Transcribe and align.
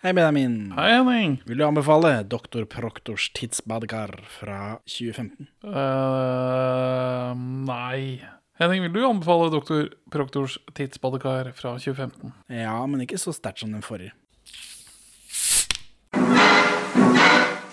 Hei, 0.00 0.14
Benjamin. 0.14 0.72
Hei, 0.72 0.94
Henning. 0.94 1.42
Vil 1.44 1.58
du 1.60 1.64
anbefale 1.66 2.22
Doktor 2.24 2.64
Proktors 2.64 3.26
tidsbadekar 3.36 4.14
fra 4.32 4.78
2015? 4.88 5.48
Eh, 5.60 7.34
nei. 7.68 8.22
Henning, 8.56 8.80
vil 8.86 8.94
du 8.94 9.02
anbefale 9.04 9.50
Doktor 9.52 9.90
Proktors 10.08 10.56
tidsbadekar 10.72 11.52
fra 11.52 11.74
2015? 11.76 12.32
Ja, 12.48 12.78
men 12.88 13.04
ikke 13.04 13.20
så 13.20 13.34
sterkt 13.36 13.60
som 13.60 13.76
den 13.76 13.84
forrige. 13.84 14.16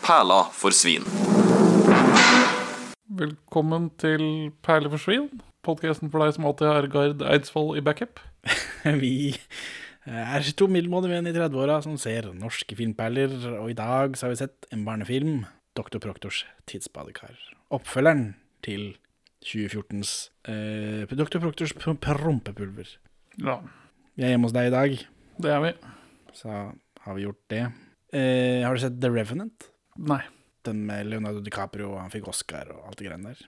Perla 0.04 0.44
for 0.52 0.76
svin. 0.76 1.08
Velkommen 3.24 3.88
til 4.04 4.52
Perle 4.68 4.92
for 4.92 5.00
svin, 5.00 5.32
podkasten 5.64 6.12
for 6.12 6.28
deg 6.28 6.36
som 6.36 6.52
alltid 6.52 6.74
har 6.74 6.92
Gard 6.92 7.24
Eidsvoll 7.24 7.78
i 7.80 7.88
backup. 7.88 8.20
Vi 9.00 9.32
er 10.08 10.48
to 10.56 10.68
middelmådige 10.72 11.20
i 11.20 11.34
30-åra 11.36 11.82
som 11.84 11.98
ser 12.00 12.30
norske 12.38 12.78
filmperler, 12.80 13.34
og 13.60 13.72
i 13.72 13.78
dag 13.78 14.16
så 14.16 14.28
har 14.28 14.34
vi 14.34 14.40
sett 14.40 14.68
en 14.72 14.86
barnefilm, 14.88 15.46
Doktor 15.78 16.02
Proktors 16.02 16.46
tidsbadekar. 16.66 17.36
Oppfølgeren 17.76 18.32
til 18.66 18.96
2014s 19.46 20.14
eh, 20.50 21.12
Doktor 21.14 21.44
Proktors 21.44 21.76
prompepulver. 21.78 22.96
Ja, 23.38 23.60
Vi 24.18 24.26
er 24.26 24.34
hjemme 24.34 24.48
hos 24.50 24.56
deg 24.56 24.72
i 24.72 24.74
dag, 24.74 24.96
det 25.38 25.52
er 25.54 25.62
vi. 25.62 25.74
så 26.34 26.56
har 27.04 27.16
vi 27.16 27.28
gjort 27.28 27.44
det. 27.54 27.66
Eh, 28.16 28.64
har 28.66 28.74
du 28.74 28.82
sett 28.82 28.98
The 29.02 29.12
Revenant? 29.14 29.70
Nei. 29.98 30.24
Den 30.66 30.82
med 30.88 31.08
Leonardo 31.12 31.44
DiCaprio, 31.44 31.94
han 32.00 32.10
fikk 32.12 32.28
Oscar 32.32 32.72
og 32.74 32.88
alt 32.90 32.98
det 33.00 33.08
greiene 33.08 33.36
der. 33.36 33.46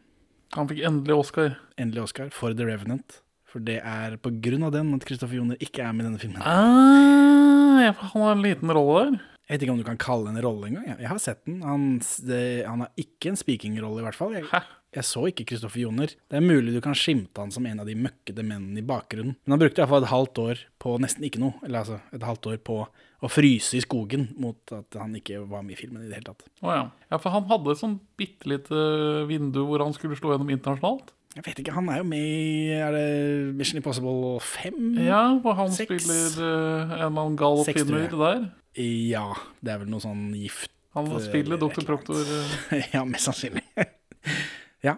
Han 0.56 0.70
fikk 0.70 0.84
endelig 0.88 1.16
Oscar. 1.16 1.58
Endelig 1.78 2.06
Oscar 2.06 2.30
for 2.34 2.54
The 2.54 2.68
Revenant. 2.70 3.20
For 3.50 3.66
det 3.66 3.80
er 3.82 4.16
på 4.22 4.32
grunn 4.44 4.68
av 4.68 4.74
den 4.76 4.94
at 4.94 5.06
Kristoffer 5.10 5.40
Joner 5.40 5.60
ikke 5.64 5.82
er 5.86 5.94
med 5.96 6.06
i 6.06 6.10
denne 6.10 6.22
filmen. 6.22 6.44
Ah, 6.46 7.82
ja, 7.88 7.94
han 7.98 8.26
har 8.26 8.36
en 8.36 8.46
liten 8.46 8.74
rolle 8.76 9.06
der. 9.08 9.22
Jeg 9.50 9.56
vet 9.58 9.64
ikke 9.66 9.74
om 9.74 9.80
du 9.82 9.88
kan 9.88 9.98
kalle 9.98 10.30
det 10.30 10.38
en 10.38 10.46
rolle 10.46 10.68
engang. 10.68 10.84
Jeg, 10.92 11.00
jeg 11.02 11.10
har 11.10 11.22
sett 11.24 11.40
den. 11.48 11.64
Han, 11.66 11.86
det, 12.30 12.42
han 12.70 12.84
har 12.86 12.92
ikke 13.02 13.32
en 13.32 13.40
speaking-rolle, 13.40 14.04
i 14.04 14.06
hvert 14.06 14.18
fall. 14.20 14.36
Jeg, 14.38 14.46
Hæ? 14.52 14.60
jeg 14.94 15.08
så 15.10 15.24
ikke 15.32 15.48
Kristoffer 15.50 15.82
Joner. 15.82 16.14
Det 16.30 16.38
er 16.38 16.46
mulig 16.46 16.76
du 16.76 16.82
kan 16.86 16.98
skimte 16.98 17.42
han 17.42 17.54
som 17.54 17.66
en 17.66 17.82
av 17.82 17.90
de 17.90 17.98
møkkede 17.98 18.46
mennene 18.46 18.84
i 18.84 18.86
bakgrunnen. 18.86 19.34
Men 19.42 19.56
han 19.56 19.64
brukte 19.64 19.82
iallfall 19.82 20.06
et 20.06 20.14
halvt 20.14 20.42
år 20.46 20.62
på 20.86 20.94
nesten 21.02 21.26
ikke 21.26 21.42
noe. 21.42 21.58
Eller 21.66 21.82
altså 21.82 21.98
et 22.14 22.30
halvt 22.30 22.52
år 22.54 22.62
på 22.70 22.78
å 23.20 23.32
fryse 23.34 23.74
i 23.76 23.82
skogen 23.84 24.30
mot 24.40 24.78
at 24.78 24.96
han 25.02 25.18
ikke 25.18 25.42
var 25.50 25.66
med 25.66 25.74
i 25.74 25.82
filmen 25.82 26.06
i 26.06 26.12
det 26.12 26.20
hele 26.20 26.30
tatt. 26.30 26.46
Å 26.62 26.76
ja. 26.76 26.84
ja, 27.10 27.18
for 27.18 27.34
han 27.34 27.50
hadde 27.50 27.74
et 27.74 27.82
sånn 27.82 27.98
bitte 28.22 28.54
lite 28.54 28.84
vindu 29.30 29.64
hvor 29.66 29.82
han 29.82 29.98
skulle 29.98 30.18
slå 30.20 30.36
gjennom 30.36 30.54
internasjonalt. 30.54 31.10
Jeg 31.38 31.44
vet 31.46 31.60
ikke, 31.62 31.74
han 31.76 31.90
er 31.94 32.00
jo 32.02 32.06
med 32.10 32.24
i 32.26 32.72
Er 32.74 32.92
det 32.96 33.56
Mission 33.56 33.78
Impossible 33.78 34.40
5? 34.42 34.80
Ja, 35.06 35.22
hvor 35.44 35.54
han 35.60 35.70
6? 35.76 35.86
spiller 35.86 36.40
uh, 36.42 36.82
en 36.90 36.94
eller 36.96 37.06
annen 37.12 37.38
gal 37.38 37.62
oppfinner 37.62 38.10
der. 38.10 38.48
Ja, 38.82 39.28
det 39.62 39.74
er 39.76 39.84
vel 39.84 39.92
noe 39.94 40.02
sånn 40.04 40.30
gift 40.38 40.72
Han 40.98 41.06
Eh, 41.14 41.22
spiller 41.22 41.60
Dr. 41.62 41.86
Proktor. 41.86 42.18
eh, 42.74 42.90
ja, 42.96 43.04
mest 43.06 43.30
sannsynlig. 43.30 43.62
ja. 44.88 44.96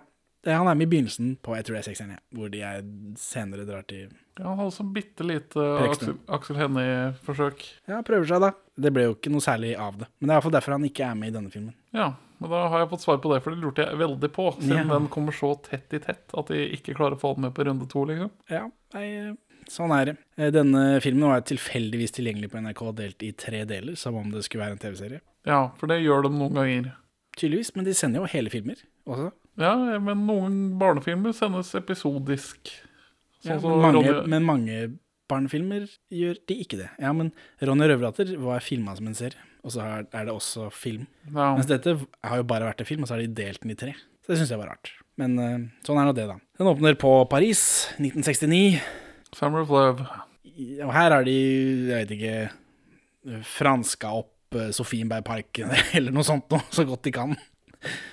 Han 0.48 0.68
er 0.72 0.78
med 0.80 0.88
i 0.88 0.92
begynnelsen 0.96 1.34
på 1.44 1.54
jeg 1.58 1.68
tror 1.68 1.76
det 1.78 1.82
er 1.84 1.88
sekseren, 1.92 2.14
ja, 2.16 2.22
hvor 2.34 2.50
de 2.50 2.62
er 2.66 2.80
senere 3.20 3.68
drar 3.68 3.84
til 3.92 4.08
Ja, 4.40 4.48
han 4.48 4.58
hadde 4.64 4.74
sånn 4.74 4.94
bitte 4.96 5.28
lite. 5.28 5.60
Aksel, 5.84 6.16
Aksel 6.32 6.58
Hennie-forsøk. 6.64 7.68
Ja, 7.92 8.00
prøver 8.08 8.26
seg, 8.32 8.42
da. 8.48 8.54
Det 8.82 8.94
ble 8.96 9.04
jo 9.10 9.18
ikke 9.20 9.34
noe 9.36 9.44
særlig 9.44 9.76
av 9.78 10.00
det. 10.00 10.08
Men 10.18 10.32
det 10.32 10.34
er 10.34 10.40
iallfall 10.40 10.56
derfor 10.56 10.78
han 10.80 10.88
ikke 10.88 11.06
er 11.12 11.20
med 11.20 11.30
i 11.34 11.36
denne 11.36 11.52
filmen. 11.54 11.76
Ja, 11.94 12.14
men 12.40 12.50
da 12.50 12.68
har 12.72 12.80
jeg 12.80 12.90
fått 12.90 13.04
svar 13.04 13.18
på 13.22 13.34
det, 13.34 13.42
for 13.44 13.52
det 13.54 13.62
lurte 13.62 13.84
jeg 13.86 13.98
veldig 14.00 14.30
på. 14.34 14.46
Siden 14.58 14.88
Ja. 14.88 14.98
den 15.00 15.08
kommer 15.10 15.32
så 15.36 15.54
tett 15.62 15.94
i 15.94 16.00
tett 16.00 16.32
at 16.38 16.48
de 16.48 16.62
ikke 16.78 16.96
klarer 16.96 17.18
å 17.18 17.20
få 17.22 17.34
den 17.36 17.44
med 17.44 17.54
på 17.54 17.66
runde 17.68 17.88
to, 17.92 18.06
liksom. 18.06 18.32
Ja, 18.50 18.70
nei, 18.94 19.36
sånn 19.68 19.92
er 19.92 20.06
det. 20.06 20.18
Eh, 20.38 20.50
Denne 20.52 21.00
filmen 21.02 21.28
var 21.30 21.42
tilfeldigvis 21.42 22.12
tilgjengelig 22.16 22.50
på 22.52 22.62
NRK 22.64 22.92
delt 22.96 23.22
i 23.24 23.32
tre 23.34 23.66
deler, 23.66 23.96
som 23.98 24.16
om 24.16 24.32
det 24.32 24.44
skulle 24.44 24.64
være 24.66 24.72
en 24.78 24.84
TV-serie. 24.86 25.22
Ja, 25.46 25.68
for 25.78 25.88
det 25.88 26.02
gjør 26.02 26.24
de 26.24 26.30
noen 26.30 26.54
ganger. 26.54 26.94
Tydeligvis, 27.38 27.76
men 27.76 27.86
de 27.86 27.94
sender 27.94 28.22
jo 28.22 28.26
hele 28.28 28.50
filmer 28.50 28.76
også. 29.08 29.32
Ja, 29.58 29.76
men 30.00 30.26
noen 30.26 30.80
barnefilmer 30.80 31.34
sendes 31.36 31.74
episodisk. 31.76 32.72
Sånn 33.44 33.60
ja, 33.60 33.60
men, 33.60 33.82
mange, 33.82 34.04
Ronny- 34.08 34.28
men 34.28 34.44
mange 34.46 34.98
barnefilmer 35.30 35.88
gjør 36.12 36.38
de 36.48 36.56
ikke 36.64 36.78
det. 36.78 36.90
Ja, 37.00 37.12
men 37.14 37.32
Ronny 37.62 37.88
Røverdatter 37.88 38.36
var 38.38 38.60
filma 38.60 38.96
som 38.98 39.08
en 39.08 39.14
serie, 39.18 39.38
og 39.62 39.74
så 39.76 39.84
er 40.02 40.26
det 40.26 40.34
også 40.34 40.70
film. 40.74 41.06
ja. 41.30 41.52
Mens 41.58 41.70
dette 41.70 41.94
har 42.26 42.42
jo 42.42 42.48
bare 42.50 42.66
vært 42.72 42.82
en 42.82 42.90
film, 42.90 43.04
og 43.06 43.10
så 43.12 43.16
har 43.18 43.22
de 43.24 43.30
delt 43.42 43.62
den 43.62 43.76
i 43.76 43.78
tre. 43.78 43.94
Så 44.26 44.34
det 44.34 44.40
syns 44.42 44.52
jeg 44.54 44.62
var 44.62 44.72
rart. 44.74 44.92
Men 45.22 45.38
eh, 45.42 45.60
sånn 45.86 46.00
er 46.02 46.08
nå 46.10 46.14
det, 46.18 46.28
da. 46.30 46.38
Den 46.58 46.70
åpner 46.72 46.98
på 46.98 47.12
Paris, 47.30 47.62
1969. 48.00 48.80
Summer 49.38 49.64
of 49.66 49.70
Love. 49.74 50.06
Og 50.86 50.92
her 50.94 51.14
har 51.16 51.24
de, 51.26 51.38
jeg 51.92 52.04
vet 52.06 52.14
ikke, 52.18 52.36
franska 53.48 54.12
opp 54.22 54.58
eh, 54.58 54.72
Sofienbergparken 54.76 55.72
eller 55.98 56.14
noe 56.16 56.26
sånt 56.28 56.50
noe, 56.54 56.64
så 56.74 56.86
godt 56.88 57.06
de 57.08 57.14
kan. 57.16 57.36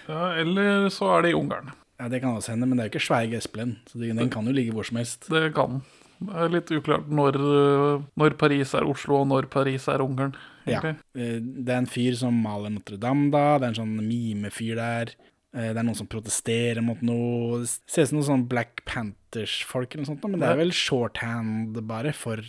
Ja, 0.08 0.32
eller 0.40 0.88
så 0.92 1.10
er 1.16 1.26
det 1.26 1.34
i 1.34 1.38
Ungarn. 1.38 1.72
Ja, 1.98 2.06
Det 2.08 2.20
kan 2.22 2.36
også 2.38 2.52
hende, 2.54 2.68
men 2.70 2.78
det 2.78 2.84
er 2.84 2.88
jo 2.88 2.92
ikke 2.94 3.06
Sveig 3.08 3.32
Espelen, 3.36 3.76
så 3.90 3.98
den 4.00 4.30
kan 4.30 4.46
jo 4.46 4.52
ligge 4.54 4.72
hvor 4.76 4.86
som 4.86 5.00
helst. 5.00 5.26
Det 5.32 5.48
kan. 5.56 5.80
Det 6.18 6.34
er 6.34 6.48
litt 6.50 6.70
uklart 6.74 7.06
når, 7.14 7.36
øh, 7.38 8.02
når 8.18 8.34
Paris 8.40 8.74
er 8.74 8.86
Oslo, 8.90 9.20
og 9.22 9.28
når 9.30 9.46
Paris 9.52 9.86
er 9.88 10.02
Ungarn. 10.02 10.34
Ja. 10.66 10.80
egentlig. 10.80 10.96
Eh, 11.16 11.38
Det 11.40 11.68
er 11.72 11.78
en 11.78 11.86
fyr 11.86 12.16
som 12.18 12.34
maler 12.42 12.70
Notre-Dame, 12.74 13.30
da. 13.30 13.58
Det 13.58 13.64
er 13.64 13.68
en 13.68 13.78
sånn 13.86 13.96
mimefyr 14.08 14.74
der. 14.76 15.14
Eh, 15.54 15.70
Det 15.72 15.76
er 15.78 15.82
noen 15.86 15.96
som 15.96 16.06
protesterer 16.10 16.82
mot 16.84 17.00
noe. 17.02 17.60
Det 17.62 17.68
ser 17.86 18.02
ut 18.02 18.08
som 18.08 18.18
noen 18.18 18.28
sånn 18.32 18.48
Black 18.48 18.82
Panthers-folk 18.84 19.94
eller 19.94 20.04
noe 20.04 20.10
sånt, 20.16 20.28
men 20.30 20.40
det 20.40 20.48
er 20.50 20.56
vel 20.56 20.70
shorthand 20.72 21.78
bare 21.86 22.12
for 22.12 22.42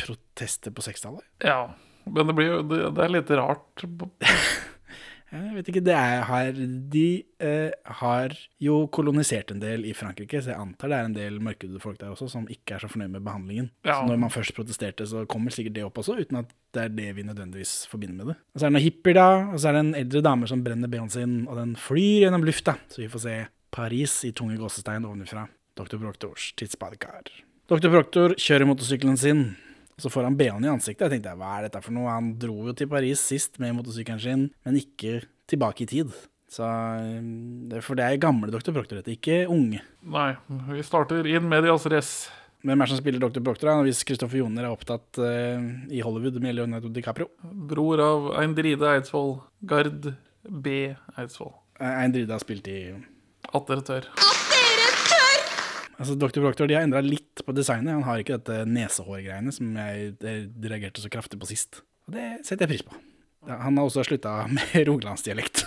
protester 0.00 0.70
på 0.72 0.82
60-tallet. 0.82 1.22
Ja. 1.44 1.68
Men 2.06 2.26
det 2.30 2.34
blir 2.38 2.46
jo 2.46 2.62
det, 2.62 2.94
det 2.96 3.04
er 3.04 3.08
litt 3.12 3.30
rart. 3.30 3.84
Jeg 5.32 5.56
vet 5.56 5.68
ikke, 5.72 5.82
det 5.82 5.94
er 5.96 6.20
her 6.28 6.58
De 6.92 7.06
eh, 7.42 7.72
har 7.98 8.34
jo 8.62 8.76
kolonisert 8.94 9.50
en 9.50 9.62
del 9.62 9.82
i 9.88 9.94
Frankrike, 9.96 10.38
så 10.42 10.52
jeg 10.52 10.62
antar 10.62 10.92
det 10.92 10.98
er 10.98 11.08
en 11.08 11.16
del 11.16 11.40
mørkhudede 11.42 11.82
folk 11.82 11.98
der 11.98 12.12
også 12.14 12.28
som 12.30 12.46
ikke 12.52 12.76
er 12.76 12.84
så 12.84 12.90
fornøyd 12.92 13.16
med 13.16 13.24
behandlingen. 13.26 13.72
Ja. 13.82 13.98
Så 13.98 14.06
når 14.06 14.20
man 14.22 14.32
først 14.34 14.54
protesterte, 14.56 15.08
så 15.08 15.24
kommer 15.30 15.54
sikkert 15.54 15.74
det 15.78 15.84
opp 15.86 15.98
også, 15.98 16.18
uten 16.20 16.40
at 16.44 16.54
det 16.76 16.84
er 16.84 16.94
det 16.94 17.08
vi 17.18 17.26
nødvendigvis 17.26 17.74
forbinder 17.90 18.20
med 18.20 18.32
det. 18.32 18.38
Og 18.54 18.60
så 18.60 18.66
er 18.66 18.70
det 18.70 18.76
noen 18.78 18.86
hippier, 18.86 19.18
da, 19.18 19.28
og 19.50 19.58
så 19.58 19.70
er 19.70 19.76
det 19.76 19.84
en 19.84 19.98
eldre 20.04 20.24
dame 20.28 20.50
som 20.52 20.64
brenner 20.64 20.94
ben 20.94 21.12
sin, 21.12 21.36
og 21.50 21.58
den 21.58 21.74
flyr 21.80 22.26
gjennom 22.26 22.46
lufta, 22.46 22.78
så 22.92 23.02
vi 23.02 23.10
får 23.10 23.26
se 23.26 23.36
Paris 23.76 24.20
i 24.28 24.32
tunge 24.36 24.60
gåsestein 24.60 25.04
ovenfra. 25.08 25.48
Dr. 25.76 25.98
Proktors 26.00 26.52
tidsbadekar. 26.56 27.28
Dr. 27.68 27.90
Proktor 27.90 28.32
kjører 28.38 28.68
motorsykkelen 28.68 29.18
sin, 29.20 29.40
så 30.00 30.12
får 30.12 30.28
han 30.28 30.36
BH-en 30.36 30.66
i 30.66 30.72
ansiktet. 30.72 31.06
Jeg 31.06 31.16
tenkte, 31.16 31.36
hva 31.40 31.56
er 31.56 31.66
dette 31.66 31.82
for 31.84 31.96
noe? 31.96 32.12
Han 32.12 32.34
dro 32.40 32.56
jo 32.68 32.74
til 32.76 32.90
Paris 32.90 33.22
sist 33.32 33.60
med 33.62 33.76
motorsykkelen 33.78 34.22
sin, 34.22 34.48
men 34.66 34.80
ikke 34.80 35.22
tilbake 35.48 35.86
i 35.86 35.90
tid. 35.90 36.12
Så, 36.52 36.62
eh, 36.62 37.80
for 37.82 37.98
det 37.98 38.06
er 38.06 38.22
gamle 38.22 38.52
Dr. 38.52 38.72
Proctor, 38.72 39.00
dette, 39.00 39.16
ikke 39.16 39.46
unge. 39.50 39.80
Nei, 40.02 40.30
vi 40.70 40.84
starter 40.86 41.26
inn 41.26 41.48
medias 41.50 41.86
res. 41.90 42.12
Hvem 42.66 42.80
er 42.80 42.86
det 42.88 42.92
som 42.94 43.00
spiller 43.00 43.22
Dr. 43.22 43.42
Proctor, 43.44 43.70
da? 43.70 43.82
Hvis 43.86 44.04
Kristoffer 44.06 44.40
Joner 44.40 44.66
er 44.66 44.74
opptatt 44.74 45.20
uh, 45.22 45.66
i 45.92 46.02
Hollywood 46.02 46.40
med 46.42 46.56
Leonardo 46.56 46.90
DiCaprio. 46.90 47.28
Bror 47.42 48.02
av 48.02 48.30
Eindride 48.42 48.96
Eidsvoll. 48.96 49.36
Gard 49.70 50.10
B. 50.48 50.80
Eidsvoll. 51.16 51.54
Eindride 51.78 52.34
har 52.34 52.42
spilt 52.42 52.66
i 52.72 52.80
Atter 53.54 53.78
dere 53.78 53.86
tør. 53.86 54.35
Altså, 55.96 56.14
Dr. 56.20 56.42
Proctor 56.44 56.68
de 56.68 56.76
har 56.76 56.84
endra 56.84 57.00
litt 57.04 57.42
på 57.44 57.54
designet. 57.56 57.94
Han 57.96 58.06
har 58.06 58.20
ikke 58.20 58.38
dette 58.38 58.66
nesehårgreiene 58.68 59.52
som 59.54 59.76
jeg 59.80 60.14
reagerte 60.20 61.00
så 61.04 61.12
kraftig 61.12 61.40
på 61.40 61.48
sist. 61.48 61.82
Og 62.06 62.16
det 62.16 62.30
setter 62.46 62.66
jeg 62.66 62.76
pris 62.76 62.86
på. 62.86 62.98
Han 63.46 63.78
har 63.78 63.86
også 63.86 64.02
slutta 64.06 64.32
med 64.50 64.74
rogalandsdialekt. 64.88 65.66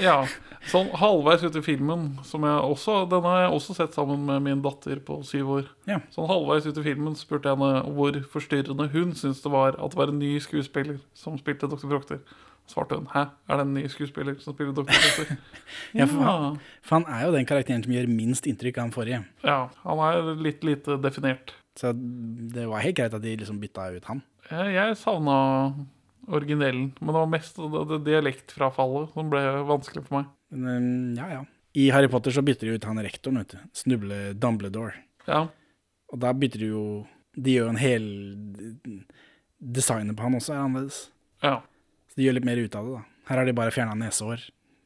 Ja, 0.00 0.22
sånn 0.70 0.90
halvveis 0.96 1.42
ut 1.44 1.56
i 1.58 1.62
filmen, 1.64 2.10
som 2.24 2.44
jeg 2.46 2.66
også 2.68 2.98
Den 3.10 3.24
har 3.26 3.40
jeg 3.42 3.54
også 3.56 3.74
sett 3.78 3.96
sammen 3.96 4.22
med 4.28 4.44
min 4.44 4.62
datter 4.64 5.00
på 5.04 5.18
syv 5.26 5.50
år. 5.58 5.70
Ja. 5.88 5.98
Sånn 6.14 6.28
halvveis 6.30 6.68
ut 6.68 6.78
i 6.80 6.84
filmen 6.84 7.16
spurte 7.18 7.50
jeg 7.50 7.58
henne 7.58 7.96
hvor 7.96 8.18
forstyrrende 8.32 8.90
hun 8.92 9.14
syntes 9.16 9.42
det 9.44 9.52
var 9.54 9.78
at 9.78 9.94
det 9.94 10.00
var 10.00 10.12
en 10.12 10.20
ny 10.20 10.34
skuespiller 10.44 11.00
som 11.16 11.40
spilte 11.40 11.70
Dr. 11.70 11.88
Proctor. 11.88 12.20
Svarte 12.66 12.96
hun 12.96 13.06
'hæ, 13.12 13.22
er 13.48 13.56
det 13.56 13.64
en 13.66 13.74
ny 13.74 13.82
skuespiller 13.92 14.38
som 14.40 14.54
spiller 14.54 14.72
Dr. 14.72 14.86
Proctor?' 14.88 15.36
Ja, 15.98 16.06
for 16.06 16.22
han, 16.24 16.58
for 16.82 16.96
han 16.98 17.04
er 17.12 17.26
jo 17.26 17.32
den 17.34 17.46
karakteren 17.46 17.82
som 17.84 17.92
gjør 17.92 18.08
minst 18.08 18.46
inntrykk 18.48 18.78
av 18.78 18.82
han 18.88 18.92
forrige. 18.94 19.24
ja, 19.44 19.58
han 19.84 19.98
er 20.06 20.34
litt 20.40 20.64
lite 20.64 20.96
definert. 21.02 21.52
Så 21.76 21.92
det 21.92 22.64
var 22.70 22.80
helt 22.80 22.96
greit 22.96 23.14
at 23.14 23.22
de 23.22 23.36
liksom 23.36 23.60
bytta 23.60 23.90
ut 23.96 24.04
han. 24.04 24.22
Jeg, 24.50 24.74
jeg 24.74 24.96
savna 24.96 25.34
originellen, 26.28 26.92
men 27.00 27.06
det 27.12 27.20
var 27.20 27.26
mest 27.28 27.56
det, 27.56 27.82
det 27.90 27.98
dialektfrafallet 28.06 29.12
som 29.12 29.28
ble 29.30 29.42
vanskelig 29.68 30.04
for 30.06 30.20
meg. 30.22 30.30
Men 30.54 31.16
eh, 31.16 31.20
ja, 31.20 31.28
ja. 31.40 31.42
I 31.74 31.90
Harry 31.90 32.08
Potter 32.08 32.30
så 32.30 32.42
bytter 32.46 32.68
de 32.70 32.74
ut 32.78 32.84
han 32.86 33.00
rektoren, 33.02 33.38
vet 33.42 33.56
du. 33.56 33.58
Snuble 33.74 34.32
Dumbledore. 34.38 34.94
Ja, 35.26 35.48
Og 36.12 36.20
da 36.20 36.32
bytter 36.32 36.58
de 36.60 36.66
jo 36.68 37.06
De 37.34 37.50
gjør 37.56 37.68
en 37.72 37.76
hel 37.80 38.04
Designet 39.58 40.16
på 40.16 40.22
han 40.22 40.34
også 40.38 40.52
er 40.54 40.60
annerledes. 40.64 41.10
ja. 41.42 41.60
Så 42.14 42.20
de 42.20 42.28
gjør 42.28 42.36
litt 42.38 42.46
mer 42.46 42.60
ut 42.62 42.76
av 42.78 42.86
det, 42.86 43.00
da. 43.00 43.02
Her 43.26 43.40
har 43.40 43.48
de 43.48 43.56
bare 43.58 43.74
fjerna 43.74 43.96
nesehår. 43.98 44.44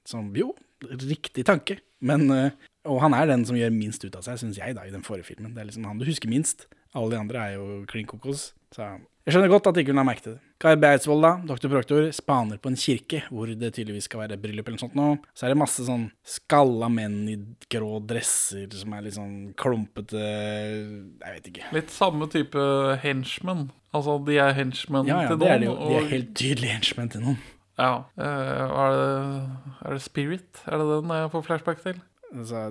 Som 0.08 0.30
jo, 0.38 0.54
riktig 0.88 1.44
tanke. 1.44 1.78
Men 2.00 2.30
eh, 2.32 2.54
Og 2.88 3.02
han 3.02 3.12
er 3.12 3.26
den 3.28 3.42
som 3.44 3.56
gjør 3.58 3.74
minst 3.74 4.04
ut 4.06 4.14
av 4.16 4.22
seg, 4.24 4.38
syns 4.40 4.56
jeg, 4.56 4.72
da, 4.78 4.86
i 4.88 4.92
den 4.94 5.02
forrige 5.04 5.26
filmen. 5.28 5.52
Det 5.52 5.60
er 5.60 5.66
liksom 5.68 5.84
han 5.84 5.98
du 6.00 6.06
husker 6.08 6.30
minst. 6.30 6.64
Alle 6.96 7.12
de 7.12 7.18
andre 7.20 7.42
er 7.42 7.56
jo 7.58 7.82
klin 7.90 8.06
kokos. 8.08 8.54
Så 8.72 8.80
jeg 9.26 9.34
skjønner 9.34 9.50
godt 9.52 9.68
at 9.68 9.76
ikke 9.82 9.92
hun 9.92 10.00
ha 10.00 10.06
merket 10.08 10.30
det. 10.30 10.38
Guy 10.58 10.74
Beidsvold, 10.82 11.22
da, 11.22 11.30
doktor 11.46 11.70
Proktor, 11.70 12.08
spaner 12.12 12.58
på 12.58 12.66
en 12.72 12.76
kirke 12.76 13.20
hvor 13.30 13.46
det 13.46 13.68
tydeligvis 13.76 14.08
skal 14.08 14.24
være 14.24 14.38
bryllup 14.42 14.66
eller 14.66 14.74
noe 14.78 14.82
sånt 14.82 14.96
nå. 14.98 15.04
Så 15.38 15.46
er 15.46 15.52
det 15.52 15.58
masse 15.60 15.84
sånn 15.86 16.08
skalla 16.26 16.88
menn 16.90 17.18
i 17.30 17.36
grå 17.70 18.00
dresser 18.02 18.66
som 18.74 18.96
er 18.98 19.04
litt 19.06 19.14
sånn 19.14 19.52
klumpete 19.54 20.18
Jeg 20.18 21.36
vet 21.36 21.46
ikke. 21.52 21.68
Litt 21.76 21.94
samme 21.94 22.26
type 22.32 22.64
henchmen. 23.04 23.68
Altså, 23.94 24.18
de 24.26 24.34
er 24.42 24.52
henchmen 24.58 25.06
Ja, 25.08 25.22
ja, 25.22 25.28
til 25.30 25.38
det 25.38 25.46
noen. 25.46 25.54
er 25.54 25.62
de, 25.62 25.70
jo. 25.70 25.76
De 25.78 26.00
er 26.02 26.10
helt 26.16 26.34
tydelig 26.36 26.72
henchmen 26.74 27.12
til 27.14 27.22
noen. 27.24 27.38
Ja. 27.78 27.92
Eh, 28.18 28.62
er, 28.66 28.96
det, 28.98 29.74
er 29.86 29.94
det 29.94 30.02
Spirit? 30.02 30.62
Er 30.66 30.82
det 30.82 30.88
den 30.90 31.12
jeg 31.14 31.30
får 31.36 31.44
flashback 31.46 31.84
til? 31.86 32.00
Altså, 32.34 32.64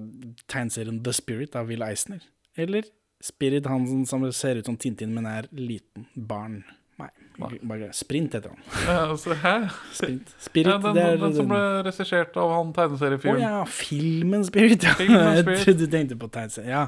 tegneserien 0.52 1.00
The 1.08 1.14
Spirit 1.16 1.56
av 1.56 1.72
Will 1.72 1.82
Eisner. 1.88 2.20
Eller 2.60 2.84
Spirit, 3.24 3.66
han 3.66 3.88
som- 3.88 4.04
som 4.06 4.28
ser 4.36 4.60
ut 4.60 4.66
som 4.68 4.76
Tintin, 4.78 5.14
men 5.16 5.26
er 5.26 5.48
liten. 5.56 6.06
Barn. 6.16 6.60
Bare 7.38 7.92
Sprint 7.94 8.34
heter 8.34 8.50
han. 8.50 8.62
Ja, 8.88 8.96
altså, 9.12 9.36
hæ? 9.38 9.52
Sprint. 9.94 10.32
Spirit, 10.48 10.72
Ja, 10.72 10.78
den, 10.82 10.98
er 10.98 11.18
den 11.22 11.36
som 11.38 11.48
ble 11.52 11.60
regissert 11.86 12.36
av 12.42 12.50
han 12.56 12.72
Å 12.72 12.76
tegneseriefyren. 12.80 13.40
ja, 13.44 13.60
filmen 13.70 14.44
Spirit, 14.48 14.84
ja. 14.88 14.96
Filmen 14.98 15.22
Jeg 15.36 15.44
Spirit. 15.46 15.64
trodde 15.68 15.86
du 15.86 15.94
tenkte 15.94 16.18
på 16.24 16.30
tegneserie. 16.34 16.70
Ja. 16.74 16.88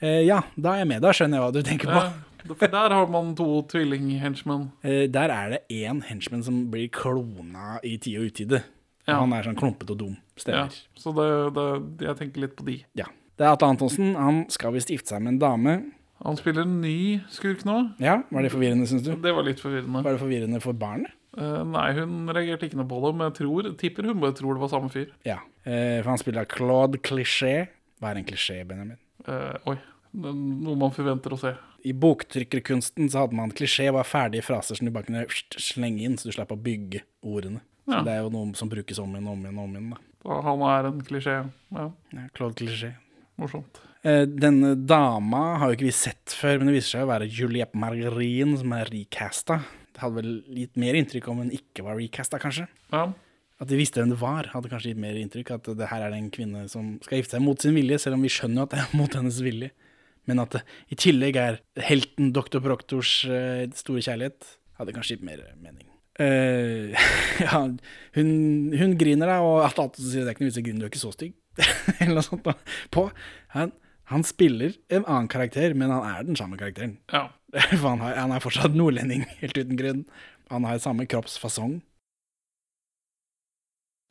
Eh, 0.00 0.22
ja, 0.24 0.40
da 0.56 0.74
er 0.74 0.82
jeg 0.84 0.88
med. 0.94 1.02
Da 1.04 1.12
skjønner 1.12 1.36
jeg 1.40 1.44
hva 1.44 1.52
du 1.52 1.62
tenker 1.66 1.92
på. 1.92 2.00
Ja, 2.00 2.54
for 2.56 2.72
der 2.72 2.96
har 2.96 3.06
man 3.12 3.34
to 3.36 3.48
tvilling-henchmen. 3.68 4.70
Eh, 4.82 5.04
der 5.12 5.28
er 5.36 5.50
det 5.56 5.62
én 5.76 6.00
henchman 6.08 6.42
som 6.46 6.62
blir 6.72 6.88
klona 6.88 7.76
i 7.84 7.98
tide 8.00 8.22
og 8.22 8.30
utide. 8.32 8.62
Ja. 9.08 9.18
Han 9.20 9.32
er 9.36 9.44
sånn 9.44 9.58
klumpete 9.58 9.92
og 9.92 9.98
dum. 10.00 10.16
Ja, 10.46 10.64
så 10.96 11.12
det, 11.16 11.28
det, 11.56 11.66
jeg 12.06 12.16
tenker 12.20 12.40
litt 12.46 12.56
på 12.56 12.64
de. 12.64 12.78
Ja. 12.96 13.08
Det 13.36 13.44
er 13.44 13.52
Atle 13.54 13.68
Antonsen. 13.74 14.14
Han 14.16 14.42
skal 14.52 14.72
visst 14.76 14.88
gifte 14.92 15.12
seg 15.14 15.22
med 15.24 15.34
en 15.34 15.40
dame. 15.42 15.74
Han 16.24 16.36
spiller 16.36 16.62
en 16.66 16.80
ny 16.82 17.20
skurk 17.32 17.62
nå. 17.64 17.94
Ja, 17.98 18.18
Var 18.30 18.42
det 18.42 18.50
forvirrende, 18.52 18.86
syns 18.86 19.02
du? 19.06 19.14
Det 19.16 19.32
var 19.34 19.42
litt 19.46 19.60
forvirrende. 19.62 20.02
Var 20.04 20.12
det 20.12 20.20
forvirrende 20.20 20.60
for 20.60 20.72
barnet? 20.76 21.12
Eh, 21.38 21.62
nei, 21.64 21.92
hun 21.96 22.26
reagerte 22.28 22.66
ikke 22.68 22.76
noe 22.76 22.88
på 22.90 22.98
det, 23.06 23.12
men 23.16 23.30
jeg 23.30 23.36
tror, 23.40 23.68
tipper 23.80 24.08
hun 24.10 24.20
bare 24.20 24.34
tror 24.36 24.54
det 24.58 24.60
var 24.64 24.68
samme 24.72 24.90
fyr. 24.92 25.08
Ja. 25.24 25.38
Eh, 25.64 26.02
for 26.02 26.10
han 26.10 26.18
spiller 26.18 26.44
Claude 26.50 26.98
Cliché. 26.98 27.68
Hva 28.00 28.10
er 28.10 28.16
en 28.20 28.24
klisjé, 28.28 28.66
Benjamin? 28.66 28.98
Eh, 29.26 29.56
oi. 29.70 29.76
Det 30.12 30.26
er 30.32 30.34
noe 30.66 30.74
man 30.76 30.90
forventer 30.90 31.30
å 31.32 31.38
se. 31.38 31.54
I 31.86 31.92
boktrykkerkunsten 31.92 33.08
så 33.12 33.22
hadde 33.22 33.36
man 33.38 33.52
klisjé 33.56 33.86
var 33.94 34.04
ferdige 34.04 34.42
fraser 34.44 34.76
som 34.76 34.88
du 34.88 34.92
bare 34.92 35.06
kunne 35.06 35.24
slenge 35.56 36.02
inn, 36.04 36.16
så 36.18 36.28
du 36.28 36.34
slapp 36.34 36.50
å 36.52 36.58
bygge 36.60 37.02
ordene. 37.24 37.60
Så 37.86 37.94
Ja. 37.96 38.02
det 38.02 38.12
er 38.12 38.22
jo 38.24 38.30
noe 38.30 38.54
som 38.56 38.68
brukes 38.68 38.98
om 38.98 39.14
igjen 39.14 39.26
og 39.28 39.32
om 39.32 39.44
igjen. 39.44 39.58
og 39.58 39.64
om 39.64 39.74
igjen 39.76 39.90
da. 39.94 40.40
Han 40.42 40.60
er 40.62 40.86
en 40.88 41.00
klisjé. 41.00 41.50
Ja, 41.72 41.90
Ja, 42.12 42.28
Claude 42.34 42.54
Cliché. 42.54 42.94
morsomt. 43.38 43.80
Eh, 44.00 44.22
denne 44.24 44.72
dama 44.88 45.58
har 45.60 45.70
jo 45.70 45.76
ikke 45.76 45.90
vi 45.90 45.96
sett 45.96 46.32
før, 46.32 46.58
men 46.58 46.70
det 46.70 46.78
viser 46.78 46.96
seg 46.96 47.04
å 47.04 47.10
være 47.10 47.28
Juliette 47.28 47.76
Margarin, 47.80 48.54
som 48.56 48.72
er 48.72 48.88
recasta. 48.88 49.58
Det 49.92 50.00
hadde 50.00 50.16
vel 50.22 50.30
gitt 50.56 50.80
mer 50.80 50.96
inntrykk 50.96 51.28
om 51.28 51.42
hun 51.42 51.52
ikke 51.52 51.84
var 51.84 51.98
recasta, 52.00 52.40
kanskje. 52.40 52.64
Ja. 52.94 53.10
At 53.60 53.68
de 53.68 53.76
visste 53.76 54.00
hvem 54.00 54.14
det 54.14 54.20
var, 54.22 54.48
hadde 54.54 54.70
kanskje 54.72 54.94
gitt 54.94 55.02
mer 55.02 55.18
inntrykk. 55.20 55.52
At 55.58 55.68
det 55.76 55.90
her 55.90 56.06
er 56.06 56.14
det 56.14 56.22
en 56.22 56.32
kvinne 56.32 56.64
som 56.72 56.94
skal 57.04 57.20
gifte 57.20 57.36
seg 57.36 57.44
mot 57.44 57.60
sin 57.60 57.76
vilje, 57.76 58.00
selv 58.00 58.16
om 58.16 58.24
vi 58.24 58.32
skjønner 58.32 58.64
at 58.64 58.72
det 58.72 58.80
er 58.80 58.96
mot 59.02 59.18
hennes 59.20 59.42
vilje. 59.44 59.68
Men 60.28 60.40
at 60.40 60.56
det 60.56 60.64
i 60.92 60.98
tillegg 61.00 61.36
er 61.40 61.60
helten 61.84 62.32
Dr. 62.36 62.62
Proktors 62.64 63.12
eh, 63.28 63.66
store 63.76 64.04
kjærlighet, 64.06 64.56
hadde 64.80 64.96
kanskje 64.96 65.18
gitt 65.18 65.28
mer 65.28 65.44
mening. 65.60 65.84
Uh, 66.20 66.92
ja, 67.44 67.60
hun, 68.16 68.32
hun 68.76 68.96
griner 69.00 69.28
da, 69.28 69.38
og 69.44 69.62
at 69.64 69.78
Antonsen 69.80 70.08
sier 70.12 70.24
det 70.24 70.32
er 70.32 70.36
ikke 70.36 70.44
noe 70.44 70.50
vits 70.50 70.58
i 70.60 70.62
å 70.62 70.66
grine, 70.66 70.80
du 70.80 70.88
er 70.88 70.92
ikke 70.92 71.04
så 71.04 71.12
stygg. 71.14 71.36
Eller 72.00 72.16
noe 72.16 72.24
sånt. 72.24 72.48
da. 72.48 72.56
På. 72.92 73.06
Han, 73.56 73.72
han 74.10 74.24
spiller 74.26 74.74
en 74.90 75.04
annen 75.06 75.28
karakter, 75.30 75.74
men 75.78 75.90
han 75.94 76.02
er 76.08 76.24
den 76.26 76.36
samme 76.38 76.58
karakteren. 76.60 76.98
ja. 77.12 77.28
For 77.80 77.88
han, 77.88 77.98
har, 77.98 78.14
han 78.14 78.30
er 78.30 78.38
fortsatt 78.44 78.76
nordlending, 78.78 79.24
helt 79.40 79.56
uten 79.58 79.74
grunn. 79.78 80.04
Han 80.52 80.62
har 80.68 80.78
samme 80.78 81.02
kroppsfasong. 81.10 81.80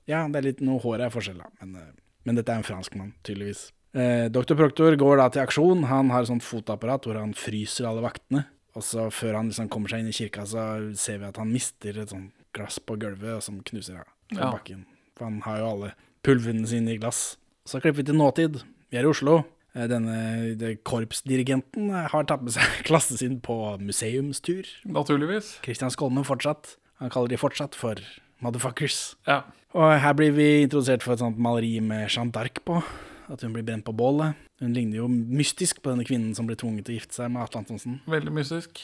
Ja, 0.10 0.26
det 0.28 0.40
er 0.42 0.48
litt 0.50 0.64
noe 0.66 0.82
håret 0.84 1.06
er 1.08 1.14
forskjell, 1.14 1.38
da, 1.40 1.50
men, 1.62 1.76
eh, 1.80 1.92
men 2.28 2.40
dette 2.40 2.52
er 2.52 2.60
en 2.62 2.66
franskmann, 2.68 3.14
tydeligvis. 3.24 3.70
Eh, 3.96 4.28
Dr. 4.34 4.58
Proktor 4.60 4.96
går 5.00 5.22
da 5.22 5.28
til 5.34 5.44
aksjon. 5.46 5.86
Han 5.90 6.12
har 6.14 6.26
et 6.26 6.30
sånt 6.30 6.44
fotapparat 6.46 7.08
hvor 7.08 7.18
han 7.18 7.32
fryser 7.38 7.88
alle 7.90 8.04
vaktene. 8.06 8.44
Og 8.78 8.84
så 8.86 9.08
før 9.14 9.40
han 9.40 9.48
liksom 9.50 9.70
kommer 9.72 9.90
seg 9.90 10.04
inn 10.04 10.12
i 10.12 10.16
kirka, 10.16 10.44
så 10.46 10.66
ser 11.00 11.22
vi 11.24 11.30
at 11.32 11.40
han 11.42 11.50
mister 11.50 11.98
et 12.04 12.12
sånt 12.14 12.36
glass 12.54 12.78
på 12.84 12.98
gulvet 13.02 13.42
som 13.46 13.62
knuser 13.66 14.02
av 14.02 14.08
av 14.30 14.38
Ja. 14.38 14.52
bakken. 14.54 14.84
For 15.18 15.26
han 15.26 15.40
har 15.42 15.58
jo 15.64 15.70
alle 15.72 15.94
pulvene 16.22 16.68
sine 16.70 16.92
i 16.94 17.00
glass. 17.02 17.38
Så 17.66 17.80
klipper 17.82 18.04
vi 18.04 18.10
til 18.12 18.20
nåtid. 18.20 18.60
Vi 18.92 18.98
er 19.00 19.08
i 19.08 19.10
Oslo. 19.10 19.40
Eh, 19.80 19.88
Denne 19.88 20.74
korpsdirigenten 20.84 21.90
eh, 21.96 22.08
har 22.12 22.26
tatt 22.28 22.44
med 22.44 22.52
seg 22.56 22.64
klassen 22.90 23.20
sin 23.20 23.38
på 23.46 23.56
museumstur. 23.80 24.68
Naturligvis. 24.86 25.56
Christian 25.64 25.94
Skolmen 25.94 26.28
fortsatt. 26.28 26.76
Han 27.00 27.12
kaller 27.14 27.32
de 27.32 27.40
fortsatt 27.40 27.78
for 27.80 27.96
motherfuckers. 28.44 29.16
Ja. 29.28 29.42
Og 29.78 29.94
her 30.04 30.16
blir 30.18 30.34
vi 30.36 30.48
introdusert 30.66 31.04
for 31.06 31.16
et 31.16 31.22
sånt 31.24 31.40
maleri 31.40 31.78
med 31.84 32.10
Jeanne 32.10 32.34
d'Arc 32.36 32.60
på. 32.68 32.82
At 33.30 33.44
hun 33.46 33.54
blir 33.54 33.64
brent 33.68 33.86
på 33.86 33.94
bålet. 33.94 34.36
Hun 34.60 34.74
ligner 34.76 35.04
jo 35.04 35.08
mystisk 35.08 35.84
på 35.86 35.92
denne 35.94 36.04
kvinnen 36.08 36.34
som 36.36 36.48
ble 36.50 36.58
tvunget 36.60 36.88
til 36.88 36.96
å 36.96 37.00
gifte 37.00 37.20
seg 37.20 37.30
med 37.32 37.44
Atle 37.46 37.62
Antonsen. 37.62 38.00
Veldig 38.10 38.34
mystisk. 38.36 38.82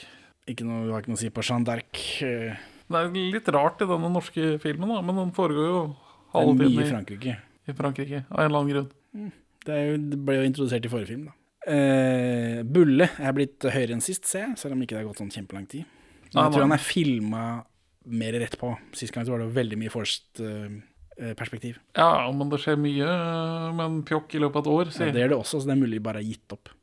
Ikke 0.47 0.67
noe, 0.67 0.83
du 0.85 0.91
har 0.93 1.01
ikke 1.01 1.09
noe 1.11 1.17
å 1.17 1.23
si 1.23 1.31
på 1.33 1.43
Jeanne 1.43 1.65
d'Arc. 1.67 2.03
eh, 2.23 2.59
Det 2.85 2.99
er 3.01 3.09
litt 3.33 3.49
rart 3.55 3.81
i 3.81 3.87
denne 3.89 4.11
norske 4.13 4.51
filmen, 4.61 4.91
da, 4.93 5.01
men 5.01 5.17
den 5.23 5.31
foregår 5.33 5.67
jo 5.71 5.79
halve 6.35 6.67
tiden 6.69 6.83
i, 6.85 6.89
Frankrike. 6.91 7.33
i 7.65 7.73
Frankrike. 7.73 8.19
Av 8.29 8.43
en 8.43 8.45
eller 8.51 8.59
annen 8.61 8.73
grunn. 8.75 9.31
Det, 9.65 9.79
jo, 9.89 9.97
det 10.11 10.19
ble 10.27 10.39
jo 10.39 10.47
introdusert 10.47 10.85
i 10.85 10.91
forrige 10.91 11.11
film, 11.13 11.27
da. 11.29 11.35
Eh, 11.65 12.59
Bulle 12.69 13.07
er 13.17 13.33
blitt 13.33 13.65
høyere 13.65 13.95
enn 13.95 14.03
sist, 14.05 14.27
ser 14.29 14.43
jeg, 14.43 14.57
selv 14.61 14.75
om 14.75 14.83
ikke 14.85 14.93
det 14.93 15.01
har 15.01 15.07
gått 15.07 15.21
sånn 15.23 15.33
kjempelang 15.33 15.65
tid. 15.69 15.87
Så 16.29 16.37
jeg 16.37 16.53
tror 16.53 16.65
han 16.67 16.75
er 16.75 16.83
filma 16.83 17.45
mer 18.05 18.37
rett 18.37 18.57
på. 18.61 18.69
Sist 18.97 19.15
gang 19.15 19.25
så 19.25 19.33
var 19.33 19.41
det 19.41 19.55
veldig 19.55 19.79
mye 19.81 19.93
forced 19.93 20.41
eh, 20.45 20.75
eh, 21.17 21.33
perspektiv. 21.37 21.79
Ja, 21.97 22.27
men 22.35 22.51
det 22.51 22.61
skjer 22.61 22.77
mye 22.81 23.09
med 23.73 23.85
en 23.87 23.99
pjokk 24.05 24.37
i 24.37 24.41
løpet 24.43 24.61
av 24.61 24.65
et 24.67 24.73
år, 24.75 24.93
Ja, 24.99 25.11
det 25.15 25.23
gjør 25.23 25.33
det 25.33 25.39
også, 25.41 25.61
så 25.61 25.71
det 25.71 25.77
er 25.77 25.81
mulig 25.81 25.97
de 25.97 26.05
bare 26.05 26.21
har 26.21 26.29
gitt 26.29 26.57
opp. 26.57 26.73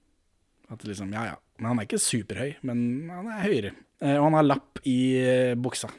At 0.73 0.87
liksom, 0.89 1.13
ja 1.15 1.29
ja. 1.31 1.39
Men 1.61 1.75
han 1.75 1.83
er 1.83 1.87
ikke 1.87 2.03
superhøy, 2.03 2.57
men 2.67 2.79
han 3.13 3.29
er 3.31 3.45
høyere. 3.45 3.75
Eh, 4.03 4.17
og 4.17 4.27
han 4.31 4.39
har 4.41 4.49
lapp 4.49 4.83
i 4.89 4.99
buksa. 5.63 5.93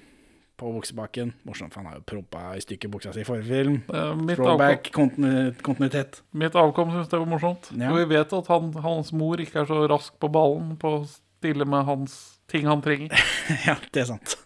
På 0.64 0.72
buksebaken. 0.78 1.34
Morsomt, 1.44 1.74
for 1.76 1.82
han 1.84 1.90
har 1.92 1.98
jo 2.00 2.06
prompa 2.08 2.44
i 2.56 2.62
stykker 2.64 2.92
buksa 2.94 3.12
si 3.12 3.20
i 3.24 3.28
forrige 3.28 3.50
film. 3.50 3.78
Mitt, 4.24 4.38
Throwback, 4.40 4.88
kontinu 4.96 5.50
kontinuitet. 5.66 6.22
mitt 6.32 6.56
avkom 6.56 6.94
syns 6.94 7.10
det 7.12 7.20
var 7.20 7.28
morsomt. 7.28 7.68
Ja. 7.76 7.90
Og 7.92 8.00
vi 8.00 8.06
vet 8.16 8.32
at 8.38 8.48
han, 8.54 8.70
hans 8.86 9.12
mor 9.12 9.42
ikke 9.44 9.64
er 9.66 9.68
så 9.68 9.82
rask 9.92 10.16
på 10.24 10.30
ballen 10.32 10.78
på 10.80 10.94
å 11.02 11.02
stille 11.10 11.68
med 11.68 11.84
hans 11.90 12.16
ting 12.48 12.70
han 12.70 12.80
trenger. 12.86 13.12
ja, 13.68 13.76
det 13.92 14.06
er 14.06 14.12
sant. 14.14 14.38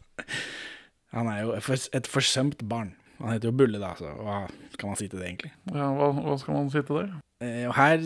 Han 1.13 1.29
er 1.31 1.43
jo 1.45 1.53
et 1.57 1.63
fors- 1.65 1.89
et 1.95 2.09
forsømt 2.09 2.65
barn. 2.69 2.95
Han 3.21 3.31
heter 3.33 3.49
jo 3.49 3.55
Bulle, 3.57 3.79
da, 3.81 3.93
så 3.97 4.09
hva 4.13 4.41
skal 4.73 4.91
man 4.91 4.97
si 4.99 5.07
til 5.09 5.17
det, 5.21 5.29
egentlig? 5.31 5.53
Ja, 5.73 5.87
hva, 5.97 6.11
hva 6.17 6.35
skal 6.41 6.53
man 6.57 6.67
si 6.73 6.81
til 6.85 6.99
det? 6.99 7.07
Eh, 7.45 7.63
og 7.69 7.73
her, 7.77 7.97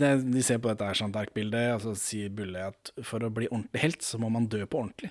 det, 0.00 0.10
De 0.26 0.42
ser 0.46 0.58
på 0.62 0.70
dette 0.70 0.86
her 0.86 0.98
Jeanne 0.98 1.14
d'Arc-bildet, 1.14 1.68
og 1.76 1.84
så 1.84 1.92
sier 1.98 2.32
Bulle 2.34 2.64
at 2.72 2.90
for 3.06 3.22
å 3.26 3.30
bli 3.34 3.46
ordentlig 3.50 3.82
helt, 3.84 4.02
så 4.06 4.18
må 4.22 4.30
man 4.30 4.48
dø 4.50 4.62
på 4.66 4.80
ordentlig. 4.82 5.10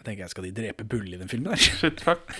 Jeg 0.00 0.06
tenker 0.06 0.24
jeg, 0.24 0.32
Skal 0.32 0.48
de 0.48 0.54
drepe 0.56 0.86
Bulle 0.88 1.16
i 1.16 1.20
den 1.20 1.28
filmen 1.28 1.52
der? 1.52 1.60
Shit, 1.60 2.00
fuck. 2.00 2.32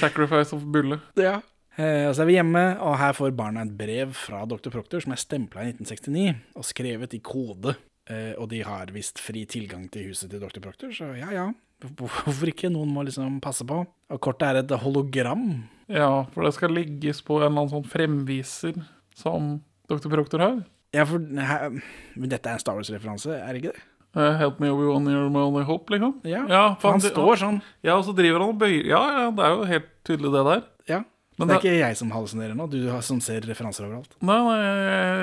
Sacrifice 0.00 0.54
of 0.56 0.66
Bulle. 0.66 1.00
Ja. 1.18 1.38
Eh, 1.78 2.08
og 2.08 2.16
så 2.16 2.24
er 2.24 2.28
vi 2.28 2.34
hjemme, 2.34 2.64
og 2.82 2.98
her 2.98 3.14
får 3.16 3.32
barna 3.38 3.62
et 3.64 3.76
brev 3.78 4.12
fra 4.18 4.42
Dr. 4.48 4.72
Proctor 4.74 5.02
som 5.04 5.14
er 5.14 5.22
stempla 5.22 5.64
i 5.64 5.72
1969 5.72 6.58
og 6.58 6.66
skrevet 6.66 7.14
i 7.14 7.22
kode. 7.24 7.76
Eh, 8.10 8.32
og 8.34 8.50
de 8.50 8.62
har 8.66 8.90
visst 8.94 9.22
fri 9.22 9.44
tilgang 9.48 9.86
til 9.92 10.10
huset 10.10 10.32
til 10.32 10.42
Dr. 10.42 10.58
Proctor, 10.64 10.90
så 10.94 11.12
ja 11.18 11.30
ja. 11.34 11.46
Hvorfor 11.80 12.50
ikke? 12.50 12.68
Noen 12.68 12.90
må 12.92 13.06
liksom 13.06 13.38
passe 13.40 13.64
på. 13.64 13.78
Og 13.86 14.18
kortet 14.20 14.50
er 14.50 14.58
et 14.60 14.74
hologram. 14.82 15.46
Ja, 15.88 16.26
for 16.34 16.44
det 16.44 16.52
skal 16.58 16.74
ligges 16.76 17.22
på 17.24 17.38
en 17.38 17.46
eller 17.46 17.62
annen 17.62 17.72
sånn 17.72 17.88
fremviser 17.88 18.82
som 19.16 19.54
Dr. 19.88 20.10
Proctor 20.10 20.44
har. 20.44 20.60
Ja, 20.92 21.06
for 21.06 21.22
her, 21.22 21.78
dette 22.18 22.50
er 22.50 22.58
en 22.58 22.60
Star 22.60 22.76
Wars-referanse, 22.76 23.32
er 23.38 23.54
det 23.54 23.62
ikke 23.62 23.72
det? 23.78 23.86
Eh, 24.16 24.36
help 24.40 24.58
me 24.58 24.70
one 24.72 25.06
year 25.06 25.28
my 25.30 25.38
only 25.46 25.62
hope, 25.64 25.90
liksom. 25.92 26.16
Ja, 26.26 26.42
ja 26.50 26.62
For 26.82 26.90
han 26.90 27.00
han 27.00 27.10
står 27.12 27.36
sånn. 27.38 27.60
Ja, 27.86 27.94
og 27.96 28.04
så 28.08 28.14
driver 28.16 28.40
han 28.42 28.54
og 28.56 28.58
bøyer 28.58 28.84
Ja, 28.88 29.02
ja, 29.14 29.30
det 29.30 29.44
er 29.46 29.54
jo 29.54 29.68
helt 29.70 29.90
tydelig 30.04 30.32
det 30.34 30.44
der. 30.48 30.64
Ja. 30.90 31.00
Men 31.38 31.48
det 31.48 31.54
er 31.56 31.60
ikke 31.62 31.78
jeg 31.78 31.96
som 31.96 32.10
hallusinerer 32.12 32.56
nå, 32.58 32.66
du 32.68 32.90
har- 32.90 33.00
som 33.06 33.20
ser 33.20 33.40
referanser 33.40 33.86
overalt. 33.86 34.10
Nei, 34.20 34.36
nei, 34.44 34.58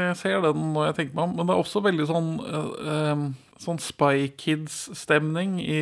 jeg, 0.07 0.15
ser 0.17 0.41
den 0.41 0.73
når 0.73 0.87
jeg 0.87 0.95
tenker 0.95 1.15
meg 1.15 1.23
om, 1.27 1.35
men 1.35 1.45
det 1.45 1.53
er 1.53 1.61
også 1.61 1.83
veldig 1.83 2.07
sånn 2.09 2.31
eh, 2.87 3.27
Sånn 3.57 3.79
Spy 3.81 4.27
Kids-stemning 4.37 5.55
i 5.59 5.79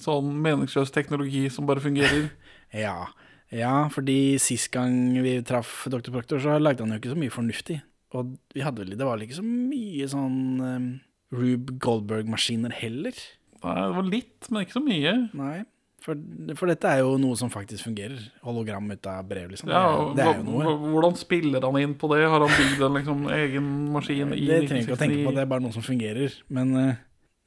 sånn 0.00 0.30
meningsløs 0.40 0.90
teknologi 0.90 1.48
som 1.52 1.66
bare 1.66 1.80
fungerer. 1.80 2.30
Ja. 2.72 3.08
ja, 3.50 3.88
fordi 3.90 4.38
sist 4.38 4.70
gang 4.70 4.92
vi 5.24 5.42
traff 5.42 5.88
Dr. 5.90 6.12
Proctor, 6.14 6.38
så 6.38 6.54
lagde 6.62 6.84
han 6.84 6.92
jo 6.94 7.00
ikke 7.00 7.10
så 7.10 7.18
mye 7.18 7.32
fornuftig. 7.34 7.80
Og 8.14 8.36
vi 8.54 8.60
hadde 8.62 8.78
vel, 8.84 8.92
det 8.94 9.02
var 9.06 9.16
vel 9.18 9.26
ikke 9.26 9.40
så 9.40 9.42
mye 9.42 10.06
sånn 10.06 10.36
um, 10.62 10.86
Rube 11.34 11.76
Goldberg-maskiner 11.82 12.72
heller. 12.80 13.18
Nei, 13.60 13.74
det 13.76 13.92
var 13.98 14.08
litt, 14.08 14.48
men 14.50 14.64
ikke 14.64 14.78
så 14.78 14.82
mye. 14.84 15.12
Nei. 15.36 15.58
For, 16.00 16.16
for 16.56 16.70
dette 16.70 16.88
er 16.88 17.02
jo 17.02 17.18
noe 17.20 17.36
som 17.36 17.50
faktisk 17.52 17.84
fungerer. 17.84 18.22
Hologram 18.46 18.86
ut 18.88 19.08
av 19.10 19.26
brev, 19.28 19.50
liksom. 19.52 19.68
Ja, 19.68 19.82
det, 19.84 20.00
er, 20.00 20.14
det 20.16 20.24
er 20.24 20.38
jo 20.40 20.46
noe. 20.48 20.74
Hvordan 20.94 21.18
spiller 21.20 21.66
han 21.66 21.76
inn 21.82 21.92
på 22.00 22.08
det? 22.14 22.22
Har 22.32 22.40
han 22.40 22.54
bygd 22.56 22.84
en 22.86 22.96
liksom 22.96 23.26
egen 23.36 23.68
maskin 23.92 24.32
i 24.32 24.46
Det 24.48 24.62
trenger 24.70 24.86
ikke 24.88 24.96
å 24.96 25.00
tenke 25.02 25.22
på, 25.26 25.34
det 25.36 25.44
er 25.44 25.50
bare 25.52 25.64
noe 25.66 25.76
som 25.76 25.84
fungerer. 25.84 26.38
Men 26.48 26.72
eh, 26.80 26.94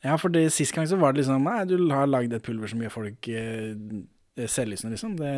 Ja, 0.05 0.19
for 0.21 0.29
det, 0.33 0.45
sist 0.53 0.75
gang 0.75 0.85
så 0.89 0.99
var 1.01 1.15
det 1.15 1.23
liksom 1.23 1.47
Nei, 1.49 1.63
du 1.65 1.79
har 1.89 2.05
lagd 2.11 2.35
et 2.37 2.45
pulver 2.45 2.69
som 2.69 2.83
gjør 2.85 2.93
folk 2.93 3.31
eh, 3.33 3.73
selvlysende, 4.45 4.93
liksom. 4.93 5.17
Det, 5.17 5.33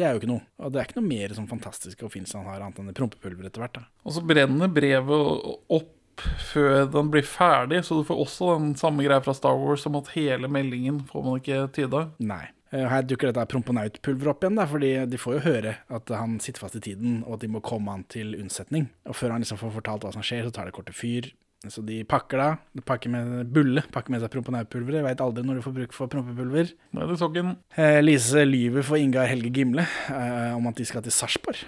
det 0.00 0.08
er 0.08 0.16
jo 0.16 0.22
ikke 0.22 0.32
noe. 0.32 0.46
Og 0.64 0.72
det 0.72 0.80
er 0.80 0.88
ikke 0.88 1.02
noe 1.02 1.10
mer 1.12 1.36
sånn 1.36 1.52
fantastiske 1.52 2.08
oppfinnelser 2.08 2.40
han 2.40 2.48
har, 2.48 2.64
annet 2.64 2.80
enn 2.80 2.88
det 2.88 2.96
prompepulveret 2.96 3.52
etter 3.52 3.66
hvert. 3.66 3.76
da. 3.82 3.90
Og 4.08 4.16
så 4.16 4.24
brenner 4.24 4.72
brevet 4.72 5.52
opp 5.68 5.98
før 6.20 6.86
den 6.92 7.10
blir 7.12 7.22
ferdig, 7.26 7.82
så 7.86 7.98
du 8.00 8.04
får 8.04 8.20
også 8.24 8.50
den 8.58 8.74
samme 8.78 9.04
greia 9.06 9.22
fra 9.24 9.34
Star 9.36 9.56
Wars 9.58 9.86
om 9.88 9.96
at 9.96 10.10
hele 10.16 10.48
meldingen 10.52 11.00
får 11.08 11.24
man 11.24 11.40
ikke 11.40 11.62
tyda. 11.72 12.08
Nei. 12.20 12.44
Eh, 12.72 12.86
Her 12.88 13.02
dukker 13.04 13.32
dette 13.32 13.44
promponautpulveret 13.52 14.32
opp 14.32 14.44
igjen, 14.44 14.56
da, 14.56 14.66
fordi 14.68 14.92
de 15.12 15.18
får 15.20 15.38
jo 15.38 15.44
høre 15.46 15.76
at 15.92 16.08
han 16.16 16.38
sitter 16.40 16.60
fast 16.64 16.76
i 16.76 16.80
tiden, 16.80 17.22
og 17.26 17.34
at 17.36 17.44
de 17.44 17.52
må 17.52 17.60
komme 17.64 17.90
han 17.92 18.04
til 18.12 18.34
unnsetning. 18.38 18.88
Og 19.08 19.16
før 19.18 19.34
han 19.34 19.44
liksom 19.44 19.60
får 19.60 19.74
fortalt 19.78 20.06
hva 20.06 20.12
som 20.14 20.24
skjer, 20.24 20.46
så 20.48 20.54
tar 20.56 20.68
det 20.68 20.76
kort 20.76 20.88
til 20.88 20.96
fyr. 20.96 21.30
Så 21.70 21.78
de 21.86 22.00
pakker 22.02 22.40
da, 22.40 22.46
de 22.74 22.82
pakker 22.82 23.12
med 23.12 23.52
bulle, 23.54 23.84
pakker 23.94 24.10
med 24.10 24.22
seg 24.24 24.32
promponautpulveret. 24.34 25.04
Veit 25.06 25.20
aldri 25.22 25.44
når 25.46 25.60
du 25.60 25.62
får 25.62 25.76
bruk 25.76 25.92
for 25.94 26.10
prompepulver. 26.10 26.72
Nei, 26.96 27.06
det 27.06 27.18
så 27.20 27.28
ikke 27.30 27.52
Eh, 27.78 28.00
Lise 28.02 28.42
lyver 28.48 28.82
for 28.82 28.98
Ingar 28.98 29.28
Helge 29.30 29.52
Gimle 29.54 29.84
eh, 30.10 30.56
om 30.56 30.66
at 30.66 30.80
de 30.80 30.84
skal 30.88 31.04
til 31.06 31.14
Sarpsborg. 31.14 31.62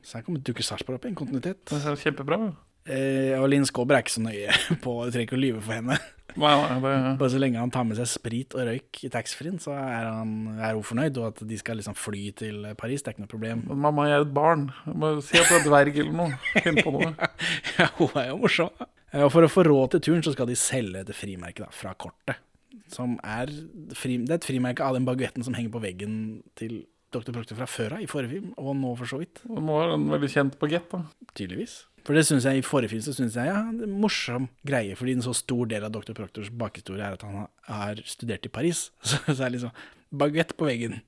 Så 0.00 0.16
her 0.16 0.24
kommer 0.24 0.40
dukker 0.40 0.64
Sarpsborg 0.64 0.96
opp 0.96 1.04
i 1.04 1.10
en 1.12 1.18
kontinuitet. 1.18 1.66
Det 1.68 1.82
er 1.84 2.00
kjempebra 2.00 2.38
og 3.40 3.48
Linn 3.50 3.66
Skåber 3.66 3.96
er 3.98 4.04
ikke 4.04 4.14
så 4.16 4.22
nøye 4.24 4.52
på 4.84 4.92
Du 5.06 5.10
trenger 5.14 5.26
ikke 5.26 5.38
å 5.38 5.42
lyve 5.42 5.62
for 5.64 5.74
henne. 5.78 5.96
Nei, 6.36 6.50
nei, 6.52 6.74
det 6.84 6.90
Bare 7.16 7.32
så 7.32 7.38
lenge 7.40 7.56
han 7.62 7.70
tar 7.72 7.86
med 7.88 7.96
seg 7.96 8.08
sprit 8.10 8.52
og 8.58 8.66
røyk 8.68 8.98
i 9.06 9.08
taxfree-en, 9.12 9.56
så 9.62 9.72
er, 9.72 10.04
han, 10.18 10.32
er 10.60 10.74
hun 10.76 10.84
fornøyd. 10.84 11.16
Og 11.22 11.30
at 11.30 11.40
de 11.48 11.56
skal 11.60 11.78
liksom 11.80 11.96
fly 11.96 12.26
til 12.36 12.66
Paris, 12.76 13.00
det 13.02 13.08
er 13.08 13.16
ikke 13.16 13.24
noe 13.24 13.32
problem. 13.32 13.62
Men 13.70 13.80
mamma, 13.86 14.04
jeg 14.10 14.18
er 14.18 14.26
et 14.26 14.34
barn. 14.36 14.66
Jeg 14.84 14.98
må 15.00 15.12
si 15.24 15.38
at 15.40 15.48
du 15.48 15.56
er 15.56 15.64
dverg 15.64 15.96
eller 16.02 16.18
noe. 16.18 16.36
Finn 16.60 16.82
på 16.84 16.92
noe. 16.98 17.14
Ja, 17.80 17.88
hun 17.98 18.12
er 18.20 18.28
jo 18.34 18.36
morsom. 18.42 18.84
Eh, 19.12 19.22
Og 19.24 19.30
for 19.32 19.46
å 19.46 19.50
få 19.52 19.64
råd 19.66 19.96
til 19.96 20.04
turen, 20.10 20.22
så 20.26 20.34
skal 20.36 20.50
de 20.50 20.58
selge 20.60 21.00
dette 21.00 21.16
frimerket 21.16 21.64
da, 21.64 21.70
fra 21.72 21.94
kortet. 21.96 22.42
Som 22.92 23.16
er, 23.24 23.50
fri, 23.96 24.18
det 24.20 24.36
er 24.36 24.38
et 24.42 24.46
frimerke 24.52 24.84
av 24.84 24.94
den 24.98 25.08
baguetten 25.08 25.42
som 25.46 25.56
henger 25.56 25.72
på 25.74 25.80
veggen 25.82 26.14
til 26.60 26.82
Dr. 27.16 27.32
Proctor 27.32 27.56
fra 27.56 27.66
før 27.70 27.96
av, 27.96 28.04
i 28.04 28.08
forrige 28.10 28.34
film, 28.36 28.52
og 28.60 28.76
nå 28.76 28.92
for 29.00 29.08
så 29.08 29.22
vidt. 29.22 29.40
Det 29.46 29.62
nå 29.64 29.76
er 29.80 29.94
en 29.96 30.04
veldig 30.12 30.30
kjent 30.36 30.56
bagett, 30.60 30.90
da. 30.92 31.00
Tydeligvis. 31.32 31.78
For 32.06 32.14
det 32.14 32.22
synes 32.28 32.44
jeg 32.46 32.60
i 32.60 32.62
forrige 32.62 32.92
film 32.92 33.02
så 33.02 33.12
synes 33.16 33.34
jeg 33.34 33.48
ja, 33.50 33.58
det 33.74 33.82
er 33.82 33.88
en 33.90 33.96
morsom 34.00 34.44
greie, 34.68 34.94
fordi 34.94 35.16
en 35.16 35.24
så 35.26 35.32
stor 35.34 35.66
del 35.66 35.82
av 35.88 35.90
Dr. 35.96 36.14
Proctors 36.14 36.52
bakhistorie 36.54 37.02
er 37.02 37.16
at 37.18 37.24
han 37.26 37.48
har- 37.66 38.02
studert 38.06 38.46
i 38.46 38.52
Paris. 38.52 38.84
Så, 39.02 39.18
så 39.26 39.34
er 39.40 39.48
det 39.50 39.56
liksom 39.56 39.72
baguett 40.16 40.52
på 40.56 40.68
veggen. 40.68 41.00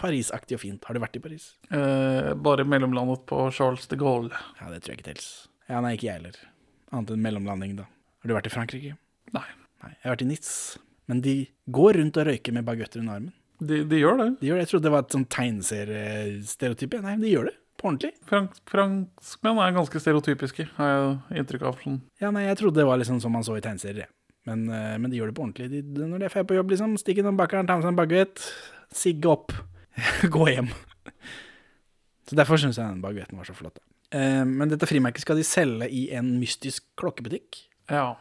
Paris-aktig 0.00 0.56
og 0.56 0.62
fint. 0.62 0.84
Har 0.88 0.96
du 0.96 1.02
vært 1.04 1.18
i 1.18 1.22
Paris? 1.22 1.50
Eh, 1.70 2.32
bare 2.40 2.64
mellomlandet 2.64 3.26
på 3.28 3.42
Charles 3.52 3.84
de 3.92 3.98
Gaulle. 4.00 4.32
Ja, 4.60 4.70
det 4.72 4.80
tror 4.82 4.94
jeg 4.94 5.02
ikke 5.02 5.10
tels. 5.12 5.28
Ja, 5.68 5.82
nei, 5.84 5.92
ikke 5.98 6.08
jeg 6.08 6.16
heller. 6.22 6.38
Annet 6.96 7.12
enn 7.14 7.22
mellomlanding, 7.28 7.76
da. 7.82 7.84
Har 8.24 8.32
du 8.32 8.34
vært 8.38 8.48
i 8.48 8.54
Frankrike? 8.56 8.96
Nei, 9.36 9.44
Nei, 9.82 9.92
jeg 9.98 10.06
har 10.06 10.14
vært 10.16 10.24
i 10.24 10.30
Nitz. 10.32 10.50
Men 11.10 11.20
de 11.24 11.36
går 11.74 11.96
rundt 12.00 12.18
og 12.22 12.28
røyker 12.30 12.54
med 12.56 12.64
baguetter 12.64 13.02
under 13.04 13.18
armen. 13.20 13.32
de, 13.60 13.82
de 13.90 13.98
gjør 14.00 14.16
det. 14.20 14.28
De 14.40 14.48
gjør 14.48 14.56
det. 14.60 14.64
Jeg 14.64 14.70
trodde 14.72 14.86
det 14.88 14.92
var 14.96 15.04
et 15.04 15.14
sånn 15.16 15.28
tegneseriestereotype. 15.36 17.00
Nei, 17.04 17.16
de 17.20 17.32
gjør 17.32 17.48
det. 17.50 17.56
På 17.82 17.90
ordentlig. 17.90 18.12
Frank, 18.30 18.52
franskmenn 18.70 19.58
er 19.58 19.72
ganske 19.74 19.98
stereotypiske, 19.98 20.68
har 20.76 20.90
jeg 20.92 21.40
inntrykk 21.42 21.64
av. 21.66 21.80
Sånn. 21.82 21.96
Ja, 22.22 22.30
nei, 22.30 22.44
jeg 22.46 22.60
trodde 22.60 22.78
det 22.78 22.86
var 22.86 23.00
liksom 23.00 23.18
som 23.24 23.34
man 23.34 23.42
så 23.42 23.56
i 23.58 23.64
tegneserier. 23.64 24.06
Men, 24.46 24.68
eh, 24.70 24.94
men 25.02 25.10
de 25.10 25.18
gjør 25.18 25.32
det 25.32 25.34
på 25.34 25.42
ordentlig. 25.42 25.66
De, 25.72 25.80
de, 25.82 26.06
når 26.06 26.22
de 26.22 26.28
er 26.28 26.34
ferdig 26.34 26.52
på 26.52 26.60
jobb, 26.60 26.70
liksom, 26.70 26.94
stikk 27.02 27.18
innom 27.22 27.40
bakeren, 27.40 27.66
ta 27.66 27.74
med 27.74 27.82
seg 27.82 27.90
en 27.90 27.98
baguett, 27.98 28.44
sigge 28.94 29.32
opp, 29.32 29.54
gå 30.36 30.46
hjem. 30.52 30.70
Så 32.30 32.38
derfor 32.38 32.62
syns 32.62 32.78
jeg 32.78 32.86
den 32.86 33.02
baguetten 33.02 33.42
var 33.42 33.50
så 33.50 33.58
flott. 33.58 33.82
Eh, 34.14 34.44
men 34.46 34.70
dette 34.70 34.86
frimerket 34.86 35.26
skal 35.26 35.42
de 35.42 35.46
selge 35.46 35.90
i 35.90 36.06
en 36.14 36.36
mystisk 36.38 36.86
klokkebutikk. 37.02 37.64
Ja. 37.90 38.12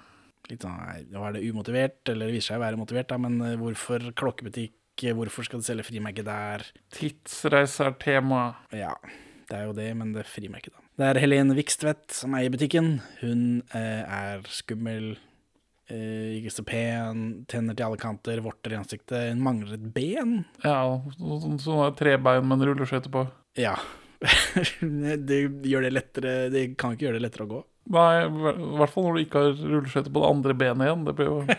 Litt 0.49 0.65
sånn, 0.65 0.77
nei, 0.81 1.03
nå 1.13 1.21
er 1.27 1.37
det 1.37 1.45
umotivert, 1.45 2.01
eller 2.09 2.31
det 2.31 2.39
viser 2.39 2.55
seg 2.55 2.63
å 2.63 2.65
være 2.65 2.81
motivert, 2.81 3.13
da, 3.13 3.21
men 3.21 3.37
eh, 3.45 3.57
hvorfor 3.61 4.09
klokkebutikk? 4.17 4.77
Hvorfor 5.01 5.45
skal 5.47 5.61
de 5.61 5.65
selge 5.65 5.85
frimerke 5.87 6.21
der? 6.25 6.61
Tidsreise 6.93 7.87
er 7.87 7.93
tema. 8.01 8.41
Ja, 8.75 8.91
det 9.51 9.59
er 9.59 9.67
jo 9.67 9.75
det, 9.75 9.89
men 9.99 10.13
det 10.15 10.23
frir 10.29 10.47
meg 10.51 10.63
ikke, 10.63 10.77
da. 10.77 10.85
Det 11.01 11.09
er 11.09 11.19
Helene 11.23 11.55
Vikstvedt 11.57 12.15
som 12.15 12.35
eier 12.37 12.53
butikken. 12.53 12.93
Hun 13.19 13.41
eh, 13.75 14.03
er 14.05 14.45
skummel, 14.51 15.15
eh, 15.91 16.37
ikke 16.37 16.53
så 16.55 16.65
pen, 16.67 17.25
tenner 17.51 17.75
til 17.75 17.89
alle 17.89 17.99
kanter, 17.99 18.43
vorter 18.45 18.75
i 18.75 18.79
ansiktet. 18.79 19.33
Hun 19.33 19.43
mangler 19.43 19.75
et 19.75 19.89
ben. 19.95 20.37
Ja, 20.63 20.77
sånn 21.17 21.59
sånne 21.61 21.91
trebein 21.99 22.47
med 22.47 22.61
en 22.61 22.71
rulleskøyte 22.71 23.11
på. 23.11 23.25
Ja. 23.59 23.75
det 25.27 25.37
gjør 25.65 25.87
det 25.87 25.89
lettere 25.95 26.31
Det 26.53 26.59
kan 26.77 26.93
ikke 26.93 27.07
gjøre 27.07 27.17
det 27.17 27.25
lettere 27.25 27.47
å 27.47 27.51
gå. 27.51 27.61
Nei, 27.91 28.09
i 28.21 28.67
hvert 28.77 28.93
fall 28.93 29.07
når 29.07 29.15
du 29.17 29.23
ikke 29.25 29.41
har 29.41 29.55
rulleskøyte 29.57 30.13
på 30.13 30.21
det 30.21 30.29
andre 30.29 30.55
benet 30.63 30.87
igjen. 30.87 31.07
Det 31.07 31.17
blir 31.17 31.31
jo 31.31 31.39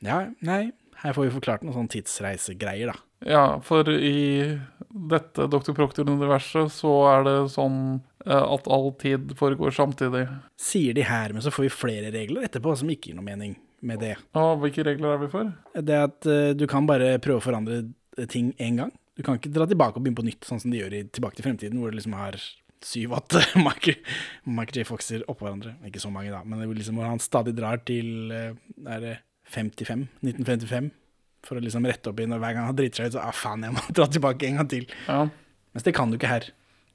Ja, 0.00 0.22
nei, 0.40 0.62
her 1.02 1.12
får 1.12 1.26
vi 1.26 1.34
forklart 1.34 1.64
noen 1.66 1.76
sånne 1.76 1.92
tidsreisegreier, 1.92 2.94
da. 2.94 3.09
Ja, 3.26 3.60
for 3.64 3.88
i 3.92 4.58
dette 4.90 5.46
Dr. 5.52 5.74
Proctor-universet 5.76 6.72
så 6.72 6.92
er 7.10 7.26
det 7.26 7.34
sånn 7.52 7.80
eh, 8.24 8.40
at 8.40 8.68
all 8.72 8.90
tid 9.00 9.34
foregår 9.38 9.74
samtidig. 9.76 10.24
Sier 10.60 10.96
de 10.96 11.04
her, 11.06 11.34
men 11.34 11.44
så 11.44 11.52
får 11.52 11.68
vi 11.68 11.74
flere 11.74 12.14
regler 12.14 12.48
etterpå 12.48 12.74
som 12.80 12.90
ikke 12.90 13.10
gir 13.10 13.18
noe 13.18 13.28
mening 13.28 13.58
med 13.86 14.02
det. 14.04 14.14
Og 14.36 14.64
hvilke 14.64 14.84
regler 14.86 15.14
er 15.14 15.22
vi 15.22 15.30
for? 15.32 15.52
Det 15.76 15.96
er 15.96 16.08
at 16.08 16.28
eh, 16.28 16.54
du 16.56 16.66
kan 16.70 16.88
bare 16.88 17.18
prøve 17.22 17.42
å 17.42 17.44
forandre 17.44 17.82
ting 18.32 18.54
én 18.60 18.80
gang. 18.80 18.94
Du 19.16 19.24
kan 19.26 19.36
ikke 19.36 19.52
dra 19.52 19.66
tilbake 19.68 19.98
og 19.98 20.04
begynne 20.04 20.20
på 20.20 20.26
nytt, 20.26 20.48
sånn 20.48 20.60
som 20.62 20.72
de 20.72 20.80
gjør 20.80 20.96
i 20.96 21.04
Tilbake 21.12 21.36
til 21.36 21.44
fremtiden, 21.44 21.80
hvor 21.80 21.92
du 21.92 21.98
liksom 21.98 22.16
har 22.16 22.38
syv-åtte 22.80 23.42
Michael, 23.66 23.98
Michael 24.48 24.80
J. 24.80 24.86
Foxer 24.88 25.24
oppå 25.28 25.44
hverandre. 25.44 25.74
Ikke 25.88 26.00
så 26.00 26.12
mange, 26.12 26.32
da, 26.32 26.40
men 26.44 26.62
det 26.62 26.70
liksom 26.78 26.96
hvor 26.96 27.10
han 27.10 27.20
stadig 27.20 27.52
drar 27.58 27.82
til 27.84 28.32
eh, 28.32 28.54
er 28.88 29.04
det 29.04 29.16
55, 29.50 30.06
1955, 30.22 30.90
for 31.46 31.58
å 31.58 31.64
liksom 31.64 31.86
rette 31.88 32.10
opp 32.10 32.20
i 32.20 32.26
når 32.28 32.42
hver 32.42 32.56
gang 32.56 32.68
han 32.68 32.78
driter 32.78 33.02
seg 33.02 33.10
ut, 33.10 33.16
så 33.16 33.22
ah, 33.24 33.34
faen, 33.34 33.66
jeg 33.66 33.76
må 33.76 33.84
dra 33.98 34.08
tilbake 34.10 34.48
en 34.48 34.60
gang 34.60 34.70
til. 34.70 34.88
Ja. 35.06 35.22
Mens 35.74 35.86
det 35.86 35.94
kan 35.96 36.12
du 36.12 36.18
ikke 36.18 36.32
her. 36.32 36.50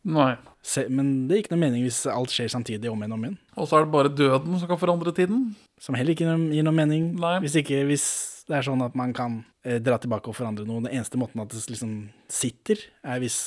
Nei. 0.05 0.35
Se, 0.65 0.83
men 0.89 1.25
det 1.29 1.37
gir 1.37 1.45
ikke 1.45 1.55
noe 1.55 1.63
mening 1.63 1.85
hvis 1.85 2.03
alt 2.09 2.33
skjer 2.33 2.51
samtidig 2.53 2.91
om 2.91 3.01
igjen 3.01 3.15
og 3.15 3.19
om 3.19 3.25
igjen. 3.25 3.37
Og 3.57 3.69
så 3.69 3.79
er 3.79 3.85
det 3.85 3.93
bare 3.95 4.13
døden 4.13 4.57
som 4.61 4.69
kan 4.69 4.81
forandre 4.81 5.13
tiden. 5.17 5.47
Som 5.81 5.97
heller 5.97 6.13
ikke 6.13 6.27
gir 6.29 6.65
noe 6.65 6.77
mening. 6.77 7.11
Nei. 7.21 7.37
Hvis, 7.43 7.57
ikke, 7.61 7.81
hvis 7.89 8.05
det 8.49 8.59
er 8.59 8.67
sånn 8.67 8.83
at 8.85 8.97
man 8.97 9.13
kan 9.17 9.39
eh, 9.65 9.79
dra 9.81 9.97
tilbake 10.01 10.29
og 10.29 10.37
forandre 10.37 10.67
noe. 10.67 10.83
Den 10.85 10.93
eneste 10.93 11.19
måten 11.21 11.41
at 11.41 11.53
det 11.53 11.63
liksom 11.71 11.95
sitter, 12.31 12.81
er 13.05 13.21
hvis 13.23 13.39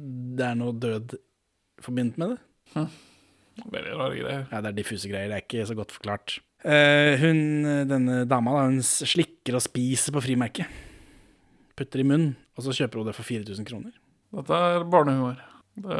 det 0.00 0.46
er 0.46 0.56
noe 0.56 0.76
død 0.76 1.18
forbundet 1.84 2.20
med 2.20 2.34
det. 2.34 2.86
Veldig 3.60 3.96
rare 3.98 4.16
greier. 4.16 4.46
Ja, 4.48 4.62
det 4.64 4.70
er 4.70 4.78
diffuse 4.78 5.10
greier, 5.10 5.28
det 5.28 5.36
er 5.36 5.44
ikke 5.44 5.66
så 5.68 5.76
godt 5.76 5.92
forklart. 5.92 6.38
Eh, 6.60 7.14
hun, 7.22 7.40
denne 7.88 8.24
dama, 8.28 8.58
da, 8.58 8.66
hun 8.68 8.82
slikker 8.84 9.56
og 9.56 9.64
spiser 9.64 10.14
på 10.16 10.22
frimerket. 10.24 10.68
Putter 11.78 12.02
i 12.02 12.06
munnen, 12.06 12.34
og 12.56 12.66
så 12.66 12.74
kjøper 12.76 13.00
hun 13.00 13.08
det 13.08 13.16
for 13.16 13.28
4000 13.28 13.68
kroner. 13.68 13.94
Dette 14.36 14.60
er 14.74 14.84
barnehumor. 14.92 15.40
Det, 15.80 15.96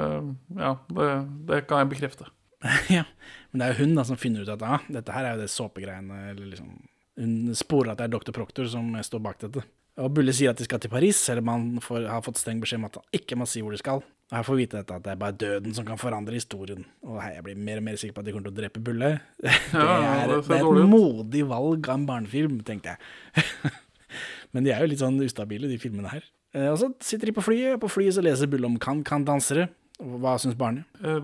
ja, 0.58 0.74
det, 0.92 1.08
det 1.48 1.64
kan 1.70 1.82
jeg 1.82 1.92
bekrefte. 1.94 2.28
ja, 2.92 3.06
Men 3.50 3.62
det 3.62 3.66
er 3.66 3.72
jo 3.72 3.86
hun 3.86 3.96
da 3.96 4.04
som 4.04 4.18
finner 4.20 4.44
ut 4.44 4.52
at 4.52 4.62
ah, 4.66 4.82
dette 4.92 5.14
her 5.14 5.24
er 5.24 5.36
jo 5.36 5.46
det 5.46 5.52
såpegreiene 5.52 6.18
eller 6.34 6.50
liksom, 6.50 6.74
Hun 7.16 7.54
sporer 7.56 7.94
at 7.94 8.02
det 8.02 8.10
er 8.10 8.12
Dr. 8.12 8.34
Proktor 8.36 8.68
som 8.68 8.92
står 9.04 9.22
bak 9.24 9.40
dette. 9.40 9.64
Og 10.00 10.12
Bulle 10.14 10.32
sier 10.36 10.52
at 10.52 10.60
de 10.60 10.64
skal 10.68 10.80
til 10.80 10.92
Paris, 10.92 11.18
selv 11.18 11.42
om 11.42 11.50
han 11.52 11.64
får, 11.84 12.06
har 12.08 12.22
fått 12.24 12.40
streng 12.40 12.60
beskjed 12.62 12.80
om 12.80 12.88
at 12.88 13.00
han 13.00 13.16
ikke 13.20 13.36
må 13.40 13.48
si 13.48 13.64
hvor 13.64 13.74
de 13.74 13.80
skal. 13.80 14.04
Og 14.30 14.36
her 14.38 14.44
får 14.46 14.54
vi 14.56 14.62
vite 14.64 14.78
dette 14.78 14.94
at 14.94 15.02
det 15.02 15.10
er 15.10 15.18
bare 15.18 15.34
døden 15.34 15.74
som 15.74 15.84
kan 15.88 15.98
forandre 15.98 16.36
historien. 16.38 16.84
Og 17.02 17.16
hei, 17.18 17.32
jeg 17.34 17.42
blir 17.48 17.56
mer 17.58 17.80
og 17.80 17.86
mer 17.88 17.96
sikker 17.98 18.14
på 18.14 18.22
at 18.22 18.28
de 18.28 18.34
kommer 18.36 18.46
til 18.46 18.54
å 18.54 18.58
drepe 18.60 18.82
Bulle. 18.86 19.08
Det 19.42 19.54
Ja, 19.74 19.96
er, 20.22 20.34
det 20.38 20.58
er 20.60 20.68
et 20.70 20.90
modig 20.92 21.42
valg 21.50 21.88
av 21.90 21.96
en 21.98 22.06
barnefilm, 22.06 22.60
tenkte 22.66 22.94
jeg. 22.94 23.72
Men 24.54 24.66
de 24.66 24.72
er 24.74 24.84
jo 24.84 24.90
litt 24.92 25.02
sånn 25.02 25.18
ustabile, 25.22 25.66
de 25.70 25.78
filmene 25.82 26.10
her. 26.14 26.24
Eh, 26.54 26.68
Og 26.70 26.78
så 26.78 26.92
sitter 27.02 27.30
de 27.30 27.34
på 27.36 27.42
flyet, 27.46 27.74
og 27.76 27.82
på 27.84 27.90
flyet 27.96 28.14
så 28.18 28.22
leser 28.26 28.50
Bulle 28.50 28.70
om 28.70 28.78
kan-kan-dansere. 28.82 29.68
Hva 30.00 30.36
syns 30.40 30.56
barnet? 30.58 30.86
Eh, 31.02 31.18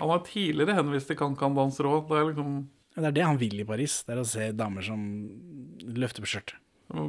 Han 0.00 0.10
har 0.10 0.24
tidligere 0.26 0.74
henvist 0.80 1.12
til 1.12 1.16
kan-kan-dansere 1.20 1.92
òg. 1.92 2.08
Det 2.10 2.24
liksom 2.32 2.56
Det 2.98 3.04
er 3.12 3.16
det 3.20 3.24
han 3.28 3.38
vil 3.38 3.60
i 3.60 3.68
Paris. 3.68 4.00
Det 4.08 4.16
er 4.16 4.20
å 4.24 4.26
se 4.26 4.48
damer 4.56 4.82
som 4.82 5.04
løfter 5.84 6.24
på 6.24 6.32
skjørtet. 6.32 6.56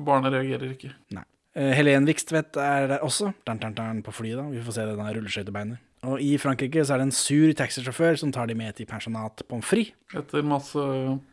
Barnet 0.06 0.36
reagerer 0.36 0.76
ikke. 0.76 0.92
Nei. 1.16 1.24
Eh, 1.60 1.74
Helen 1.76 2.08
Vikstvedt 2.08 2.56
er 2.62 2.88
der 2.88 3.04
også, 3.04 3.34
dun, 3.48 3.60
dun, 3.60 3.76
dun, 3.76 4.02
på 4.06 4.14
flyet. 4.16 4.40
da. 4.40 4.48
Vi 4.54 4.64
får 4.64 4.78
se 4.78 4.88
det 4.88 4.98
der 4.98 5.16
rulleskøytebeinet. 5.18 5.86
Og 6.08 6.22
i 6.24 6.38
Frankrike 6.40 6.86
så 6.88 6.96
er 6.96 7.02
det 7.02 7.10
en 7.10 7.16
sur 7.16 7.52
taxisjåfør 7.60 8.16
som 8.22 8.32
tar 8.32 8.48
de 8.48 8.56
med 8.56 8.78
til 8.78 8.88
pensjonat 8.88 9.44
pommes 9.50 9.68
frites. 9.68 9.98
Etter 10.16 10.46
masse 10.48 10.80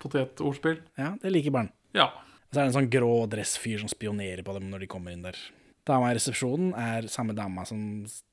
potetordspill. 0.02 0.80
Ja, 0.98 1.12
det 1.22 1.30
liker 1.30 1.54
barn. 1.54 1.70
Ja. 1.94 2.08
Og 2.10 2.50
så 2.50 2.58
er 2.58 2.64
det 2.64 2.70
en 2.72 2.78
sånn 2.80 2.90
grå 2.90 3.12
dressfyr 3.30 3.84
som 3.84 3.92
spionerer 3.92 4.42
på 4.46 4.56
dem 4.56 4.66
når 4.72 4.82
de 4.82 4.90
kommer 4.90 5.14
inn 5.14 5.22
der. 5.22 5.38
Dama 5.86 6.10
i 6.10 6.16
resepsjonen 6.18 6.72
er 6.74 7.06
samme 7.12 7.36
dama 7.38 7.62
som 7.68 7.78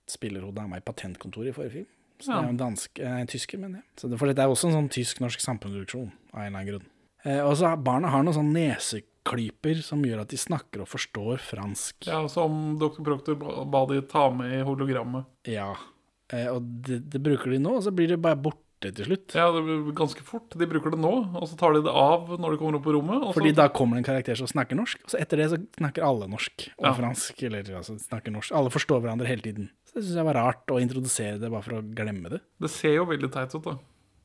spiller 0.10 0.42
hun 0.42 0.56
dama 0.58 0.80
i 0.80 0.86
Patentkontoret 0.86 1.52
i 1.52 1.56
forrige 1.56 1.76
film. 1.78 1.92
Så 2.18 2.32
det 2.32 2.40
er 2.40 2.48
jo 2.48 2.54
en, 2.54 2.62
dansk, 2.62 3.00
eh, 3.04 3.20
en 3.20 3.30
tysker, 3.30 3.60
mener 3.62 3.82
jeg. 3.82 3.86
Så 4.00 4.10
det, 4.10 4.18
for 4.22 4.32
dette 4.32 4.42
er 4.42 4.50
også 4.50 4.70
en 4.70 4.78
sånn 4.78 4.92
tysk-norsk 4.96 5.42
samproduksjon, 5.44 6.10
av 6.34 6.40
en 6.40 6.48
eller 6.48 6.58
annen 6.58 6.70
grunn. 6.72 6.86
Eh, 7.28 7.42
og 7.44 7.58
så 7.60 7.70
har 7.70 7.82
barna 7.84 8.10
har 8.14 8.26
noen 8.26 8.38
sånn 8.38 8.54
neseklyper 9.24 9.82
som 9.84 10.04
gjør 10.04 10.22
at 10.24 10.30
de 10.32 10.38
snakker 10.38 10.82
og 10.84 10.88
forstår 10.88 11.40
fransk. 11.40 12.08
ja, 12.08 12.28
som 12.28 12.78
Dr. 12.80 13.02
Proctor 13.04 13.36
ba 13.66 13.86
de 13.88 14.02
ta 14.02 14.30
med 14.32 14.60
i 14.60 14.64
hologrammet. 14.64 15.26
Ja. 15.48 15.76
Eh, 16.32 16.48
og 16.52 16.62
det, 16.84 17.10
det 17.10 17.22
bruker 17.22 17.52
de 17.52 17.60
nå, 17.60 17.78
og 17.78 17.84
så 17.84 17.92
blir 17.94 18.08
det 18.10 18.22
bare 18.22 18.36
borte 18.38 18.60
til 18.94 19.06
slutt. 19.08 19.34
Ja, 19.34 19.48
det 19.56 19.62
blir 19.64 19.94
ganske 19.96 20.22
fort. 20.28 20.50
De 20.60 20.66
bruker 20.68 20.92
det 20.92 21.00
nå, 21.00 21.12
og 21.40 21.48
så 21.48 21.56
tar 21.58 21.74
de 21.78 21.84
det 21.86 21.92
av 21.94 22.28
når 22.38 22.52
de 22.52 22.58
kommer 22.60 22.76
opp 22.80 22.84
på 22.84 22.94
rommet. 22.98 23.30
Fordi 23.36 23.54
da 23.56 23.70
kommer 23.72 23.96
det 23.96 24.04
en 24.04 24.10
karakter 24.12 24.36
som 24.36 24.48
snakker 24.50 24.76
norsk, 24.76 25.00
og 25.06 25.14
så 25.14 25.22
etter 25.22 25.38
det 25.40 25.50
så 25.54 25.60
snakker 25.80 26.04
alle 26.04 26.28
norsk 26.28 26.68
og 26.78 26.86
Ja. 26.90 26.94
fransk. 26.98 27.44
Eller 27.48 27.64
altså 27.80 27.96
snakker 28.02 28.32
norsk. 28.36 28.52
Alle 28.52 28.70
forstår 28.74 29.00
hverandre 29.06 29.28
hele 29.30 29.42
tiden. 29.46 29.70
Så 29.88 29.96
det 30.00 30.04
syns 30.04 30.16
jeg 30.20 30.26
var 30.28 30.36
rart 30.42 30.68
å 30.68 30.82
introdusere 30.84 31.40
det 31.40 31.50
bare 31.52 31.64
for 31.64 31.80
å 31.80 31.84
glemme 31.96 32.30
det. 32.30 32.42
Det 32.60 32.70
ser 32.70 32.96
jo 33.00 33.06
veldig 33.06 33.32
teit 33.32 33.56
ut, 33.56 33.64
da. 33.64 33.78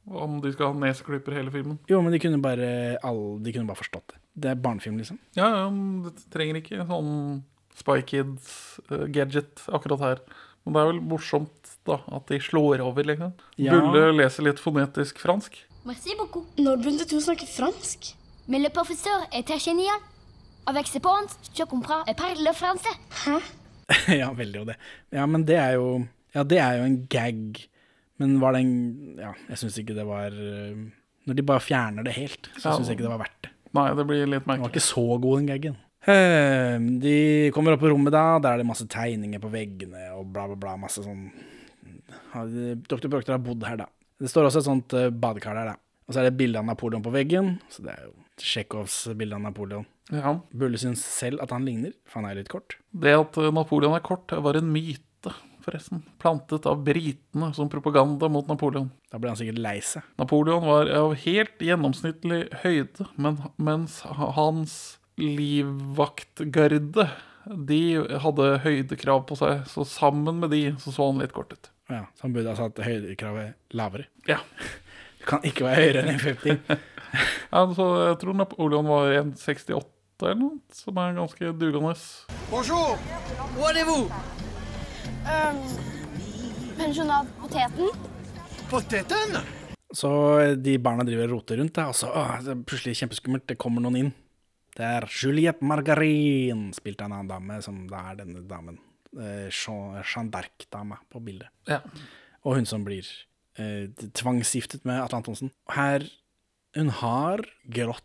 Om 0.09 0.38
de 0.40 0.50
skal 0.55 0.73
ha 0.73 0.78
neseklyper 0.81 1.35
hele 1.37 1.50
filmen. 1.52 1.78
Jo, 1.87 2.00
men 2.00 2.11
de 2.14 2.19
kunne 2.19 2.40
bare, 2.40 2.97
alle, 3.05 3.38
de 3.45 3.52
kunne 3.52 3.69
bare 3.69 3.76
forstått 3.76 4.14
det. 4.14 4.17
Det 4.38 4.50
er 4.52 4.59
barnefilm, 4.62 4.99
liksom. 5.00 5.18
Ja, 5.38 5.49
ja, 5.62 5.68
men 5.71 6.02
det 6.07 6.14
trenger 6.35 6.61
ikke 6.61 6.85
sånn 6.88 7.14
Spy 7.78 8.00
Kids-gadget 8.11 9.64
akkurat 9.75 10.02
her. 10.04 10.21
Men 10.64 10.75
det 10.76 10.83
er 10.83 10.90
vel 10.92 11.00
morsomt 11.14 11.73
da, 11.88 12.00
at 12.12 12.26
de 12.28 12.38
slår 12.42 12.83
over, 12.85 13.07
liksom. 13.09 13.33
Ja. 13.61 13.76
Bulle 13.78 14.11
leser 14.18 14.45
litt 14.49 14.61
fonetisk 14.62 15.21
fransk. 15.23 15.57
Merci 15.88 16.14
beaucoup. 16.18 16.49
Når 16.61 16.83
begynte 16.83 17.07
du 17.09 17.16
å 17.16 17.25
snakke 17.25 17.47
fransk? 17.49 18.11
Mais 18.49 18.61
le 18.62 18.71
professeur 18.73 19.25
était 19.33 19.59
génial. 19.61 20.00
Avec 20.68 20.87
ses 20.87 21.00
points, 21.00 21.33
je 21.57 21.64
comprends 21.64 22.04
et 22.07 22.14
parle 22.16 22.42
le 22.45 22.52
français. 22.52 22.92
Hæ? 23.25 23.38
ja, 24.21 24.28
veldig 24.37 24.61
jo 24.61 24.66
det. 24.68 24.76
Ja, 25.16 25.25
men 25.26 25.47
det 25.49 25.57
er 25.57 25.78
jo 25.78 25.88
Ja, 26.35 26.42
det 26.45 26.59
er 26.61 26.75
jo 26.76 26.85
en 26.90 26.99
gag. 27.09 27.62
Men 28.21 28.35
var 28.42 28.52
det 28.52 28.61
en 28.66 28.75
Ja, 29.16 29.30
jeg 29.49 29.62
syns 29.62 29.78
ikke 29.80 29.95
det 29.97 30.04
var 30.04 30.35
øh, 30.35 30.83
Når 31.25 31.38
de 31.38 31.45
bare 31.49 31.62
fjerner 31.64 32.04
det 32.04 32.12
helt, 32.18 32.50
så 32.59 32.68
Ja. 32.68 32.75
syns 32.76 32.90
jeg 32.90 32.99
ikke 32.99 33.07
det 33.07 33.14
var 33.14 33.23
verdt 33.25 33.47
det. 33.47 33.52
Nei, 33.77 33.89
det 33.99 34.07
blir 34.09 34.27
litt 34.27 34.47
merkelig. 34.49 34.63
Den 34.63 34.67
var 34.69 34.75
ikke 34.75 34.87
så 34.87 35.05
god, 35.21 35.39
den 35.43 35.51
gaggen. 35.53 35.77
Eh, 36.09 36.79
De 37.03 37.17
kommer 37.53 37.75
opp 37.75 37.83
på 37.83 37.91
rommet 37.93 38.15
da, 38.15 38.39
der 38.41 38.55
er 38.57 38.63
det 38.63 38.69
masse 38.69 38.87
tegninger 38.89 39.43
på 39.43 39.51
veggene 39.53 40.07
og 40.17 40.31
bla, 40.33 40.47
bla, 40.49 40.57
bla. 40.57 40.77
Masse 40.81 41.03
sånn 41.05 41.27
Dr. 42.89 43.09
Proctor 43.09 43.35
har 43.37 43.43
bodd 43.45 43.65
her, 43.67 43.77
da. 43.83 43.89
Det 44.19 44.31
står 44.31 44.49
også 44.49 44.63
et 44.63 44.67
sånt 44.69 44.95
eh, 44.99 45.11
badekar 45.13 45.57
der, 45.59 45.73
da. 45.75 45.77
Og 46.09 46.15
så 46.15 46.21
er 46.23 46.29
det 46.29 46.33
et 46.35 46.41
bilde 46.41 46.61
av 46.61 46.67
Napoleon 46.69 47.03
på 47.05 47.13
veggen. 47.13 47.59
Så 47.73 47.85
det 47.85 47.93
er 47.93 48.07
jo 48.09 48.15
Tsjekhovs 48.41 48.97
bilde 49.19 49.37
av 49.37 49.43
Napoleon. 49.45 49.85
Ja. 50.15 50.33
Bulle 50.57 50.79
syns 50.81 51.03
selv 51.05 51.43
at 51.45 51.53
han 51.53 51.67
ligner, 51.69 51.93
for 52.09 52.23
han 52.23 52.31
er 52.31 52.39
litt 52.41 52.49
kort. 52.53 52.79
Det 52.97 53.13
at 53.19 53.37
eh, 53.43 53.51
Napoleon 53.55 53.97
er 53.99 54.05
kort, 54.07 54.33
var 54.33 54.57
en 54.61 54.71
myte, 54.73 55.05
forresten. 55.69 56.03
Plantet 56.23 56.67
av 56.67 56.83
britene 56.85 57.53
som 57.57 57.71
propaganda 57.73 58.29
mot 58.33 58.49
Napoleon. 58.49 58.91
Da 59.13 59.21
ble 59.21 59.33
han 59.33 59.39
sikkert 59.41 59.61
lei 59.63 59.79
seg. 59.85 60.07
Napoleon 60.21 60.65
var 60.67 60.91
av 60.97 61.15
helt 61.25 61.65
gjennomsnittlig 61.65 62.47
høyde, 62.65 63.09
men, 63.21 63.41
mens 63.57 64.01
hans 64.09 64.79
livvaktgarde 65.19 67.09
de 67.49 67.81
hadde 68.23 68.47
høydekrav 68.65 69.25
på 69.29 69.39
seg, 69.41 69.65
så 69.71 69.85
sammen 69.89 70.41
med 70.43 70.53
de 70.53 70.63
så 70.83 70.93
så 70.95 71.09
han 71.11 71.23
litt 71.23 71.35
kort 71.37 71.53
ut. 71.55 71.71
Ja, 71.89 72.05
så 72.17 72.27
han 72.27 72.35
burde 72.37 72.53
ha 72.53 72.59
satt 72.59 72.81
høydekravet 72.85 73.77
lavere. 73.77 74.09
Ja. 74.29 74.43
Du 75.19 75.25
kan 75.31 75.45
ikke 75.49 75.69
være 75.69 75.85
høyere 75.85 76.05
enn 76.05 76.19
1,50. 76.21 76.83
ja 77.55 77.63
så 77.79 77.87
jeg 78.05 78.19
tror 78.25 78.37
Napoleon 78.43 78.91
var 78.91 79.15
1,68 79.23 79.81
eller 80.19 80.35
noe, 80.35 80.59
som 80.75 80.99
er 80.99 81.15
ganske 81.15 81.53
dugende. 81.55 81.95
Bonjour, 82.51 82.99
où 83.57 83.65
allez-vous 83.65 84.48
Pensjonat 86.78 87.26
Poteten? 87.40 87.88
Poteten 88.70 89.37
Så 89.94 90.11
de 90.56 90.76
barna 90.80 91.04
driver 91.04 91.28
og 91.28 91.38
roter 91.38 91.61
rundt, 91.61 91.75
da, 91.76 91.88
og 91.90 91.97
så 91.97 92.08
å, 92.12 92.23
det 92.44 92.54
er 92.54 92.64
plutselig 92.68 92.99
kjempeskummelt, 93.00 93.47
det 93.49 93.58
kommer 93.61 93.85
noen 93.85 93.99
inn. 94.00 94.11
Det 94.76 94.87
er 94.87 95.08
Juliette 95.11 95.64
Margarine, 95.66 96.70
spilt 96.76 97.02
av 97.02 97.08
en 97.08 97.16
annen 97.18 97.30
dame, 97.32 97.58
som 97.64 97.80
da 97.90 98.04
er 98.12 98.20
denne 98.20 98.44
damen. 98.47 98.78
Eh, 99.16 99.49
Jean 99.49 99.99
Jeanne 100.02 100.30
d'Arc-dama 100.32 101.00
på 101.11 101.23
bildet. 101.25 101.50
Ja. 101.68 101.80
Og 102.47 102.61
hun 102.61 102.68
som 102.68 102.85
blir 102.87 103.08
eh, 103.58 103.88
tvangsgiftet 104.20 104.87
med 104.88 105.00
Atle 105.02 105.23
Antonsen. 105.23 105.52
Her 105.75 106.06
Hun 106.76 106.92
har 107.00 107.40
grått, 107.64 108.04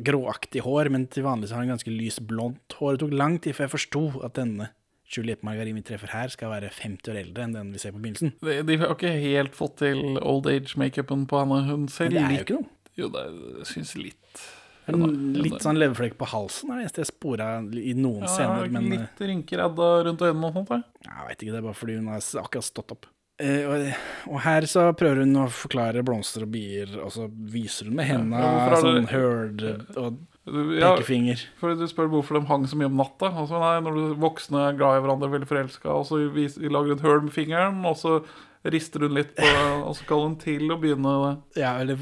gråaktig 0.00 0.62
hår, 0.64 0.88
men 0.94 1.08
til 1.10 1.26
vanlig 1.26 1.50
så 1.50 1.58
har 1.58 1.66
hun 1.66 1.74
ganske 1.74 1.92
lys 1.92 2.20
blondt 2.22 2.78
hår. 2.78 2.96
Det 2.96 3.02
tok 3.02 3.16
lang 3.18 3.40
tid 3.42 3.58
før 3.58 3.66
jeg 3.66 3.74
forsto 3.74 4.04
at 4.24 4.38
denne 4.38 4.70
Juliette 5.10 5.46
Margarine 5.46 5.80
vi 5.80 5.86
treffer 5.86 6.12
her, 6.14 6.30
skal 6.32 6.52
være 6.52 6.70
50 6.74 7.10
år 7.12 7.20
eldre 7.24 7.46
enn 7.46 7.56
den 7.56 7.72
vi 7.74 7.82
ser 7.82 7.94
på 7.94 8.02
begynnelsen. 8.02 8.34
De, 8.46 8.60
de 8.66 8.78
har 8.82 8.94
ikke 8.94 9.12
helt 9.16 9.58
fått 9.58 9.80
til 9.82 10.20
old 10.20 10.48
age-makeupen 10.50 11.26
på 11.30 11.42
henne. 11.42 11.60
Hun 11.66 11.88
ser 11.90 12.12
litt 12.12 12.20
det 12.20 12.26
er 12.28 12.38
jo 12.38 12.46
ikke 12.46 12.58
noe. 12.60 12.74
Jo, 12.98 13.10
det 13.14 13.68
syns 13.70 13.94
litt 13.96 14.42
En 14.90 15.04
litt 15.38 15.62
sånn 15.62 15.78
leverflekk 15.78 16.16
på 16.18 16.26
halsen 16.32 16.72
er 16.72 16.80
det 16.80 16.88
eneste 16.88 17.04
jeg 17.04 17.10
spora 17.12 17.52
i 17.62 17.94
noen 17.94 18.26
ja, 18.26 18.32
scener, 18.32 18.72
men 18.74 18.88
eh, 18.88 19.04
Litt 19.04 19.22
rynker 19.22 19.62
edda 19.68 19.88
rundt 20.08 20.24
øynene 20.26 20.50
og 20.50 20.58
sånt. 20.58 20.72
Da. 20.72 21.06
jeg 21.06 21.28
veit 21.28 21.44
ikke, 21.44 21.54
det 21.54 21.60
er 21.60 21.66
bare 21.68 21.78
fordi 21.78 21.96
hun 22.00 22.10
har 22.10 22.28
akkurat 22.42 22.66
stått 22.66 22.94
opp. 22.96 23.08
Eh, 23.40 23.62
og, 23.64 23.86
og 24.34 24.42
her 24.44 24.66
så 24.68 24.88
prøver 24.98 25.22
hun 25.24 25.38
å 25.40 25.46
forklare 25.54 26.02
blomster 26.06 26.44
og 26.44 26.52
bier, 26.52 26.92
og 27.00 27.14
så 27.14 27.28
viser 27.30 27.88
hun 27.88 27.96
med 28.00 28.10
henda 28.10 28.42
Ja, 28.42 28.80
sånn 28.82 29.08
herd 29.12 29.64
og 29.94 30.20
Ja, 30.48 30.94
pekefinger. 30.96 31.42
for 31.60 31.76
du 31.76 31.84
spør 31.88 32.08
hvorfor 32.10 32.38
de 32.38 32.46
hang 32.48 32.64
så 32.66 32.78
mye 32.78 32.88
om 32.88 32.96
natta. 32.98 33.28
Altså, 33.28 33.58
nei, 33.60 33.74
når 33.84 33.98
du 33.98 34.20
voksne 34.22 34.62
er 34.70 34.78
glad 34.78 34.98
i 34.98 35.02
hverandre, 35.04 35.28
veldig 35.34 35.48
forelska, 35.50 35.90
og 35.92 36.06
så 36.08 36.20
vis, 36.32 36.56
lager 36.56 36.96
hun 36.96 37.04
høl 37.04 37.20
med 37.26 37.34
fingeren, 37.34 37.82
og 37.84 37.98
så 38.00 38.20
rister 38.64 39.04
hun 39.04 39.14
litt 39.16 39.34
på 39.36 39.50
Og 39.88 39.94
så 39.96 40.06
kaller 40.08 40.30
hun 40.30 40.38
til 40.40 40.72
å 40.72 40.78
begynne. 40.80 41.12
Ja, 41.58 41.74
eller 41.80 42.00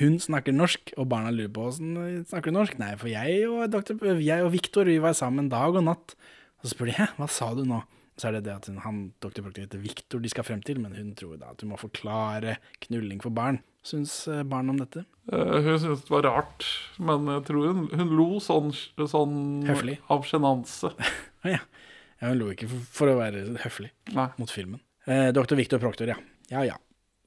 hun 0.00 0.18
snakker 0.22 0.56
norsk, 0.56 0.94
og 0.96 1.10
barna 1.12 1.32
lurer 1.34 1.52
på 1.52 1.68
åssen 1.68 2.24
snakker 2.30 2.52
du 2.52 2.58
norsk. 2.58 2.78
Nei, 2.80 2.94
for 3.00 3.12
jeg 3.12 3.44
og, 3.50 3.66
doktor, 3.72 4.00
jeg 4.20 4.46
og 4.46 4.54
Viktor 4.56 4.88
vi 4.88 5.00
var 5.04 5.16
sammen 5.18 5.52
dag 5.52 5.76
og 5.76 5.84
natt. 5.86 6.16
Og 6.60 6.68
så 6.68 6.72
spør 6.72 6.90
de 6.90 6.96
hæ, 6.98 7.10
hva 7.18 7.28
sa 7.28 7.52
du 7.56 7.66
nå? 7.68 7.82
Så 8.16 8.28
er 8.28 8.36
det 8.36 8.44
det 8.46 8.54
at 8.54 8.66
hun, 8.70 8.80
han 8.84 8.98
doktor 9.22 9.48
heter 9.58 9.80
Viktor 9.82 10.22
de 10.22 10.30
skal 10.30 10.46
frem 10.46 10.60
til, 10.64 10.78
men 10.80 10.94
hun 10.94 11.14
tror 11.18 11.36
da 11.40 11.50
at 11.50 11.64
hun 11.64 11.72
må 11.72 11.78
forklare 11.80 12.58
knulling 12.86 13.20
for 13.24 13.34
barn. 13.34 13.58
Syns 13.84 14.12
eh, 14.32 14.42
barn 14.48 14.70
om 14.72 14.78
dette? 14.80 15.04
Eh, 15.32 15.58
hun 15.64 15.76
syntes 15.80 16.06
det 16.06 16.12
var 16.14 16.24
rart, 16.24 16.64
men 17.00 17.26
jeg 17.28 17.44
tror 17.50 17.66
hun, 17.68 17.82
hun 17.92 18.14
lo 18.16 18.28
sånn, 18.40 18.70
sånn 18.96 19.36
Høflig. 19.68 19.98
av 20.12 20.26
sjenanse. 20.28 20.94
Ja. 21.44 21.58
ja. 21.58 22.30
Hun 22.30 22.38
lo 22.40 22.46
ikke 22.54 22.70
for, 22.70 22.84
for 22.96 23.10
å 23.12 23.18
være 23.18 23.42
høflig 23.60 23.90
Nei. 24.16 24.30
mot 24.40 24.48
filmen. 24.48 24.80
Eh, 25.04 25.28
Dr. 25.36 25.58
Victor 25.60 25.82
Proctor, 25.82 26.08
ja. 26.08 26.16
Ja 26.48 26.62
ja. 26.64 26.78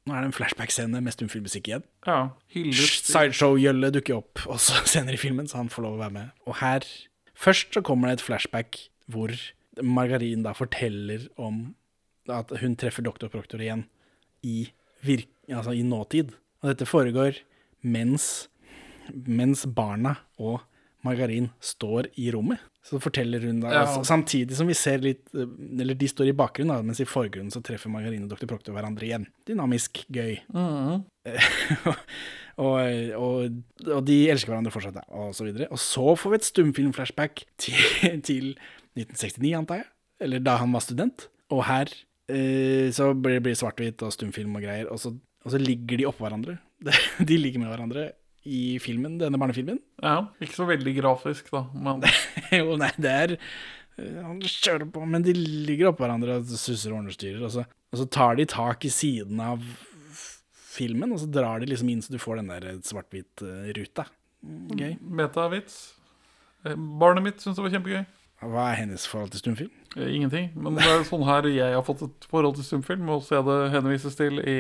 Nå 0.08 0.15
er 0.15 0.24
det 0.24 0.30
en 0.32 0.34
flashback-scene 0.34 1.02
med 1.04 1.13
stumfilmmusikk 1.13 1.67
igjen. 1.70 1.84
Ja. 2.08 2.15
Hyllest 2.56 3.12
Sideshow-Jølle 3.12 3.91
dukker 3.93 4.17
opp 4.24 4.41
også 4.50 4.80
senere 4.93 5.20
i 5.20 5.22
filmen, 5.22 5.46
så 5.52 5.60
han 5.60 5.70
får 5.70 5.86
lov 5.86 6.00
å 6.00 6.02
være 6.06 6.15
med. 6.17 6.34
Og 6.50 6.58
her 6.63 6.88
Først 7.38 7.76
så 7.78 7.84
kommer 7.86 8.10
det 8.10 8.15
et 8.17 8.26
flashback 8.26 8.80
hvor 9.13 9.30
Margarin 9.86 10.41
da 10.41 10.56
forteller 10.58 11.28
om 11.38 11.76
at 12.34 12.50
hun 12.63 12.74
treffer 12.82 13.06
Dr. 13.06 13.30
Proctor 13.30 13.62
igjen 13.62 13.84
i, 14.41 14.72
virk, 15.06 15.30
altså 15.54 15.76
i 15.78 15.84
nåtid. 15.86 16.34
Og 16.63 16.72
dette 16.72 16.88
foregår 16.89 17.41
mens, 17.88 18.48
mens 19.13 19.65
barna 19.70 20.15
og 20.41 20.63
Margarin 21.06 21.52
står 21.63 22.10
i 22.20 22.32
rommet. 22.34 22.60
Så 22.88 22.98
forteller 23.04 23.43
hun 23.43 23.60
da, 23.60 23.70
Ja. 23.74 23.80
altså, 23.84 24.02
Samtidig 24.08 24.56
som 24.56 24.67
vi 24.67 24.74
ser 24.80 25.02
litt 25.04 25.28
eh, 25.36 25.43
Eller 25.82 25.93
de 26.00 26.08
står 26.08 26.30
i 26.32 26.36
bakgrunnen, 26.36 26.72
da, 26.72 26.82
mens 26.88 27.02
i 27.04 27.08
forgrunnen 27.08 27.52
så 27.52 27.60
treffer 27.63 27.91
Margarin 27.91 28.24
og 28.24 28.32
Dr. 28.32 28.48
Proctor 28.48 28.74
hverandre 28.76 29.04
igjen. 29.06 29.28
Dynamisk, 29.48 30.06
gøy. 30.12 30.38
Mhm. 30.56 31.04
og, 32.63 32.78
og, 33.20 33.60
og 33.91 34.02
de 34.08 34.17
elsker 34.32 34.52
hverandre 34.54 34.72
fortsatt, 34.74 34.98
da, 35.02 35.04
og 35.12 35.36
så 35.38 35.46
videre. 35.48 35.67
Og 35.74 35.80
så 35.84 36.15
får 36.17 36.34
vi 36.34 36.39
et 36.39 36.48
stumfilm-flashback 36.50 37.43
til, 37.62 37.78
til 38.30 38.54
1969, 38.98 39.54
antar 39.60 39.84
jeg. 39.84 39.89
Eller 40.24 40.41
da 40.41 40.56
han 40.63 40.72
var 40.74 40.82
student. 40.88 41.28
Og 41.54 41.65
her 41.67 41.91
eh, 42.32 42.88
så 42.96 43.12
blir 43.13 43.43
det 43.43 43.58
svart-hvitt 43.60 44.02
og 44.08 44.15
stumfilm 44.15 44.56
og 44.58 44.63
greier, 44.65 44.88
og 44.91 45.00
så, 45.04 45.13
og 45.47 45.53
så 45.55 45.60
ligger 45.62 46.01
de 46.01 46.07
oppå 46.10 46.25
hverandre. 46.27 46.57
De 47.31 47.38
ligger 47.39 47.63
med 47.63 47.71
hverandre 47.71 48.10
i 48.47 48.77
filmen, 48.83 49.15
denne 49.21 49.39
barnefilmen. 49.41 49.79
Ja, 50.03 50.19
ikke 50.43 50.60
så 50.60 50.67
veldig 50.69 50.93
grafisk, 50.99 51.47
da. 51.55 51.63
Men 51.73 52.03
jo, 52.53 52.75
nei, 52.79 52.91
det 53.01 53.13
er 53.23 53.33
eh, 53.39 54.19
Han 54.21 54.38
kjører 54.43 54.86
på, 54.93 55.01
men 55.10 55.25
de 55.25 55.33
ligger 55.39 55.89
oppå 55.93 56.03
hverandre 56.05 56.38
og 56.41 56.51
susser 56.53 56.93
og 56.93 57.01
understyrer. 57.05 57.41
og 57.47 57.53
så, 57.55 57.65
og 57.91 58.01
så 58.03 58.05
tar 58.13 58.38
de 58.38 58.45
tak 58.51 58.86
i 58.86 58.91
siden 58.93 59.39
av 59.41 59.63
filmen, 60.77 61.15
og 61.15 61.23
så 61.23 61.29
drar 61.33 61.63
de 61.63 61.71
liksom 61.71 61.89
inn 61.89 62.03
så 62.05 62.13
du 62.13 62.19
får 62.21 62.43
den 62.43 62.51
der 62.53 62.67
svart-hvit-ruta. 62.86 64.05
Gøy. 64.77 64.93
metavits. 65.01 65.79
Eh, 66.63 66.75
Barnet 66.77 67.25
mitt 67.25 67.41
syntes 67.41 67.57
det 67.57 67.65
var 67.65 67.73
kjempegøy. 67.73 68.03
Hva 68.45 68.67
er 68.69 68.75
hennes 68.83 69.07
forhold 69.10 69.31
til 69.33 69.41
stumfilm? 69.41 69.71
Eh, 69.97 70.12
Ingenting. 70.13 70.51
Men 70.53 70.77
det 70.77 70.86
er 70.86 71.01
sånn 71.10 71.25
her 71.25 71.47
jeg 71.49 71.73
har 71.73 71.86
fått 71.88 72.03
et 72.05 72.27
forhold 72.29 72.60
til 72.60 72.67
stumfilm, 72.67 73.10
og 73.10 73.23
så 73.25 73.39
er 73.39 73.47
det 73.47 73.57
henvises 73.73 74.15
til 74.19 74.38
i 74.43 74.57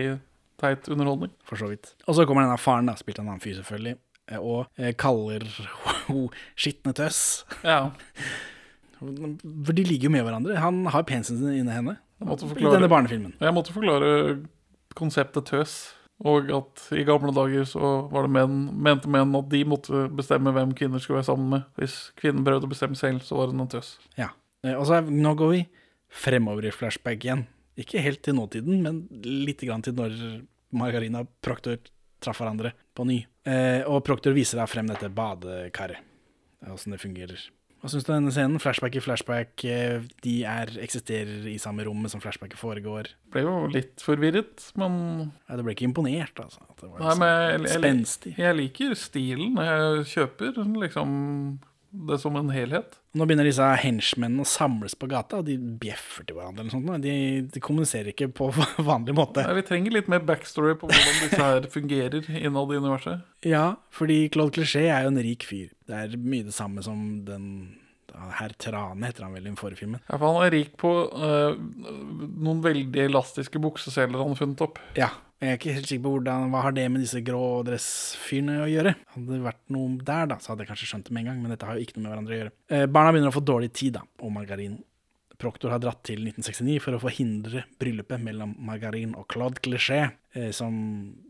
teit 0.61 0.87
underholdning. 0.89 1.31
For 1.47 1.59
så 1.59 1.69
vidt. 1.71 1.93
Og 2.07 2.15
så 2.17 2.25
kommer 2.27 2.45
denne 2.47 2.57
faren, 2.61 2.89
da, 2.89 2.95
spilt 2.99 3.19
av 3.19 3.25
en 3.25 3.33
annen 3.35 3.43
fyr 3.43 3.57
selvfølgelig, 3.59 3.95
eh, 4.31 4.39
og 4.41 4.65
eh, 4.81 4.93
kaller 4.97 5.45
hun 6.07 6.27
skitne 6.57 6.93
tøss. 6.97 7.21
Ja. 7.63 7.91
For 8.97 9.73
de 9.77 9.83
ligger 9.85 10.09
jo 10.09 10.13
med 10.15 10.25
hverandre. 10.25 10.57
Han 10.61 10.85
har 10.89 11.05
penisen 11.07 11.37
sin 11.37 11.53
inni 11.59 11.73
henne 11.73 11.97
Forklare, 12.17 12.57
i 12.57 12.73
denne 12.73 12.87
barnefilmen. 12.89 13.35
jeg 13.37 13.53
måtte 13.53 13.73
forklare 13.75 14.39
konseptet 14.97 15.45
tøs. 15.51 15.75
Og 16.25 16.47
at 16.49 16.81
i 16.97 17.03
gamle 17.05 17.29
dager 17.29 17.61
så 17.69 18.09
var 18.09 18.25
det 18.25 18.31
menn, 18.33 18.55
mente 18.73 19.05
menn 19.13 19.35
at 19.37 19.51
de 19.51 19.59
måtte 19.69 20.07
bestemme 20.17 20.49
hvem 20.55 20.71
kvinner 20.73 20.97
skulle 20.97 21.19
være 21.19 21.27
sammen 21.27 21.51
med. 21.51 21.67
Hvis 21.77 21.97
kvinnen 22.17 22.41
prøvde 22.47 22.65
å 22.65 22.71
bestemme 22.71 22.97
selv, 22.97 23.21
så 23.21 23.37
var 23.37 23.51
hun 23.53 23.61
en 23.61 23.69
tøs. 23.69 23.91
Ja. 24.17 24.31
Eh, 24.65 24.73
Og 24.73 24.87
så 24.89 24.97
nå 25.05 25.35
går 25.37 25.51
vi 25.53 25.61
fremover 26.09 26.65
i 26.65 26.73
flashback 26.73 27.21
igjen. 27.21 27.45
Ikke 27.77 28.01
helt 28.01 28.23
til 28.25 28.37
nåtiden, 28.37 28.81
men 28.83 29.03
litt 29.23 29.61
grann 29.67 29.83
til 29.85 29.93
når 29.97 30.15
Margarina 30.77 31.21
og 31.25 31.29
Proctor 31.45 31.77
traff 32.23 32.39
hverandre 32.41 32.71
på 32.97 33.05
ny. 33.05 33.19
Eh, 33.45 33.83
og 33.85 34.01
Proctor 34.07 34.33
viser 34.33 34.57
deg 34.59 34.71
frem 34.71 34.89
dette 34.89 35.09
badekaret, 35.13 36.01
åssen 36.73 36.95
det 36.95 37.01
fungerer. 37.03 37.43
Hva 37.77 37.91
syns 37.93 38.07
du 38.07 38.09
om 38.09 38.15
denne 38.17 38.31
scenen? 38.33 38.57
Flashback 38.59 38.95
i 38.97 39.01
flashback. 39.05 39.63
eh, 39.69 40.01
De 40.25 40.39
er, 40.49 40.71
eksisterer 40.81 41.45
i 41.45 41.59
samme 41.61 41.85
rommet 41.85 42.09
som 42.09 42.19
flashbacket 42.19 42.57
foregår. 42.57 43.11
Ble 43.31 43.43
jo 43.45 43.51
litt 43.69 44.01
forvirret, 44.01 44.71
men 44.81 45.31
Ja, 45.45 45.55
det 45.59 45.63
ble 45.67 45.75
ikke 45.77 45.85
imponert, 45.85 46.33
altså. 46.41 46.65
At 46.71 46.81
det 46.81 46.89
var 46.89 47.05
Nei, 47.05 47.13
men 47.21 47.67
jeg, 47.69 48.01
jeg, 48.25 48.33
jeg 48.41 48.57
liker 48.57 48.97
stilen. 48.97 49.53
Jeg 49.61 50.07
kjøper 50.15 50.57
liksom 50.81 51.13
det 51.91 52.17
som 52.21 52.35
en 52.35 52.49
helhet. 52.53 52.97
Nå 53.17 53.25
begynner 53.25 53.47
disse 53.47 53.65
henchmennene 53.81 54.43
å 54.43 54.49
samles 54.49 54.93
på 54.99 55.07
gata, 55.09 55.39
og 55.41 55.47
de 55.47 55.55
bjeffer 55.57 56.27
til 56.27 56.37
hverandre. 56.37 56.65
eller 56.65 56.73
sånt. 56.75 56.91
De, 57.03 57.15
de 57.53 57.63
kommuniserer 57.63 58.11
ikke 58.13 58.29
på 58.37 58.49
vanlig 58.91 59.15
måte. 59.17 59.45
Nei, 59.47 59.57
Vi 59.61 59.65
trenger 59.69 59.95
litt 59.95 60.11
mer 60.11 60.23
backstory 60.27 60.75
på 60.77 60.89
hvordan 60.91 61.19
disse 61.23 61.41
her 61.41 61.67
fungerer 61.73 62.29
innad 62.37 62.73
i 62.75 62.79
universet. 62.83 63.25
Ja, 63.47 63.65
fordi 63.95 64.25
Claude 64.33 64.55
Cliché 64.57 64.85
er 64.91 65.07
jo 65.07 65.13
en 65.15 65.21
rik 65.23 65.47
fyr. 65.47 65.71
Det 65.87 65.99
er 66.03 66.17
mye 66.19 66.47
det 66.49 66.55
samme 66.57 66.83
som 66.85 67.03
den 67.27 67.51
Herr 68.37 68.53
Trane 68.57 69.05
heter 69.05 69.25
han 69.27 69.33
vel 69.35 69.43
i 69.45 69.49
den 69.51 69.57
forrige 69.59 69.83
filmen. 69.83 69.99
Ja, 70.07 70.17
for 70.17 70.31
Han 70.31 70.45
er 70.47 70.53
rik 70.55 70.71
på 70.79 70.89
eh, 71.13 71.57
noen 71.59 72.63
veldig 72.63 73.03
elastiske 73.03 73.61
bukseseler 73.61 74.17
han 74.17 74.31
har 74.33 74.39
funnet 74.39 74.63
opp. 74.65 74.79
Ja, 74.97 75.11
jeg 75.37 75.53
er 75.53 75.59
ikke 75.59 75.73
helt 75.75 75.89
sikker 75.89 76.03
på 76.07 76.11
hvordan, 76.15 76.49
hva 76.49 76.63
har 76.65 76.73
det 76.73 76.87
med 76.89 77.03
disse 77.05 77.21
grå 77.21 77.41
dressfyrene 77.67 78.55
å 78.63 78.69
gjøre. 78.71 78.93
Hadde 79.13 79.35
det 79.35 79.43
vært 79.45 79.63
noe 79.75 79.99
der, 80.01 80.29
da, 80.31 80.39
så 80.41 80.53
hadde 80.53 80.65
jeg 80.65 80.71
kanskje 80.71 80.89
skjønt 80.89 81.09
det 81.09 81.13
med 81.13 81.23
en 81.23 81.29
gang, 81.29 81.43
men 81.43 81.53
dette 81.53 81.67
har 81.69 81.77
jo 81.77 81.85
ikke 81.85 81.97
noe 81.97 82.07
med 82.07 82.13
hverandre 82.15 82.33
å 82.33 82.39
gjøre. 82.39 82.53
Eh, 82.73 82.85
barna 82.89 83.13
begynner 83.13 83.29
å 83.29 83.37
få 83.37 83.43
dårlig 83.45 83.69
tid, 83.77 83.99
da, 83.99 84.01
og 84.25 84.33
Margarin. 84.33 84.79
Proktor 85.37 85.69
har 85.69 85.81
dratt 85.83 86.01
til 86.09 86.23
1969 86.25 86.79
for 86.81 86.97
å 86.97 87.01
forhindre 87.03 87.67
bryllupet 87.77 88.23
mellom 88.25 88.55
Margarin 88.65 89.13
og 89.13 89.27
Claude 89.29 89.61
Cliché, 89.61 90.07
eh, 90.33 90.49
som 90.57 90.73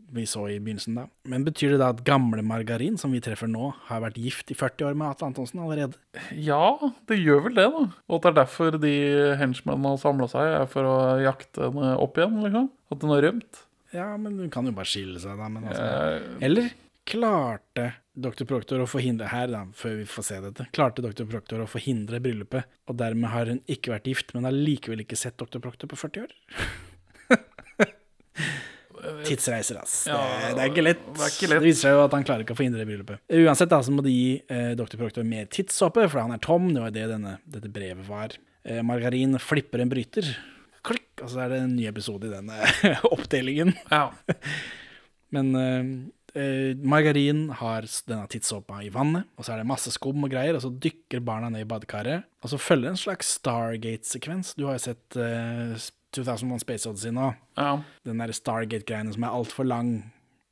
vi 0.08 0.24
så 0.24 0.46
i 0.48 0.56
begynnelsen 0.56 0.96
da. 0.96 1.04
Men 1.28 1.44
betyr 1.44 1.74
det 1.74 1.82
da 1.82 1.90
at 1.92 2.00
gamle 2.06 2.40
Margarin, 2.40 2.96
som 2.96 3.12
vi 3.12 3.20
treffer 3.20 3.50
nå, 3.50 3.74
har 3.90 4.00
vært 4.06 4.16
gift 4.24 4.48
i 4.48 4.56
40 4.56 4.88
år 4.88 4.96
med 4.96 5.10
Atle 5.10 5.28
Antonsen 5.28 5.60
allerede? 5.60 6.00
Ja, 6.32 6.78
det 7.12 7.20
gjør 7.20 7.44
vel 7.50 7.60
det, 7.60 7.68
da. 7.76 7.84
Og 8.08 8.16
at 8.16 8.24
det 8.24 8.32
er 8.32 8.40
derfor 8.40 8.80
de 8.80 8.96
henchmennene 9.42 9.92
har 9.92 10.00
samla 10.00 10.32
seg, 10.32 10.56
er 10.62 10.68
for 10.72 10.88
å 10.88 10.98
jakte 11.20 11.68
henne 11.68 11.96
opp 12.00 12.16
igjen, 12.16 12.40
liksom. 12.46 12.70
At 12.88 13.04
hun 13.04 13.12
har 13.12 13.26
rømt. 13.28 13.64
Ja, 13.94 14.10
men 14.20 14.36
hun 14.38 14.50
kan 14.52 14.66
jo 14.68 14.74
bare 14.76 14.88
skille 14.88 15.20
seg, 15.22 15.38
da. 15.40 15.48
Men 15.48 15.64
altså. 15.70 16.38
Eller 16.44 16.68
klarte 17.08 17.86
Dr. 18.18 18.44
Proctor 18.44 18.82
å 18.84 18.88
forhindre 18.90 19.30
her, 19.32 19.48
da, 19.48 19.62
før 19.78 19.94
vi 20.02 20.04
får 20.10 20.26
se 20.26 20.40
dette, 20.44 20.66
klarte 20.76 21.00
Dr. 21.04 21.24
Proctor 21.30 21.62
å 21.64 21.68
forhindre 21.70 22.20
bryllupet, 22.20 22.68
og 22.90 22.98
dermed 23.00 23.30
har 23.32 23.48
hun 23.48 23.62
ikke 23.70 23.94
vært 23.94 24.10
gift, 24.10 24.34
men 24.36 24.44
har 24.44 24.52
likevel 24.52 25.00
ikke 25.06 25.16
sett 25.16 25.38
Dr. 25.40 25.62
Proctor 25.64 25.88
på 25.88 25.96
40 25.96 26.26
år? 26.26 26.34
Tidsreiser, 29.24 29.78
ass. 29.80 30.04
Det, 30.04 30.12
Ja, 30.12 30.52
det 30.56 30.62
er 30.64 30.72
ikke 30.72 30.84
lett. 30.84 31.02
det 31.14 31.30
ikke 31.30 31.48
lett. 31.48 31.62
Det 31.62 31.64
viser 31.64 31.80
seg 31.86 31.96
jo 31.96 32.02
at 32.04 32.14
han 32.16 32.26
klarer 32.26 32.44
ikke 32.44 32.56
å 32.56 32.58
forhindre 32.58 32.84
bryllupet. 32.88 33.22
Uansett 33.40 33.70
da, 33.70 33.78
så 33.86 33.94
må 33.94 34.02
de 34.04 34.12
gi 34.12 34.30
eh, 34.50 34.72
Dr. 34.78 34.98
Proctor 35.00 35.24
mer 35.28 35.46
tidssåpe, 35.54 36.04
for 36.10 36.20
han 36.24 36.34
er 36.34 36.42
tom. 36.44 36.66
Det 36.74 36.82
var 36.82 36.92
det 36.94 37.06
denne, 37.12 37.36
dette 37.48 37.70
brevet 37.72 38.04
var. 38.08 38.34
Eh, 38.66 38.82
margarin 38.84 39.38
flipper 39.40 39.84
en 39.84 39.92
bryter. 39.92 40.28
Klikk, 40.88 41.10
og 41.22 41.30
så 41.32 41.44
er 41.44 41.52
det 41.52 41.62
en 41.64 41.74
ny 41.76 41.86
episode 41.90 42.28
i 42.28 42.32
denne 42.32 42.58
oppdelingen. 43.14 43.74
ja. 43.92 44.08
Men 45.36 45.50
eh, 45.60 45.88
eh, 46.40 46.70
margarin 46.88 47.50
har 47.60 47.84
denne 48.08 48.24
tidssåpa 48.32 48.78
i 48.86 48.88
vannet, 48.94 49.26
og 49.36 49.44
så 49.44 49.52
er 49.52 49.60
det 49.60 49.68
masse 49.68 49.92
skum 49.92 50.24
og 50.24 50.32
greier, 50.32 50.56
og 50.56 50.62
så 50.64 50.70
dykker 50.72 51.20
barna 51.20 51.50
ned 51.52 51.66
i 51.66 51.68
badekaret, 51.68 52.24
og 52.40 52.52
så 52.54 52.56
følger 52.60 52.94
en 52.94 53.00
slags 53.00 53.34
Stargate-sekvens. 53.36 54.54
Du 54.56 54.64
har 54.70 54.78
jo 54.78 54.86
sett 54.86 55.18
eh, 55.20 55.74
2001 56.16 56.62
Space 56.64 56.88
Odyssey 56.88 57.12
nå. 57.12 57.28
ja. 57.60 57.74
Den 58.08 58.22
derre 58.22 58.36
Stargate-greiene 58.36 59.12
som 59.12 59.26
er 59.28 59.36
altfor 59.36 59.68
lang, 59.68 59.98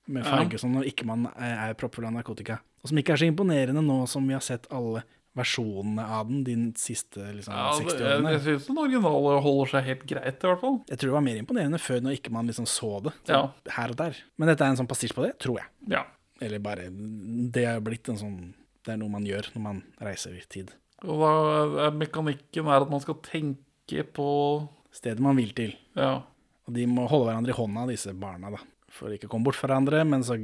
med 0.06 0.22
farge 0.22 0.60
sånn, 0.60 0.76
når 0.76 0.84
ikke 0.92 1.06
man 1.08 1.24
er 1.34 1.56
er 1.64 1.78
proppfull 1.80 2.04
av 2.06 2.12
narkotika. 2.14 2.60
Og 2.84 2.92
som 2.92 3.00
ikke 3.00 3.16
er 3.16 3.18
så 3.24 3.26
imponerende 3.26 3.82
nå 3.82 3.96
som 4.06 4.28
vi 4.28 4.36
har 4.36 4.44
sett 4.44 4.68
alle 4.70 5.00
versjonene 5.36 6.04
av 6.16 6.28
den 6.30 6.42
de 6.46 6.54
siste 6.80 7.20
liksom, 7.36 7.52
ja 7.54 7.72
60 7.76 8.00
jeg, 8.02 8.22
jeg 8.32 8.42
syns 8.46 8.66
den 8.70 8.78
originale 8.82 9.34
holder 9.44 9.70
seg 9.74 9.84
helt 9.90 10.04
greit, 10.08 10.38
i 10.40 10.48
hvert 10.50 10.62
fall. 10.62 10.78
Jeg 10.88 10.98
tror 10.98 11.10
det 11.12 11.16
var 11.18 11.24
mer 11.28 11.40
imponerende 11.42 11.80
før 11.82 12.00
når 12.06 12.16
ikke 12.18 12.32
man 12.34 12.48
liksom 12.50 12.68
så 12.70 12.90
det 13.04 13.12
så 13.28 13.32
Ja. 13.36 13.42
her 13.76 13.92
og 13.94 13.98
der. 14.00 14.16
Men 14.40 14.48
dette 14.52 14.64
er 14.64 14.72
en 14.74 14.80
sånn 14.80 14.88
pastisj 14.90 15.14
på 15.16 15.26
det, 15.26 15.34
tror 15.44 15.60
jeg. 15.60 15.68
Ja. 15.92 16.04
Eller 16.40 16.58
bare 16.60 16.88
Det 16.92 17.64
er 17.64 17.80
blitt 17.80 18.08
en 18.12 18.18
sånn 18.20 18.38
Det 18.84 18.92
er 18.92 18.98
noe 19.00 19.08
man 19.08 19.24
gjør 19.24 19.46
når 19.54 19.62
man 19.64 19.82
reiser 20.00 20.34
i 20.36 20.42
tid. 20.48 20.72
Og 21.04 21.20
da 21.20 21.86
er 21.86 21.96
mekanikken 21.96 22.68
er 22.68 22.84
at 22.84 22.90
man 22.92 23.00
skal 23.04 23.16
tenke 23.24 24.04
på 24.16 24.68
Stedet 24.96 25.20
man 25.20 25.36
vil 25.36 25.50
til. 25.52 25.74
Ja. 25.94 26.22
Og 26.66 26.72
de 26.74 26.86
må 26.88 27.04
holde 27.10 27.28
hverandre 27.28 27.52
i 27.52 27.56
hånda, 27.56 27.82
disse 27.90 28.14
barna, 28.16 28.48
da. 28.54 28.58
For 28.88 29.12
ikke 29.12 29.28
å 29.28 29.32
komme 29.34 29.44
bort 29.44 29.58
fra 29.58 29.68
hverandre, 29.68 30.00
men 30.08 30.22
så 30.24 30.38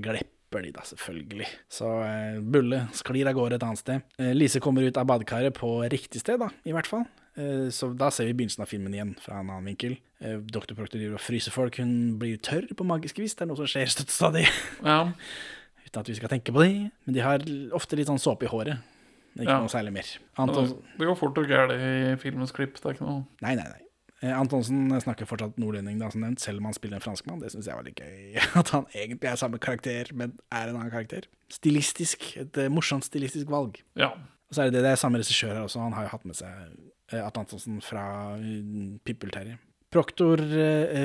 de, 0.61 0.73
da, 0.73 0.83
selvfølgelig. 0.85 1.47
Så 1.73 1.88
eh, 2.05 2.41
Bulle 2.43 2.88
sklir 2.93 3.27
av 3.27 3.35
gårde 3.35 3.55
et 3.55 3.62
annet 3.62 3.79
sted. 3.79 4.03
Eh, 4.19 4.35
Lise 4.37 4.61
kommer 4.61 4.83
ut 4.85 4.97
av 5.01 5.07
badekaret 5.07 5.55
på 5.57 5.71
riktig 5.88 6.21
sted, 6.21 6.38
da, 6.38 6.51
i 6.69 6.73
hvert 6.77 6.87
fall. 6.87 7.07
Eh, 7.38 7.71
så 7.73 7.88
da 7.97 8.11
ser 8.11 8.27
vi 8.29 8.35
begynnelsen 8.35 8.61
av 8.61 8.69
filmen 8.69 8.93
igjen, 8.93 9.15
fra 9.19 9.38
en 9.41 9.49
annen 9.49 9.65
vinkel. 9.73 9.97
Eh, 10.21 10.37
Dr. 10.45 10.75
Proctor 10.77 10.99
driver 11.01 11.15
og 11.17 11.25
fryser 11.25 11.51
folk. 11.57 11.79
Hun 11.81 12.19
blir 12.21 12.37
tørr 12.45 12.69
på 12.77 12.85
magisk 12.85 13.19
vis. 13.25 13.33
Det 13.35 13.47
er 13.47 13.53
noe 13.55 13.57
som 13.57 13.67
skjer 13.73 13.88
støtt 13.88 14.12
stadig. 14.12 14.45
ja. 14.85 15.07
Uten 15.87 16.01
at 16.01 16.09
vi 16.09 16.15
skal 16.15 16.31
tenke 16.31 16.53
på 16.55 16.62
det. 16.62 16.91
Men 17.05 17.15
de 17.17 17.21
har 17.25 17.43
ofte 17.77 17.97
litt 17.99 18.07
sånn 18.09 18.21
såpe 18.23 18.47
i 18.47 18.49
håret. 18.53 18.79
Ikke 19.37 19.49
Ja. 19.49 19.59
noe 19.61 19.69
særlig 19.73 19.93
mer. 19.93 20.09
Anton, 20.38 20.69
Det 20.99 21.07
går 21.09 21.17
fort 21.17 21.38
og 21.41 21.47
gærent 21.49 21.73
i 21.73 22.17
filmens 22.21 22.53
klipp. 22.53 22.75
Det 22.77 22.85
er 22.85 22.95
ikke 22.95 23.07
noe 23.09 23.25
Nei, 23.43 23.55
nei, 23.57 23.65
nei. 23.65 23.81
Eh, 24.23 24.39
Antonsen 24.39 24.87
snakker 25.03 25.27
fortsatt 25.27 25.59
nordlending, 25.59 25.99
da, 25.99 26.11
som 26.13 26.23
nevnt, 26.23 26.43
selv 26.43 26.63
om 26.63 26.69
han 26.71 26.77
spiller 26.77 27.01
en 27.01 27.05
franskmann. 27.05 27.41
Det 27.43 27.51
syns 27.53 27.67
jeg 27.69 27.79
var 27.79 27.87
litt 27.87 27.99
gøy. 27.99 28.39
At 28.61 28.71
han 28.75 28.87
egentlig 28.95 29.33
er 29.33 29.41
samme 29.41 29.59
karakter, 29.63 30.13
men 30.15 30.37
er 30.55 30.71
en 30.71 30.79
annen 30.79 30.93
karakter. 30.95 31.27
Stilistisk. 31.53 32.29
Et 32.39 32.63
eh, 32.63 32.71
morsomt 32.73 33.07
stilistisk 33.09 33.51
valg. 33.53 33.83
Ja. 33.99 34.13
Og 34.47 34.55
så 34.55 34.63
er 34.63 34.71
det 34.71 34.79
det, 34.79 34.87
det 34.87 34.95
er 34.95 35.03
samme 35.03 35.19
regissør 35.19 35.57
her 35.57 35.67
også. 35.67 35.83
Han 35.83 35.97
har 35.97 36.07
jo 36.07 36.15
hatt 36.15 36.29
med 36.29 36.39
seg 36.39 36.55
eh, 36.55 37.19
Atle 37.19 37.43
Antonsen 37.43 37.83
fra 37.85 38.07
uh, 38.39 38.97
Pippelterje. 39.03 39.59
Proktor 39.93 40.41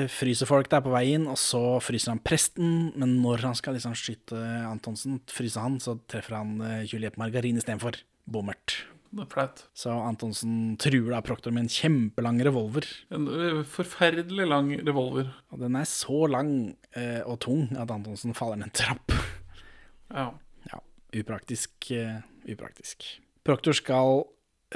fryser 0.08 0.48
folk 0.48 0.70
der 0.72 0.80
på 0.80 0.88
vei 0.94 1.10
inn, 1.12 1.26
og 1.28 1.36
så 1.36 1.60
fryser 1.84 2.14
han 2.14 2.22
presten. 2.24 2.94
Men 2.96 3.18
når 3.20 3.42
han 3.44 3.58
skal 3.58 3.76
liksom 3.76 3.92
skyte 3.92 4.38
Antonsen, 4.64 5.18
fryser 5.28 5.60
han, 5.60 5.76
så 5.84 5.98
treffer 6.08 6.38
han 6.38 6.54
Juliette 6.88 7.20
Margarin 7.20 7.60
istedenfor. 7.60 8.00
Bommert. 8.24 8.78
Det 9.08 9.24
er 9.24 9.30
flaut. 9.32 9.62
Så 9.76 9.92
Antonsen 10.04 10.76
truer 10.80 11.08
da 11.14 11.22
Proktor 11.24 11.54
med 11.54 11.64
en 11.64 11.72
kjempelang 11.72 12.40
revolver. 12.44 12.86
En 13.14 13.28
forferdelig 13.68 14.48
lang 14.48 14.72
revolver. 14.84 15.30
Og 15.52 15.62
den 15.62 15.78
er 15.80 15.88
så 15.88 16.26
lang 16.28 16.52
eh, 16.92 17.22
og 17.24 17.38
tung 17.44 17.70
at 17.72 17.92
Antonsen 17.94 18.36
faller 18.36 18.60
ned 18.60 18.68
en 18.68 18.76
trapp. 18.76 19.14
Ja. 20.12 20.30
Ja, 20.68 20.82
upraktisk. 21.22 21.90
Uh, 21.90 22.20
upraktisk. 22.52 23.06
Proktor 23.48 23.76
skal 23.76 24.22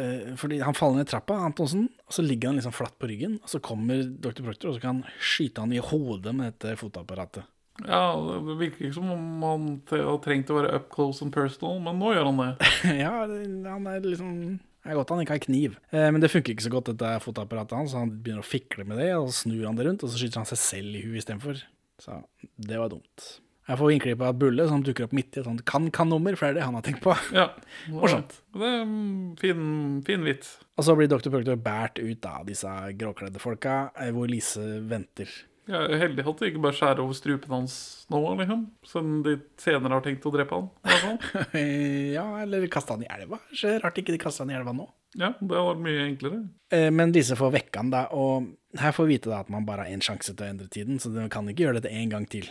uh, 0.00 0.32
Fordi 0.40 0.62
han 0.64 0.76
faller 0.76 1.02
ned 1.02 1.12
trappa, 1.12 1.36
Antonsen, 1.44 1.90
og 2.06 2.16
så 2.16 2.24
ligger 2.24 2.52
han 2.52 2.60
liksom 2.60 2.76
flatt 2.76 2.96
på 3.00 3.10
ryggen. 3.12 3.36
Og 3.42 3.52
så 3.52 3.60
kommer 3.64 4.04
dr. 4.04 4.40
Proktor, 4.46 4.72
og 4.72 4.78
så 4.78 4.84
kan 4.84 5.02
han 5.02 5.20
skyte 5.20 5.64
han 5.64 5.76
i 5.76 5.82
hodet 5.82 6.32
med 6.36 6.54
dette 6.54 6.78
fotoapparatet. 6.80 7.51
Ja, 7.80 8.02
det 8.46 8.58
virker 8.61 8.87
ikke 8.87 8.98
som 8.98 9.12
om 9.14 9.46
han 9.46 9.70
trengte 9.88 10.08
har 10.11 10.20
trengt 10.24 10.52
å 10.52 10.58
være 10.58 10.74
up 10.76 10.90
close 10.92 11.24
and 11.24 11.32
personal, 11.35 11.78
men 11.82 11.98
nå 12.00 12.12
gjør 12.12 12.28
han 12.28 12.42
det. 12.42 12.70
ja, 13.04 13.14
han 13.24 13.88
er 13.90 14.04
liksom 14.04 14.37
det 14.82 14.90
er 14.90 14.98
godt 14.98 15.12
han 15.14 15.20
ikke 15.22 15.37
har 15.37 15.44
kniv. 15.44 15.74
Eh, 15.94 16.08
men 16.11 16.18
det 16.18 16.32
funker 16.32 16.56
ikke 16.56 16.64
så 16.64 16.72
godt, 16.72 16.88
dette 16.90 17.11
fotoapparatet 17.22 17.76
hans. 17.78 17.92
Så 17.94 18.00
han 18.02 18.11
begynner 18.18 18.42
å 18.42 18.48
fikle 18.48 18.82
med 18.82 18.98
det, 18.98 19.12
og 19.14 19.28
så 19.28 19.44
snur 19.44 19.68
han 19.68 19.78
det 19.78 19.87
rundt, 19.87 20.02
og 20.02 20.11
så 20.11 20.18
skyter 20.18 20.42
han 20.42 20.48
seg 20.50 20.58
selv 20.58 20.98
i 20.98 21.04
huet 21.04 21.20
istedenfor. 21.20 21.61
Så 22.02 22.18
det 22.58 22.80
var 22.80 22.90
dumt. 22.90 23.28
Jeg 23.70 23.78
får 23.78 23.92
innklipp 23.94 24.24
av 24.26 24.35
Bulle, 24.40 24.64
som 24.66 24.82
dukker 24.82 25.06
opp 25.06 25.14
midt 25.14 25.37
i 25.37 25.40
et 25.40 25.46
sånt 25.46 25.62
kan-kan-nummer, 25.70 26.35
for 26.35 26.48
det 26.48 26.50
er 26.50 26.58
det 26.58 26.66
han 26.66 26.74
har 26.74 26.82
tenkt 26.87 27.04
på. 27.04 27.14
Ja. 27.38 27.46
Morsomt. 27.94 28.35
Det 28.56 28.66
er 28.66 28.82
en 28.82 28.98
fin, 29.38 29.62
fin 30.06 30.26
vits. 30.26 30.56
Og 30.74 30.88
så 30.88 30.98
blir 30.98 31.11
Dr. 31.12 31.30
Proctor 31.30 31.62
båret 31.62 32.02
ut 32.02 32.26
av 32.26 32.50
disse 32.50 32.74
gråkledde 32.98 33.42
folka, 33.42 33.76
eh, 33.94 34.11
hvor 34.11 34.26
Lise 34.26 34.66
venter. 34.90 35.30
Jeg 35.70 35.79
er 35.94 36.01
heldig 36.01 36.25
at 36.27 36.40
de 36.42 36.48
ikke 36.51 36.62
bare 36.64 36.75
skjærer 36.75 37.01
over 37.05 37.14
strupen 37.14 37.53
hans 37.55 37.75
nå, 38.11 38.18
liksom. 38.40 38.64
Siden 38.88 39.20
de 39.22 39.37
senere 39.62 39.94
har 39.94 40.03
tenkt 40.03 40.27
å 40.27 40.33
drepe 40.35 40.59
han. 40.59 41.20
ja, 42.16 42.25
eller 42.42 42.66
kaste 42.72 42.96
han 42.96 43.05
i 43.07 43.11
elva. 43.14 43.38
Så 43.55 43.77
Rart 43.83 44.01
ikke 44.03 44.14
de 44.16 44.20
kaster 44.22 44.42
han 44.46 44.51
i 44.51 44.59
elva 44.59 44.75
nå. 44.75 44.88
Ja, 45.14 45.31
det 45.38 45.53
hadde 45.55 45.68
vært 45.68 45.85
mye 45.85 46.03
enklere. 46.09 46.40
Eh, 46.75 46.88
Men 46.90 47.14
disse 47.14 47.37
får 47.38 47.55
vekke 47.61 47.79
han 47.85 47.92
da, 47.94 48.07
og 48.16 48.51
her 48.81 48.94
får 48.96 49.07
vi 49.09 49.18
vite 49.18 49.31
da 49.31 49.42
at 49.44 49.53
man 49.53 49.66
bare 49.68 49.87
har 49.87 49.94
én 49.94 50.03
sjanse 50.05 50.35
til 50.35 50.46
å 50.46 50.51
endre 50.51 50.66
tiden, 50.72 50.98
så 51.03 51.12
de 51.14 51.29
kan 51.33 51.48
ikke 51.53 51.66
gjøre 51.68 51.79
dette 51.81 51.94
en 51.94 52.11
gang 52.14 52.27
til. 52.33 52.48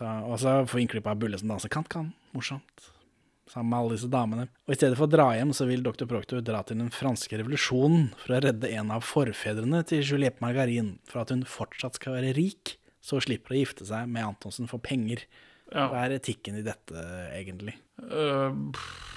Og 0.00 0.36
så 0.40 0.58
får 0.68 0.82
innklipp 0.82 1.06
av 1.12 1.20
Bulle 1.20 1.38
som 1.40 1.52
danser 1.52 1.72
kant-kan. 1.72 2.12
Morsomt. 2.36 2.88
Sammen 3.46 3.70
med 3.70 3.78
alle 3.78 3.94
disse 3.94 4.10
damene. 4.10 4.48
Og 4.66 4.74
i 4.74 4.78
stedet 4.78 4.96
for 4.98 5.06
å 5.06 5.12
dra 5.12 5.28
hjem, 5.36 5.52
så 5.54 5.68
vil 5.68 5.84
dr. 5.84 6.06
Proctor 6.10 6.42
dra 6.42 6.64
til 6.66 6.80
den 6.80 6.90
franske 6.94 7.38
revolusjonen 7.38 8.08
for 8.18 8.34
å 8.34 8.40
redde 8.42 8.70
en 8.74 8.90
av 8.94 9.04
forfedrene 9.06 9.84
til 9.86 10.02
Juliette 10.02 10.42
Margarin, 10.42 10.96
for 11.06 11.22
at 11.22 11.30
hun 11.34 11.44
fortsatt 11.46 12.00
skal 12.00 12.18
være 12.18 12.34
rik, 12.38 12.74
så 12.98 13.20
slipper 13.22 13.54
å 13.54 13.60
gifte 13.60 13.86
seg 13.86 14.10
med 14.10 14.26
Antonsen 14.26 14.66
for 14.70 14.82
penger. 14.82 15.22
Ja. 15.70 15.86
Hva 15.90 16.04
er 16.04 16.16
etikken 16.18 16.58
i 16.58 16.64
dette, 16.66 17.06
egentlig? 17.34 17.76
Uh, 18.02 18.50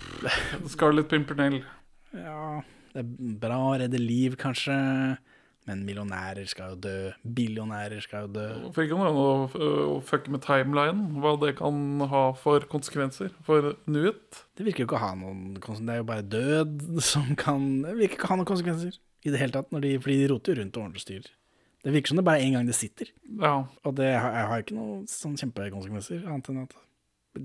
Scarlett 0.74 1.10
Pimpernell. 1.10 1.64
Ja, 2.14 2.62
det 2.94 3.04
er 3.04 3.10
bra 3.42 3.60
å 3.68 3.76
redde 3.82 4.02
liv, 4.02 4.38
kanskje, 4.42 4.78
Men 5.70 5.84
millionærer 5.86 6.48
skal 6.50 6.74
jo 6.74 6.80
dø. 6.82 6.96
Billionærer 7.38 8.02
skal 8.02 8.26
jo 8.26 8.32
dø. 8.40 8.46
For 8.74 8.86
ikke 8.86 8.98
noe 8.98 9.10
annet 9.12 9.58
å 9.62 9.98
fucke 10.06 10.34
med 10.34 10.42
timeline, 10.46 11.20
hva 11.22 11.36
det 11.42 11.54
kan 11.60 12.06
ha 12.10 12.24
for 12.38 12.66
konsekvenser 12.72 13.36
for 13.46 13.76
nuet. 13.90 14.42
Det 14.58 14.66
virker 14.66 14.84
jo 14.84 14.90
ikke 14.90 14.98
å 14.98 15.04
ha 15.04 15.12
noen 15.20 15.60
konsekvenser. 15.62 15.86
Det 15.90 15.94
er 15.94 16.02
jo 16.02 16.10
bare 16.10 16.26
død 16.34 17.04
som 17.12 17.30
kan 17.40 17.68
Det 17.86 17.94
virker 18.00 18.18
ikke 18.18 18.32
å 18.32 18.34
ha 18.34 18.40
noen 18.42 18.50
konsekvenser 18.50 18.98
i 19.28 19.34
det 19.34 19.42
hele 19.42 19.54
tatt, 19.54 19.70
når 19.76 19.86
de, 19.86 19.96
fordi 20.02 20.18
de 20.22 20.30
roter 20.32 20.56
jo 20.56 20.64
rundt 20.64 20.78
og 20.80 20.86
ordner 20.88 21.02
og 21.02 21.04
styrer. 21.04 21.32
Det 21.84 21.94
virker 21.96 22.12
som 22.12 22.20
det 22.20 22.26
bare 22.28 22.42
er 22.42 22.50
én 22.50 22.56
gang 22.58 22.68
det 22.68 22.76
sitter. 22.76 23.12
Ja. 23.40 23.54
Og 23.88 23.96
det 23.96 24.10
har, 24.12 24.34
jeg 24.36 24.48
har 24.52 24.64
ikke 24.64 24.78
noen 24.78 25.04
sånn 25.12 25.38
kjempekonsekvenser, 25.40 26.26
annet 26.28 26.52
enn 26.52 26.64
at 26.66 26.78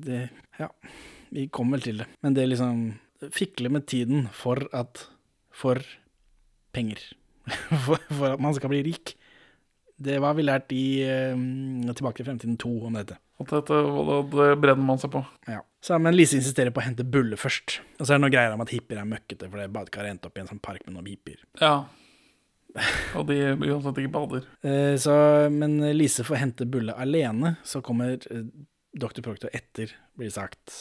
det 0.04 0.20
Ja, 0.58 0.70
vi 1.34 1.46
kommer 1.52 1.78
vel 1.78 1.86
til 1.86 2.00
det. 2.02 2.08
Men 2.24 2.36
det 2.38 2.48
liksom 2.48 2.86
Fikle 3.32 3.70
med 3.72 3.86
tiden 3.88 4.26
for 4.34 4.58
at 4.74 5.06
For 5.54 5.78
penger. 6.74 6.98
for, 7.86 8.00
for 8.08 8.34
at 8.34 8.42
man 8.42 8.56
skal 8.56 8.72
bli 8.72 8.82
rik. 8.86 9.14
Det 10.04 10.16
var 10.22 10.34
vi 10.34 10.42
lært 10.42 10.72
i 10.74 10.86
uh, 11.06 11.92
Tilbake 11.94 12.18
til 12.18 12.26
fremtiden 12.26 12.56
2 12.60 12.72
om 12.88 12.96
dette. 12.98 13.18
At 13.42 13.50
dette, 13.50 13.80
det 14.34 14.48
brenner 14.62 14.86
man 14.86 15.00
seg 15.02 15.12
på. 15.14 15.22
Ja. 15.50 15.60
Så, 15.84 15.98
men 16.02 16.16
Lise 16.16 16.38
insisterer 16.38 16.74
på 16.74 16.82
å 16.82 16.86
hente 16.86 17.06
Bulle 17.06 17.38
først. 17.38 17.78
Og 17.98 18.06
så 18.06 18.14
er 18.14 18.18
det 18.18 18.24
noe 18.24 18.34
greier 18.34 18.54
om 18.54 18.62
at 18.64 18.72
hippier 18.74 19.02
er 19.02 19.10
møkkete, 19.10 19.50
for 19.50 19.60
det 19.60 19.70
badekaret 19.74 20.14
endte 20.14 20.30
opp 20.30 20.38
i 20.38 20.42
en 20.44 20.50
sånn 20.50 20.62
park 20.64 20.82
med 20.86 20.96
noen 20.96 21.10
hippier. 21.12 21.42
Ja. 21.62 21.76
Og 23.14 23.28
de 23.28 23.38
uansett 23.54 24.00
ikke 24.02 24.14
bader. 24.16 24.46
Uh, 24.66 24.94
så, 25.00 25.14
men 25.54 25.78
Lise 25.94 26.26
får 26.26 26.42
hente 26.42 26.68
Bulle 26.70 26.96
alene, 26.98 27.56
så 27.66 27.82
kommer 27.84 28.16
uh, 28.30 28.46
Dr. 28.94 29.22
Proctor 29.26 29.54
etter, 29.54 29.94
blir 30.14 30.30
det 30.30 30.36
sagt. 30.36 30.74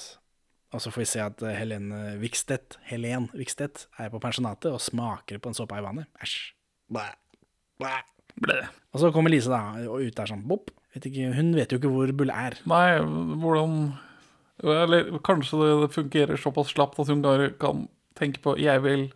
Og 0.73 0.81
så 0.81 0.91
får 0.93 1.03
vi 1.03 1.09
se 1.09 1.21
at 1.23 1.43
eh, 1.45 1.55
Helene 1.57 2.15
Vikstedt, 2.21 2.79
Helen 2.89 3.29
Vikstedt 3.37 3.87
er 4.01 4.09
på 4.13 4.21
pensjonatet 4.23 4.71
og 4.73 4.81
smaker 4.81 5.41
på 5.41 5.51
en 5.51 5.57
såpe 5.57 5.77
i 5.77 5.83
vannet. 5.85 6.09
Æsj. 6.23 6.37
Blæ. 6.93 7.05
Blæ. 7.81 7.97
Blæ. 8.41 8.61
Og 8.93 9.01
så 9.01 9.11
kommer 9.13 9.33
Lise 9.33 9.51
da, 9.53 9.61
og 9.85 10.01
ut 10.01 10.17
der 10.17 10.29
sånn, 10.29 10.45
bopp. 10.49 10.73
Vet 10.93 11.07
ikke, 11.09 11.31
hun 11.33 11.53
vet 11.57 11.73
jo 11.73 11.79
ikke 11.79 11.91
hvor 11.93 12.13
Bulle 12.17 12.37
er. 12.49 12.57
Nei, 12.69 13.01
hvordan 13.41 13.77
Eller 14.63 15.09
kanskje 15.25 15.57
det 15.81 15.91
fungerer 15.95 16.39
såpass 16.39 16.69
slapt 16.71 16.99
at 17.01 17.09
hun 17.09 17.23
bare 17.23 17.49
kan 17.59 17.87
tenke 18.15 18.39
på 18.39 18.53
'jeg 18.55 18.83
vil 18.83 19.11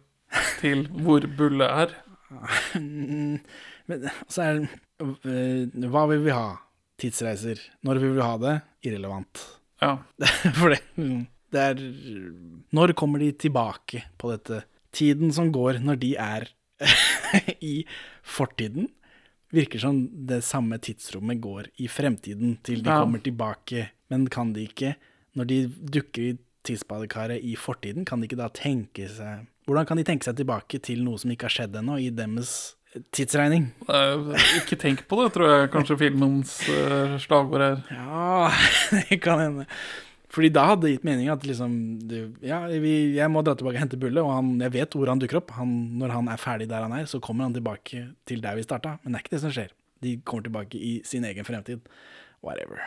til 0.60 0.88
hvor 0.90 1.22
Bulle 1.38 1.66
er'. 1.66 1.94
Men 3.88 4.10
så 4.28 4.42
er 4.42 4.54
det 4.58 4.68
eh, 5.24 5.88
Hva 5.88 6.08
vil 6.10 6.26
vi 6.26 6.34
ha? 6.34 6.58
Tidsreiser. 6.98 7.62
Når 7.86 8.02
vil 8.02 8.16
vi 8.18 8.26
ha 8.26 8.38
det? 8.38 8.62
Irrelevant. 8.84 9.46
Ja. 9.82 9.98
For 10.60 10.74
det, 10.74 10.82
det 11.54 11.62
er 11.64 11.82
Når 12.76 12.94
kommer 13.00 13.20
de 13.24 13.32
tilbake 13.32 14.04
på 14.20 14.32
dette? 14.34 14.64
Tiden 14.98 15.32
som 15.36 15.52
går 15.54 15.80
når 15.84 16.00
de 16.02 16.16
er 16.20 16.48
i 17.62 17.86
fortiden, 18.24 18.90
virker 19.54 19.80
som 19.80 20.02
det 20.28 20.42
samme 20.44 20.78
tidsrommet 20.84 21.40
går 21.42 21.70
i 21.84 21.88
fremtiden 21.88 22.58
til 22.64 22.82
de 22.84 22.90
Ja. 22.90 23.02
kommer 23.04 23.20
tilbake. 23.24 23.90
Men 24.10 24.28
kan 24.28 24.54
de 24.54 24.66
ikke, 24.68 24.96
når 25.36 25.46
de 25.48 25.60
dukker 25.68 26.22
i 26.22 26.38
tidsbadekaret 26.68 27.44
i 27.44 27.56
fortiden, 27.56 28.06
kan 28.06 28.20
de 28.20 28.28
ikke 28.28 28.38
da 28.40 28.50
tenke 28.50 29.08
seg 29.10 29.46
Hvordan 29.68 29.86
kan 29.86 29.98
de 30.00 30.04
tenke 30.08 30.24
seg 30.24 30.38
tilbake 30.40 30.80
til 30.80 31.02
noe 31.04 31.18
som 31.20 31.32
ikke 31.32 31.44
har 31.50 31.52
skjedd 31.52 31.74
ennå, 31.76 31.98
i 32.00 32.10
deres 32.10 32.76
tidsregning? 33.12 33.66
Eh, 33.92 34.30
ikke 34.62 34.78
tenk 34.80 35.02
på 35.10 35.18
det, 35.22 35.34
tror 35.36 35.50
jeg 35.52 35.72
kanskje 35.74 35.98
filmens 36.00 36.54
eh, 36.72 37.18
slagord 37.20 37.62
er. 37.66 37.82
Ja, 37.92 38.48
det 39.10 39.18
kan 39.22 39.40
hende. 39.44 39.66
Fordi 40.38 40.52
da 40.54 40.68
hadde 40.70 40.86
det 40.86 40.92
gitt 40.92 41.06
mening 41.08 41.32
at 41.34 41.46
liksom 41.50 41.72
du, 42.06 42.18
Ja, 42.46 42.60
vi, 42.70 42.94
jeg 43.16 43.34
må 43.34 43.42
dra 43.42 43.56
tilbake 43.58 43.80
og 43.80 43.82
hente 43.82 43.98
Bulle, 43.98 44.22
og 44.22 44.36
han, 44.36 44.52
jeg 44.62 44.76
vet 44.76 44.94
hvor 44.94 45.10
han 45.10 45.22
dukker 45.22 45.40
opp. 45.40 45.56
Han, 45.58 45.74
når 45.98 46.14
han 46.14 46.30
er 46.30 46.42
ferdig 46.42 46.70
der 46.70 46.86
han 46.86 46.94
er, 46.94 47.10
så 47.10 47.22
kommer 47.24 47.48
han 47.48 47.58
tilbake 47.58 48.04
til 48.30 48.44
der 48.44 48.60
vi 48.60 48.66
starta. 48.68 49.00
Men 49.02 49.16
det 49.16 49.20
er 49.20 49.26
ikke 49.26 49.34
det 49.34 49.44
som 49.48 49.56
skjer. 49.56 49.74
De 50.06 50.14
kommer 50.22 50.46
tilbake 50.46 50.78
i 50.78 50.94
sin 51.10 51.26
egen 51.26 51.48
fremtid. 51.48 51.90
Whatever. 52.46 52.86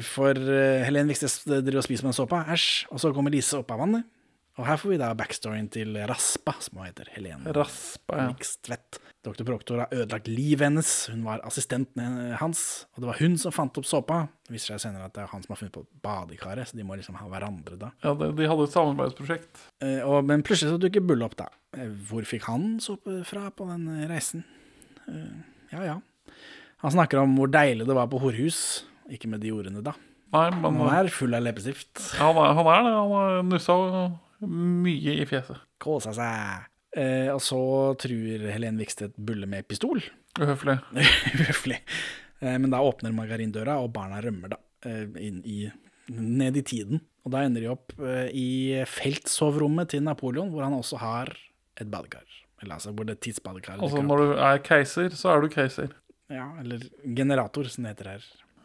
For 0.00 0.32
uh, 0.32 0.82
Helen 0.86 1.12
Vikstvedt 1.12 1.66
driver 1.66 1.82
og 1.82 1.86
spiser 1.86 2.08
med 2.08 2.14
en 2.14 2.20
såpe. 2.22 2.40
Æsj. 2.56 2.86
Og 2.88 3.02
så 3.02 3.12
kommer 3.12 3.34
Lise 3.34 3.60
opp 3.60 3.76
av 3.76 3.84
vannet. 3.84 4.08
Og 4.56 4.64
her 4.64 4.80
får 4.80 4.94
vi 4.94 5.00
da 5.02 5.10
backstoryen 5.12 5.68
til 5.68 5.98
Raspa, 6.08 6.54
som 6.64 6.80
hun 6.80 6.88
heter. 6.88 7.10
Helene 7.12 7.52
Raspa, 7.52 8.22
ja. 8.22 8.30
Vikstvedt. 8.32 9.02
Dr. 9.26 9.42
Proktor 9.48 9.80
har 9.82 9.90
ødelagt 9.94 10.28
livet 10.30 10.62
hennes. 10.68 10.90
Hun 11.10 11.24
var 11.26 11.40
assistenten 11.48 12.30
hans, 12.40 12.60
og 12.94 13.02
det 13.02 13.08
var 13.10 13.18
hun 13.20 13.34
som 13.42 13.54
fant 13.54 13.78
opp 13.80 13.88
såpa. 13.88 14.20
Det 14.46 14.54
viser 14.54 14.74
seg 14.76 14.84
senere 14.86 15.08
at 15.10 15.14
det 15.16 15.24
er 15.24 15.30
han 15.32 15.42
som 15.42 15.52
har 15.56 15.60
funnet 15.60 15.74
på 15.74 15.82
badekaret, 16.06 16.70
så 16.70 16.78
de 16.78 16.86
må 16.86 16.94
liksom 16.98 17.18
ha 17.18 17.26
hverandre 17.32 17.78
da. 17.80 17.90
ja 18.06 18.12
de, 18.20 18.28
de 18.38 18.46
hadde 18.52 18.66
et 18.68 18.76
samarbeidsprosjekt. 18.76 19.64
Eh, 19.82 19.98
og, 20.06 20.20
men 20.28 20.44
plutselig 20.46 20.76
så 20.76 20.80
dukker 20.86 21.02
Bull 21.06 21.26
opp, 21.26 21.34
da. 21.40 21.48
Eh, 21.76 21.90
Hvor 22.08 22.26
fikk 22.28 22.46
han 22.46 22.76
såpe 22.84 23.18
fra 23.26 23.48
på 23.50 23.66
den 23.72 23.88
eh, 23.96 24.06
reisen? 24.10 24.44
Eh, 25.10 25.32
ja 25.74 25.82
ja. 25.90 25.96
Han 26.84 26.92
snakker 26.94 27.18
om 27.24 27.34
hvor 27.38 27.50
deilig 27.50 27.86
det 27.88 27.94
var 27.96 28.06
på 28.12 28.20
horhus. 28.22 28.60
Ikke 29.10 29.30
med 29.32 29.42
de 29.42 29.50
ordene, 29.54 29.82
da. 29.82 29.96
Nei, 30.34 30.48
men 30.60 30.78
Han 30.82 30.90
er 30.92 31.08
full 31.14 31.34
av 31.38 31.44
leppestift. 31.46 31.92
han 32.18 32.36
er, 32.36 32.54
han 32.58 32.66
er 32.70 32.80
det. 32.84 32.94
Han 32.94 33.12
har 33.16 33.42
nussa 33.46 33.76
mye 34.46 35.14
i 35.22 35.26
fjeset. 35.28 35.62
Kåsa 35.80 36.12
seg. 36.16 36.66
Eh, 36.96 37.28
og 37.32 37.42
så 37.44 37.58
truer 38.00 38.46
Helen 38.54 38.78
Vikstedt 38.80 39.16
Bulle 39.16 39.48
med 39.50 39.66
pistol. 39.68 40.00
Uhøflig. 40.40 40.78
Uhøflig. 40.96 41.80
Eh, 42.40 42.56
Men 42.58 42.70
da 42.72 42.80
åpner 42.84 43.12
margarindøra, 43.16 43.78
og 43.82 43.92
barna 43.96 44.22
rømmer 44.24 44.54
da 44.54 44.60
eh, 44.88 45.04
inn 45.20 45.42
i, 45.44 45.66
ned 46.12 46.56
i 46.56 46.64
tiden. 46.66 47.02
Og 47.26 47.32
da 47.34 47.42
ender 47.44 47.64
de 47.64 47.70
opp 47.72 47.92
eh, 48.00 48.28
i 48.36 48.48
feltsoverommet 48.88 49.90
til 49.92 50.04
Napoleon, 50.06 50.52
hvor 50.54 50.64
han 50.66 50.76
også 50.76 51.00
har 51.02 51.32
et 51.76 51.90
badekar. 51.92 52.24
Eller 52.62 52.78
altså 52.78 52.92
hvor 52.96 53.04
det 53.04 53.18
tidsbadekar 53.20 53.82
Altså, 53.84 54.00
når 54.00 54.22
du 54.22 54.30
er 54.40 54.60
keiser, 54.64 55.12
så 55.12 55.34
er 55.34 55.42
du 55.44 55.50
keiser. 55.52 55.90
Ja, 56.32 56.46
eller 56.62 56.86
generator, 57.04 57.68
som 57.70 57.84
det 57.84 57.92
heter 57.96 58.08
her. 58.14 58.24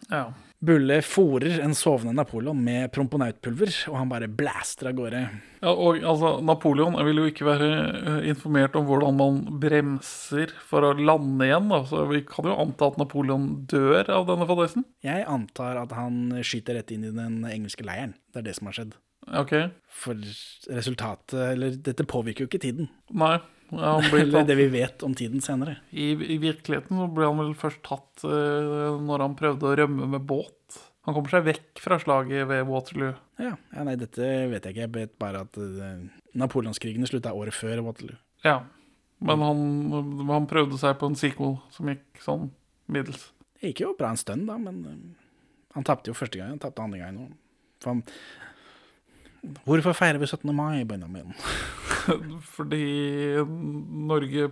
Ja. 0.10 0.24
Bulle 0.62 1.00
fòrer 1.02 1.58
en 1.63 1.74
sovende 1.74 2.13
Napoleon 2.13 2.60
med 2.62 2.91
promponautpulver, 2.93 3.71
og 3.89 3.95
han 3.97 4.12
bare 4.12 4.28
blaster 4.30 4.91
av 4.91 4.97
gårde. 5.00 5.21
ja 5.63 5.71
og 5.71 6.04
altså, 6.06 6.36
Napoleon 6.45 7.00
vil 7.08 7.24
jo 7.24 7.30
ikke 7.32 7.47
være 7.47 7.69
eh, 7.97 8.28
informert 8.30 8.78
om 8.78 8.86
hvordan 8.86 9.17
man 9.17 9.39
bremser 9.63 10.54
for 10.69 10.86
å 10.86 10.91
lande 10.93 11.47
igjen. 11.47 11.71
Da. 11.74 11.82
Så 11.89 12.04
vi 12.12 12.21
kan 12.30 12.52
jo 12.52 12.60
anta 12.62 12.91
at 12.91 13.00
Napoleon 13.02 13.47
dør 13.71 14.12
av 14.19 14.28
denne 14.30 14.45
fadesen? 14.50 14.86
Jeg 15.02 15.26
antar 15.26 15.82
at 15.82 15.95
han 15.97 16.43
skyter 16.45 16.78
rett 16.78 16.93
inn 16.93 17.10
i 17.10 17.15
den 17.15 17.41
engelske 17.50 17.88
leiren. 17.88 18.13
Det 18.30 18.43
er 18.43 18.52
det 18.52 18.60
som 18.60 18.69
har 18.69 18.78
skjedd. 18.78 18.93
Ok. 19.38 19.56
For 20.02 20.17
resultatet 20.74 21.36
Eller 21.52 21.76
dette 21.78 22.06
påvirker 22.10 22.45
jo 22.45 22.52
ikke 22.52 22.62
tiden. 22.62 22.89
Nei. 23.13 23.39
Ja, 23.72 23.94
Eller 24.04 24.44
det 24.44 24.56
vi 24.60 24.68
vet 24.68 25.04
om 25.04 25.14
tiden 25.16 25.42
senere. 25.42 25.78
I, 25.92 26.12
I 26.12 26.38
virkeligheten 26.42 26.98
så 27.00 27.08
ble 27.08 27.30
han 27.30 27.40
vel 27.40 27.54
først 27.56 27.80
tatt 27.88 28.26
uh, 28.28 28.98
når 29.00 29.24
han 29.24 29.38
prøvde 29.40 29.70
å 29.70 29.76
rømme 29.80 30.10
med 30.12 30.26
båt. 30.28 30.80
Han 31.08 31.16
kommer 31.16 31.32
seg 31.34 31.46
vekk 31.48 31.82
fra 31.82 31.98
slaget 32.02 32.50
ved 32.50 32.68
Waterloo. 32.68 33.16
Ja, 33.42 33.56
ja 33.74 33.86
nei, 33.88 33.96
dette 34.00 34.28
vet 34.52 34.68
jeg 34.68 34.76
ikke. 34.76 34.84
Jeg 34.84 34.94
vet 34.98 35.16
bare 35.22 35.46
at 35.48 35.58
uh, 35.58 36.04
napoleonskrigene 36.38 37.08
slutta 37.10 37.34
året 37.38 37.56
før 37.56 37.84
Waterloo. 37.88 38.20
Ja. 38.46 38.60
Men 39.22 39.46
han, 39.46 39.64
han 40.30 40.50
prøvde 40.50 40.80
seg 40.82 40.98
på 41.00 41.12
en 41.12 41.18
sequel 41.18 41.56
som 41.72 41.90
gikk 41.90 42.24
sånn 42.26 42.50
middels. 42.92 43.30
Det 43.56 43.72
gikk 43.72 43.86
jo 43.86 43.96
bra 43.98 44.12
en 44.12 44.20
stund, 44.20 44.50
da, 44.50 44.58
men 44.60 44.82
uh, 44.84 44.98
han 45.78 45.88
tapte 45.88 46.12
jo 46.12 46.18
første 46.18 46.42
gang. 46.42 46.58
Han 46.58 46.62
tapte 46.62 46.84
andre 46.84 47.00
gang 47.00 47.24
òg. 47.24 48.04
Hvorfor 49.66 49.96
feirer 49.98 50.20
vi 50.22 50.28
17. 50.28 50.52
mai, 50.54 50.84
Benjamin? 50.86 51.32
Fordi 52.56 53.36
Norge 54.08 54.52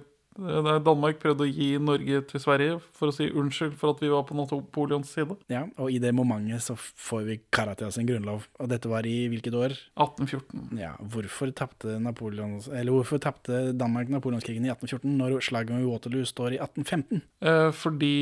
Danmark 0.86 1.20
prøvde 1.22 1.46
å 1.46 1.50
gi 1.50 1.70
Norge 1.82 2.22
til 2.30 2.42
Sverige 2.42 2.78
for 2.96 3.12
å 3.12 3.16
si 3.16 3.30
unnskyld 3.30 3.76
for 3.80 3.94
at 3.96 4.04
vi 4.04 4.12
var 4.12 4.26
på 4.28 4.38
Napoleons 4.38 5.12
side. 5.12 5.38
Ja, 5.52 5.66
og 5.78 5.92
i 5.92 6.00
det 6.02 6.14
momentet 6.16 6.64
så 6.66 6.76
får 6.78 7.26
vi 7.28 7.38
kara 7.54 7.76
til 7.78 7.90
oss 7.90 8.00
en 8.00 8.08
grunnlov. 8.10 8.48
Og 8.60 8.72
dette 8.72 8.92
var 8.92 9.08
i 9.10 9.28
hvilket 9.32 9.58
år? 9.58 9.76
1814. 10.00 10.80
Ja, 10.80 10.94
hvorfor 11.00 11.52
tapte 11.56 11.98
Napoleons 12.02 12.70
Eller 12.72 12.94
hvorfor 12.94 13.22
tapte 13.22 13.72
Danmark 13.78 14.10
napoleonskrigen 14.12 14.66
i 14.68 14.72
1814 14.72 15.18
når 15.20 15.38
slaget 15.46 15.76
om 15.76 15.86
Waterloo 15.90 16.28
står 16.28 16.56
i 16.56 16.62
1815? 16.62 17.22
Eh, 17.44 17.70
fordi 17.76 18.14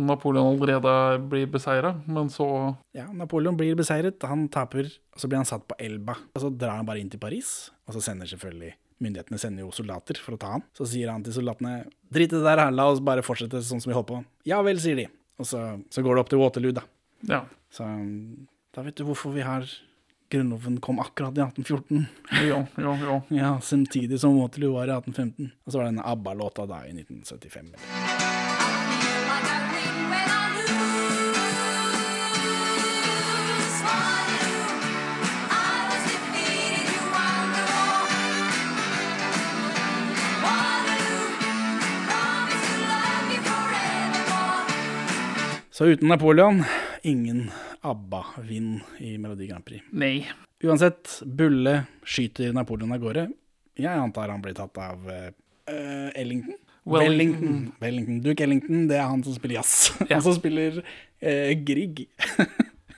Napoleon 0.00 0.54
allerede 0.54 0.94
blir 1.30 1.50
beseira, 1.50 1.94
men 2.06 2.30
så 2.32 2.50
Ja, 2.96 3.06
Napoleon 3.14 3.56
blir 3.56 3.76
beseiret, 3.78 4.22
han 4.26 4.48
taper, 4.48 4.90
og 5.14 5.20
så 5.20 5.28
blir 5.28 5.40
han 5.42 5.48
satt 5.48 5.66
på 5.68 5.78
Elba. 5.78 6.16
Og 6.34 6.42
så 6.42 6.50
drar 6.50 6.80
han 6.80 6.88
bare 6.88 7.02
inn 7.02 7.10
til 7.12 7.22
Paris, 7.22 7.70
og 7.86 7.94
så 7.94 8.02
sender 8.10 8.26
selvfølgelig 8.30 8.74
Myndighetene 9.00 9.38
sender 9.40 9.64
jo 9.64 9.70
soldater 9.72 10.18
for 10.20 10.36
å 10.36 10.40
ta 10.40 10.54
han. 10.56 10.64
Så 10.76 10.86
sier 10.92 11.08
han 11.12 11.24
til 11.24 11.34
soldatene 11.38 11.86
drit 12.12 12.32
i 12.32 12.36
det 12.36 12.44
der, 12.44 12.60
her, 12.66 12.74
la 12.74 12.88
oss 12.92 13.00
bare 13.04 13.24
fortsette 13.24 13.62
sånn 13.64 13.80
som 13.80 13.90
vi 13.92 13.96
holdt 13.96 14.10
på. 14.10 14.18
Ja 14.48 14.60
vel, 14.66 14.80
sier 14.82 14.98
de. 15.00 15.06
Og 15.40 15.48
så, 15.48 15.60
så 15.88 16.04
går 16.04 16.16
det 16.16 16.24
opp 16.24 16.32
til 16.32 16.42
Waterloo, 16.42 16.74
da. 16.76 16.84
Ja. 17.30 17.44
Så 17.72 17.86
da 18.76 18.84
vet 18.84 18.98
du 18.98 19.06
hvorfor 19.08 19.32
vi 19.34 19.46
har 19.46 19.64
Grunnloven 20.30 20.76
kom 20.84 21.00
akkurat 21.02 21.34
i 21.38 21.42
1814. 21.42 22.06
Ja, 22.46 22.60
ja, 22.76 22.92
ja. 23.02 23.22
Ja, 23.34 23.60
samtidig 23.60 24.20
som 24.20 24.36
Waterloo 24.38 24.76
var 24.76 24.86
i 24.86 24.94
1815. 24.94 25.50
Og 25.64 25.72
så 25.72 25.78
var 25.80 25.84
det 25.88 25.96
den 25.96 26.04
ABBA-låta 26.04 26.66
da 26.70 26.84
i 26.86 26.94
1975. 26.94 27.74
Så 45.80 45.86
uten 45.86 46.08
Napoleon, 46.08 46.64
ingen 47.02 47.50
ABBA-vinn 47.80 48.80
i 48.98 49.18
Melodi 49.18 49.46
Grand 49.46 49.64
Prix. 49.64 49.80
Nei. 49.96 50.26
Uansett, 50.62 51.22
Bulle 51.24 51.86
skyter 52.04 52.52
Napoleon 52.52 52.92
av 52.92 52.98
gårde. 53.00 53.22
Jeg 53.80 54.02
antar 54.02 54.28
han 54.28 54.42
blir 54.44 54.52
tatt 54.58 54.76
av 54.76 55.08
eh, 55.08 55.30
Ellington. 56.20 56.58
Wellington. 56.84 56.84
Wellington. 56.84 57.72
Wellington. 57.80 58.20
Duke 58.26 58.44
Ellington, 58.44 58.82
det 58.92 58.98
er 59.00 59.08
han 59.08 59.24
som 59.24 59.38
spiller 59.38 59.62
jazz. 59.62 59.94
Ja. 60.02 60.18
Han 60.18 60.26
som 60.28 60.36
spiller 60.36 60.82
uh, 60.82 61.50
Grieg. 61.64 62.04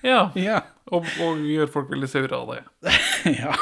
Ja. 0.03 0.25
ja. 0.49 0.59
Og, 0.91 1.07
og 1.23 1.47
gjør 1.53 1.71
folk 1.79 1.95
veldig 1.95 2.11
sure 2.11 2.35
av 2.35 2.51
det. 2.51 2.97
ja. 3.45 3.55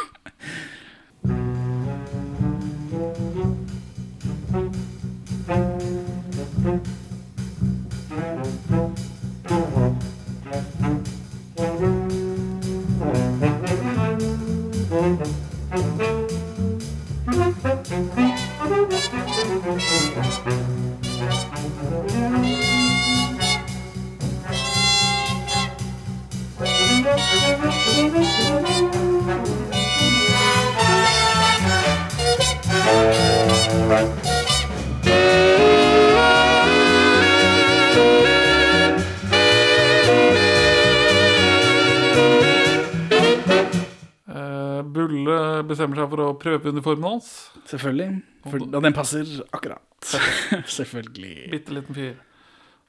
Å 46.59 46.97
hans. 47.05 47.31
Selvfølgelig. 47.71 48.11
For, 48.49 48.65
og 48.65 48.83
den 48.85 48.97
passer 48.97 49.31
akkurat. 49.53 49.85
Selvfølgelig. 50.79 51.51
Bitte 51.53 51.77
liten 51.77 51.97
fyr. 51.97 52.19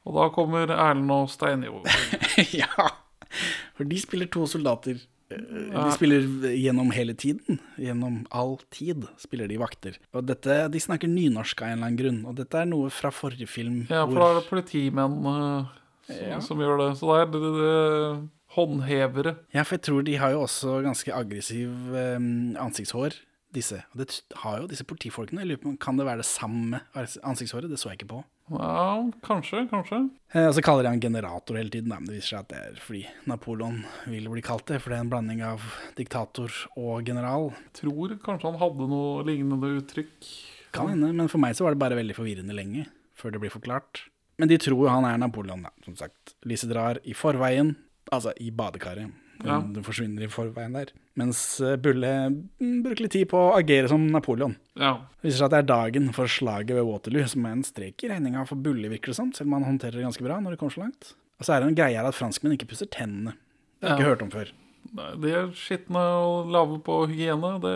Og 0.07 0.15
da 0.17 0.27
kommer 0.33 0.71
Erlend 0.73 1.11
og 1.13 1.29
Steinjo. 1.29 1.83
ja. 2.61 2.87
For 3.77 3.87
de 3.87 3.99
spiller 4.01 4.29
to 4.33 4.47
soldater. 4.49 4.97
Eh, 5.31 5.75
De 5.75 5.91
spiller 5.95 6.25
gjennom 6.57 6.89
hele 6.95 7.13
tiden. 7.13 7.59
Gjennom 7.79 8.23
all 8.35 8.57
tid 8.73 9.05
spiller 9.21 9.51
de 9.51 9.59
vakter. 9.61 9.99
Og 10.15 10.25
dette, 10.27 10.57
de 10.73 10.81
snakker 10.81 11.11
nynorsk 11.11 11.61
av 11.61 11.69
en 11.69 11.77
eller 11.77 11.91
annen 11.91 12.01
grunn. 12.01 12.21
Og 12.31 12.35
dette 12.39 12.63
er 12.63 12.67
noe 12.71 12.89
fra 12.93 13.13
forrige 13.13 13.47
film. 13.51 13.83
Ja, 13.91 14.03
for 14.07 14.17
da 14.19 14.29
er 14.31 14.39
det 14.41 14.49
politimenn 14.49 15.19
uh, 15.27 15.71
som, 16.09 16.21
Ja. 16.31 16.39
som 16.43 16.63
gjør 16.63 16.81
det. 16.85 16.91
Så 16.99 17.11
da 17.11 17.21
er 17.21 17.29
det, 17.31 17.43
det, 17.45 17.53
det 17.61 18.29
håndhevere. 18.57 19.35
Ja, 19.55 19.63
for 19.63 19.77
jeg 19.77 19.85
tror 19.87 20.03
de 20.07 20.17
har 20.19 20.33
jo 20.33 20.41
også 20.43 20.79
ganske 20.83 21.13
aggressiv 21.15 21.69
um, 21.93 22.55
ansiktshår, 22.59 23.15
disse. 23.55 23.81
Og 23.91 24.01
det 24.01 24.09
har 24.43 24.61
jo 24.61 24.69
disse 24.71 24.85
politifolkene. 24.87 25.43
Jeg 25.43 25.51
lurer 25.51 25.63
på, 25.63 25.73
Kan 25.81 25.97
det 25.99 26.07
være 26.07 26.23
det 26.23 26.29
samme 26.29 26.81
ansiktshåret? 26.95 27.69
Det 27.71 27.79
så 27.79 27.91
jeg 27.91 28.01
ikke 28.01 28.13
på. 28.13 28.21
Ja, 28.51 29.11
kanskje, 29.23 29.63
kanskje. 29.71 30.01
Eh, 30.33 30.47
og 30.49 30.55
så 30.57 30.63
kaller 30.65 30.83
de 30.83 30.91
han 30.91 31.03
generator 31.03 31.55
hele 31.55 31.71
tiden, 31.71 31.91
men 31.93 32.07
det 32.09 32.17
viser 32.17 32.35
seg 32.35 32.41
at 32.41 32.49
det 32.51 32.61
er 32.61 32.79
fordi 32.83 33.03
Napoleon 33.31 33.81
vil 34.11 34.27
bli 34.33 34.43
kalt 34.43 34.65
det. 34.67 34.81
For 34.83 34.91
det 34.91 34.99
er 34.99 35.05
en 35.05 35.11
blanding 35.13 35.43
av 35.47 35.63
diktator 35.99 36.51
og 36.75 37.07
general. 37.07 37.51
Tror 37.77 38.17
kanskje 38.23 38.51
han 38.51 38.59
hadde 38.59 38.89
noe 38.91 39.27
lignende 39.27 39.75
uttrykk. 39.79 40.31
Kan 40.75 40.91
hende, 40.93 41.13
men 41.15 41.31
for 41.31 41.43
meg 41.43 41.55
så 41.55 41.67
var 41.67 41.75
det 41.75 41.83
bare 41.83 41.99
veldig 41.99 42.15
forvirrende 42.17 42.55
lenge 42.55 42.87
før 43.19 43.35
det 43.35 43.43
blir 43.43 43.53
forklart. 43.53 44.05
Men 44.41 44.49
de 44.49 44.57
tror 44.59 44.79
jo 44.85 44.91
han 44.91 45.05
er 45.05 45.19
Napoleon, 45.21 45.67
da, 45.67 45.71
som 45.85 45.95
sagt. 45.99 46.35
Lise 46.47 46.67
drar 46.71 46.97
i 47.05 47.13
forveien, 47.13 47.75
altså 48.11 48.33
i 48.41 48.49
badekaret. 48.55 49.11
Ja. 49.47 49.59
Den 49.73 49.83
forsvinner 49.83 50.23
i 50.25 50.29
forveien 50.31 50.73
der. 50.77 50.91
Mens 51.17 51.39
eh, 51.61 51.75
Bulle 51.81 52.11
mm, 52.29 52.83
bruker 52.85 53.05
litt 53.07 53.11
tid 53.15 53.29
på 53.31 53.39
å 53.39 53.55
agere 53.57 53.89
som 53.91 54.03
Napoleon. 54.13 54.55
Ja. 54.77 54.93
Det 55.21 55.27
viser 55.29 55.39
seg 55.41 55.47
at 55.49 55.55
det 55.55 55.61
er 55.63 55.69
dagen 55.71 56.11
for 56.13 56.29
slaget 56.29 56.75
ved 56.77 56.85
Waterloo, 56.87 57.25
som 57.31 57.45
er 57.49 57.55
en 57.57 57.63
strek 57.67 58.03
i 58.05 58.11
regninga 58.13 58.45
for 58.49 58.55
Bulle, 58.61 58.89
virker 58.91 59.11
det 59.13 59.17
som, 59.17 59.31
selv 59.33 59.49
om 59.49 59.57
han 59.59 59.67
håndterer 59.71 59.97
det 59.99 60.05
ganske 60.05 60.23
bra 60.25 60.39
når 60.39 60.55
det 60.55 60.61
kommer 60.61 60.75
så 60.77 60.83
langt. 60.85 61.13
Og 61.41 61.47
så 61.47 61.55
er 61.55 61.61
det 61.63 61.71
en 61.71 61.77
greie 61.81 61.97
her 61.97 62.05
at 62.11 62.17
franskmenn 62.17 62.53
ikke 62.57 62.69
pusser 62.69 62.89
tennene. 62.93 63.33
Det 63.81 63.89
har 63.89 63.97
jeg 63.97 63.99
Ja. 63.99 64.01
ikke 64.05 64.11
hørt 64.13 64.21
om 64.27 64.31
før. 64.31 64.51
De 65.25 65.29
er 65.33 65.51
skitne 65.57 66.01
og 66.21 66.49
lave 66.53 66.79
på 66.85 66.99
hygiene. 67.09 67.55
Det, 67.63 67.75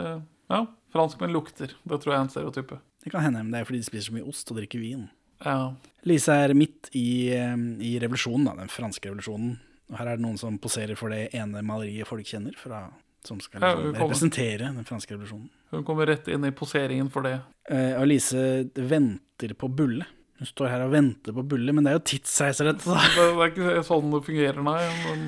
ja, 0.51 0.65
Franskmenn 0.93 1.33
lukter. 1.33 1.73
Det 1.83 1.97
tror 2.01 2.13
jeg 2.13 2.19
er 2.19 2.23
en 2.27 2.29
stereotype. 2.29 2.77
Det 3.03 3.11
kan 3.11 3.21
hende, 3.25 3.41
men 3.43 3.51
det 3.51 3.59
er 3.61 3.65
fordi 3.67 3.81
de 3.81 3.87
spiser 3.89 4.09
så 4.11 4.15
mye 4.15 4.27
ost 4.29 4.49
og 4.53 4.57
drikker 4.61 4.79
vin. 4.81 5.07
Ja. 5.43 5.73
Lise 6.07 6.31
er 6.45 6.53
midt 6.57 6.89
i, 6.95 7.29
eh, 7.35 7.55
i 7.83 7.97
revolusjonen, 8.01 8.45
da, 8.47 8.53
den 8.61 8.69
franske 8.71 9.09
revolusjonen. 9.09 9.57
Og 9.91 9.97
her 9.99 10.09
er 10.09 10.17
det 10.17 10.25
noen 10.25 10.39
som 10.41 10.57
poserer 10.61 10.97
for 10.97 11.13
det 11.13 11.29
ene 11.37 11.61
maleriet 11.65 12.09
folk 12.09 12.25
kjenner, 12.25 12.55
fra, 12.57 12.87
som 13.25 13.39
skal 13.43 13.61
liksom, 13.61 13.87
ja, 13.91 13.95
representere 13.99 14.69
den 14.73 14.87
franske 14.87 15.13
revolusjonen. 15.13 15.49
Hun 15.73 15.85
kommer 15.85 16.09
rett 16.09 16.29
inn 16.31 16.45
i 16.47 16.53
poseringen 16.55 17.11
for 17.13 17.27
det. 17.27 17.37
Eh, 17.69 17.93
Alice 17.99 18.39
venter 18.75 19.53
på 19.57 19.69
Bulle. 19.69 20.07
Hun 20.39 20.49
står 20.49 20.71
her 20.71 20.85
og 20.87 20.95
venter 20.95 21.35
på 21.35 21.45
Bulle, 21.47 21.75
men 21.75 21.85
det 21.85 21.93
er 21.93 21.99
jo 21.99 22.05
tidsreiser, 22.11 22.71
dette. 22.71 22.89
da. 22.89 23.03
Det, 23.13 23.27
det 23.37 23.45
er 23.45 23.53
ikke 23.53 23.85
sånn 23.87 24.09
det 24.11 24.23
fungerer, 24.25 24.63
nei. 24.65 24.79
Men 25.05 25.27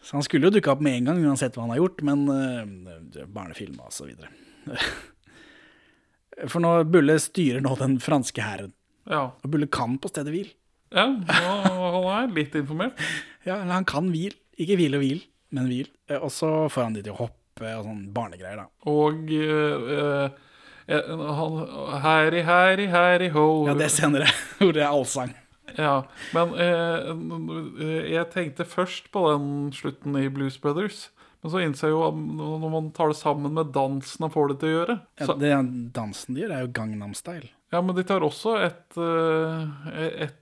Så 0.00 0.16
han 0.16 0.24
skulle 0.24 0.48
jo 0.48 0.54
dukke 0.54 0.72
opp 0.72 0.84
med 0.84 1.00
en 1.00 1.10
gang, 1.10 1.24
uansett 1.26 1.58
hva 1.58 1.66
han 1.66 1.74
har 1.74 1.82
gjort, 1.82 2.04
men 2.06 2.24
uh, 2.30 3.26
barnefilm 3.26 3.82
og 3.82 3.92
så 3.94 4.08
videre. 4.08 4.30
For 6.52 6.60
nå 6.62 6.72
Bulle 6.92 7.18
styrer 7.20 7.64
nå 7.64 7.74
den 7.80 7.98
franske 8.02 8.44
hæren, 8.44 8.72
ja. 9.08 9.26
og 9.34 9.50
Bulle 9.50 9.68
kan 9.72 9.98
på 10.00 10.12
stedet 10.12 10.32
hvil. 10.32 10.48
Ja 10.94 11.06
nå- 11.10 12.02
han 12.12 12.30
er 12.30 12.34
litt 12.34 12.54
informert. 12.58 13.00
Ja, 13.46 13.58
han 13.62 13.84
kan 13.88 14.10
hvil. 14.12 14.34
Ikke 14.58 14.76
hvil 14.78 14.94
og 14.96 15.02
hvil, 15.04 15.22
men 15.52 15.66
hvil. 15.70 15.88
Eh, 16.08 16.18
Og 16.22 16.30
så 16.32 16.68
får 16.72 16.82
han 16.88 16.94
de 16.96 17.02
til 17.02 17.12
å 17.14 17.20
hoppe 17.26 17.72
og 17.76 17.84
sånn 17.86 18.04
barnegreier, 18.12 18.56
da. 18.60 18.66
Og 18.90 19.30
uh, 19.32 20.28
uh, 20.28 21.32
han 21.38 21.58
Herri, 22.04 22.42
herri, 22.46 22.86
herri, 22.92 23.28
ho. 23.34 23.46
Ja, 23.68 23.74
det 23.74 23.88
er 23.88 23.94
senere, 23.96 24.28
hvor 24.60 24.72
det 24.76 24.82
er 24.84 24.92
allsang. 24.92 25.34
Ja, 25.76 25.96
men 26.32 26.52
eh, 26.62 28.12
jeg 28.14 28.28
tenkte 28.32 28.64
først 28.64 29.10
på 29.12 29.24
den 29.32 29.72
slutten 29.74 30.14
i 30.20 30.28
Blues 30.32 30.56
Brothers. 30.62 31.08
Men 31.42 31.52
så 31.52 31.60
innser 31.62 31.90
jeg 31.90 31.96
jo 31.96 32.04
at 32.06 32.16
når 32.38 32.70
man 32.72 32.86
tar 32.96 33.10
det 33.12 33.18
sammen 33.18 33.52
med 33.58 33.72
dansen 33.74 34.24
han 34.24 34.32
får 34.32 34.48
det 34.52 34.56
til 34.62 34.68
å 34.70 34.76
gjøre 34.76 34.94
Ja, 35.20 35.26
så, 35.28 35.34
det 35.38 35.50
dansen 35.94 36.34
de 36.34 36.42
gjør, 36.44 36.54
er 36.56 36.64
jo 36.64 36.70
Gangnam 36.78 37.12
Style. 37.18 37.50
Ja, 37.74 37.82
men 37.84 37.94
de 37.98 38.04
tar 38.08 38.24
også 38.24 38.54
et, 38.62 38.96
et 38.96 40.38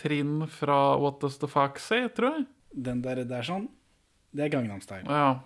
trinn 0.00 0.44
fra 0.50 0.80
What 1.00 1.20
Does 1.22 1.38
The 1.42 1.48
Fuck 1.50 1.78
Say, 1.82 2.08
tror 2.16 2.38
jeg. 2.38 2.48
Den 2.88 3.00
der, 3.02 3.22
der 3.28 3.46
sånn, 3.46 3.68
det 4.36 4.46
er 4.46 4.52
Gangnam 4.52 4.82
Style. 4.84 5.06
Ja. 5.10 5.40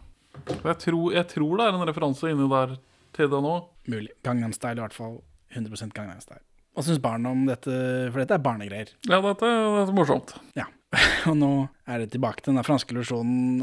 Jeg 0.64 0.76
tror, 0.82 1.12
jeg 1.14 1.28
tror 1.30 1.60
det 1.60 1.68
er 1.68 1.76
en 1.78 1.86
referanse 1.88 2.32
inni 2.32 2.48
der 2.50 2.74
til 3.14 3.30
det 3.32 3.40
nå. 3.44 3.54
Mulig. 3.88 4.10
Gangnam 4.26 4.52
Style 4.56 4.76
i 4.78 4.82
hvert 4.82 4.96
fall 4.96 5.20
100 5.54 5.94
Gangnam 5.94 6.20
Style. 6.22 6.42
Hva 6.74 6.82
syns 6.82 6.98
barna 7.02 7.30
om 7.30 7.44
dette? 7.46 7.70
For 8.10 8.18
dette 8.18 8.34
er 8.34 8.42
barnegreier. 8.42 8.90
Ja, 9.06 9.20
dette, 9.22 9.46
dette 9.46 9.92
er 9.92 9.94
morsomt. 9.94 10.34
Ja. 10.58 10.66
Og 11.30 11.36
nå 11.38 11.52
er 11.90 12.02
det 12.02 12.10
tilbake 12.14 12.42
til 12.42 12.56
den 12.56 12.66
franske 12.66 12.94
illusjonen. 12.94 13.62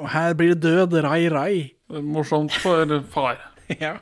Og 0.00 0.08
her 0.10 0.34
blir 0.38 0.56
det 0.56 0.64
død, 0.64 0.96
rai, 1.06 1.22
rai. 1.30 1.54
Morsomt 2.02 2.54
for 2.62 2.98
far. 3.14 3.46
Ja. 3.70 4.00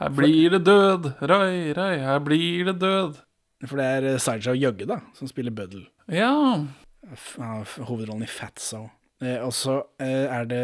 Her 0.00 0.10
blir 0.10 0.50
det 0.50 0.64
død, 0.66 1.04
rai, 1.30 1.70
rai, 1.76 1.92
her 2.02 2.18
blir 2.20 2.66
det 2.66 2.74
død. 2.82 3.20
For 3.64 3.80
det 3.80 3.86
er 3.86 4.18
Sideshow 4.20 4.56
Jøgge, 4.56 4.84
da, 4.88 5.00
som 5.16 5.28
spiller 5.30 5.54
Bøddel. 5.56 5.86
Ja, 6.12 6.28
hovedrollen 7.86 8.26
i 8.26 8.30
Fatso. 8.30 8.88
Eh, 9.22 9.38
og 9.40 9.54
så 9.56 9.78
eh, 10.02 10.26
er 10.28 10.44
det 10.44 10.58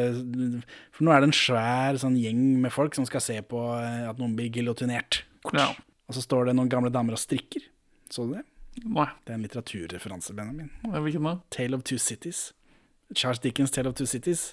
For 0.92 1.06
nå 1.06 1.12
er 1.14 1.22
det 1.22 1.30
en 1.30 1.36
svær 1.36 1.96
sånn 2.02 2.18
gjeng 2.20 2.40
med 2.60 2.74
folk 2.74 2.92
som 2.98 3.06
skal 3.08 3.22
se 3.24 3.38
på 3.48 3.62
eh, 3.78 4.02
at 4.10 4.18
noen 4.20 4.34
blir 4.36 4.52
giljotinert. 4.52 5.22
ja. 5.56 5.70
Og 6.10 6.16
så 6.18 6.20
står 6.26 6.50
det 6.50 6.52
noen 6.58 6.68
gamle 6.68 6.90
damer 6.92 7.14
og 7.16 7.20
strikker. 7.22 7.62
Så 8.12 8.26
du 8.26 8.34
det? 8.34 8.42
Nei, 8.84 9.06
Det 9.24 9.32
er 9.32 9.38
en 9.38 9.44
litteraturreferanse, 9.46 10.34
Benjamin. 10.36 10.68
Hvilken 10.82 11.24
da? 11.24 11.32
Tale 11.54 11.78
of 11.78 11.84
Two 11.88 11.96
Cities. 11.96 12.50
Charles 13.16 13.40
Dickens' 13.40 13.72
Tale 13.72 13.88
of 13.88 13.94
Two 13.96 14.04
Cities. 14.10 14.50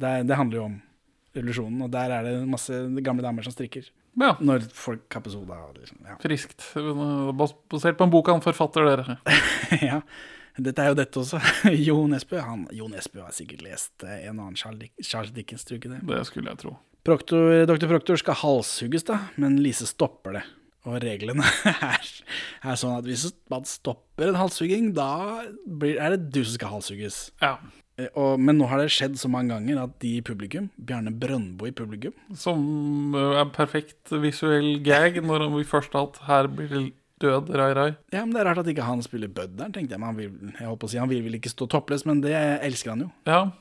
Det, 0.00 0.12
det 0.24 0.38
handler 0.38 0.56
jo 0.56 0.64
om 0.70 0.78
revolusjonen, 1.36 1.82
og 1.84 1.90
der 1.92 2.14
er 2.14 2.24
det 2.24 2.32
masse 2.48 2.78
gamle 3.04 3.26
damer 3.26 3.44
som 3.44 3.52
strikker. 3.52 3.90
Ja, 4.20 4.36
Når 4.40 4.68
folk 4.76 5.08
kapper 5.12 5.32
soda. 5.34 5.56
og 5.68 5.78
Liksom, 5.80 5.98
ja. 6.06 6.16
friskt. 6.22 6.62
Basert 7.34 7.98
på 7.98 8.06
en 8.06 8.12
bok 8.14 8.30
av 8.30 8.38
en 8.38 8.44
forfatter, 8.44 8.86
dere. 8.86 9.16
ja. 9.90 10.00
Dette 10.54 10.82
er 10.84 10.92
jo 10.92 10.98
dette 11.00 11.18
også. 11.18 11.40
Jo 11.88 11.96
Nesbø 12.06 12.38
han, 12.44 12.66
Jo 12.74 12.86
Nesbø 12.90 13.24
har 13.24 13.32
sikkert 13.34 13.64
lest 13.66 14.04
eh, 14.06 14.28
en 14.28 14.38
og 14.38 14.44
annen 14.50 14.58
Charles 14.60 14.92
Charles 15.02 15.32
Dickens, 15.34 15.64
tror 15.66 15.80
du 15.80 15.82
ikke 15.82 15.94
det? 15.96 16.02
Det 16.06 16.20
skulle 16.28 16.52
jeg 16.52 16.60
tro. 16.62 16.76
Proktor, 17.04 17.64
Dr. 17.68 17.88
Proktor 17.90 18.20
skal 18.20 18.38
halshugges, 18.40 19.02
da, 19.10 19.18
men 19.36 19.58
Lise 19.60 19.88
stopper 19.90 20.38
det. 20.38 20.44
Og 20.86 20.98
reglene 21.02 21.44
er, 21.72 22.06
er 22.62 22.78
sånn 22.78 22.94
at 23.00 23.08
hvis 23.08 23.26
man 23.52 23.66
stopper 23.68 24.30
en 24.30 24.38
halshugging, 24.38 24.92
da 24.96 25.08
blir, 25.66 25.98
er 25.98 26.14
det 26.14 26.30
du 26.30 26.42
som 26.44 26.54
skal 26.58 26.72
halshugges. 26.76 27.18
Ja. 27.42 27.56
Eh, 27.98 28.10
Og, 28.18 28.40
men 28.40 28.58
nå 28.58 28.66
har 28.70 28.82
det 28.82 28.90
skjedd 28.94 29.16
så 29.20 29.30
mange 29.30 29.54
ganger 29.54 29.84
at 29.84 29.94
de 30.02 30.16
i 30.18 30.24
publikum, 30.24 30.70
Bjarne 30.76 31.12
Brøndbo 31.14 31.68
i 31.68 31.74
publikum 31.74 32.14
Som 32.34 33.14
uh, 33.14 33.38
er 33.38 33.52
perfekt 33.54 34.10
visuell 34.10 34.80
gag 34.82 35.20
når 35.22 35.46
vi 35.54 35.64
først 35.68 35.94
alt 35.94 36.18
'her 36.26 36.48
blir 36.50 36.92
død, 37.22 37.50
Rai 37.54 37.72
Rai. 37.74 37.90
Ja, 38.12 38.24
men 38.24 38.34
Det 38.34 38.40
er 38.42 38.48
rart 38.50 38.58
at 38.58 38.66
ikke 38.66 38.84
han 38.84 39.02
spiller 39.02 39.28
Budderen, 39.28 39.72
tenkte 39.72 39.94
jeg. 39.94 40.00
Men 40.00 40.08
han 40.10 40.16
vil, 40.18 40.32
jeg 40.58 40.66
håper 40.66 40.86
å 40.86 40.90
si, 40.90 40.98
han 40.98 41.08
vil 41.08 41.22
vel 41.22 41.38
ikke 41.38 41.52
stå 41.52 41.68
toppløs, 41.70 42.04
men 42.06 42.20
det 42.20 42.34
elsker 42.34 42.90
han 42.90 43.04
jo. 43.06 43.10
Ja, 43.26 43.52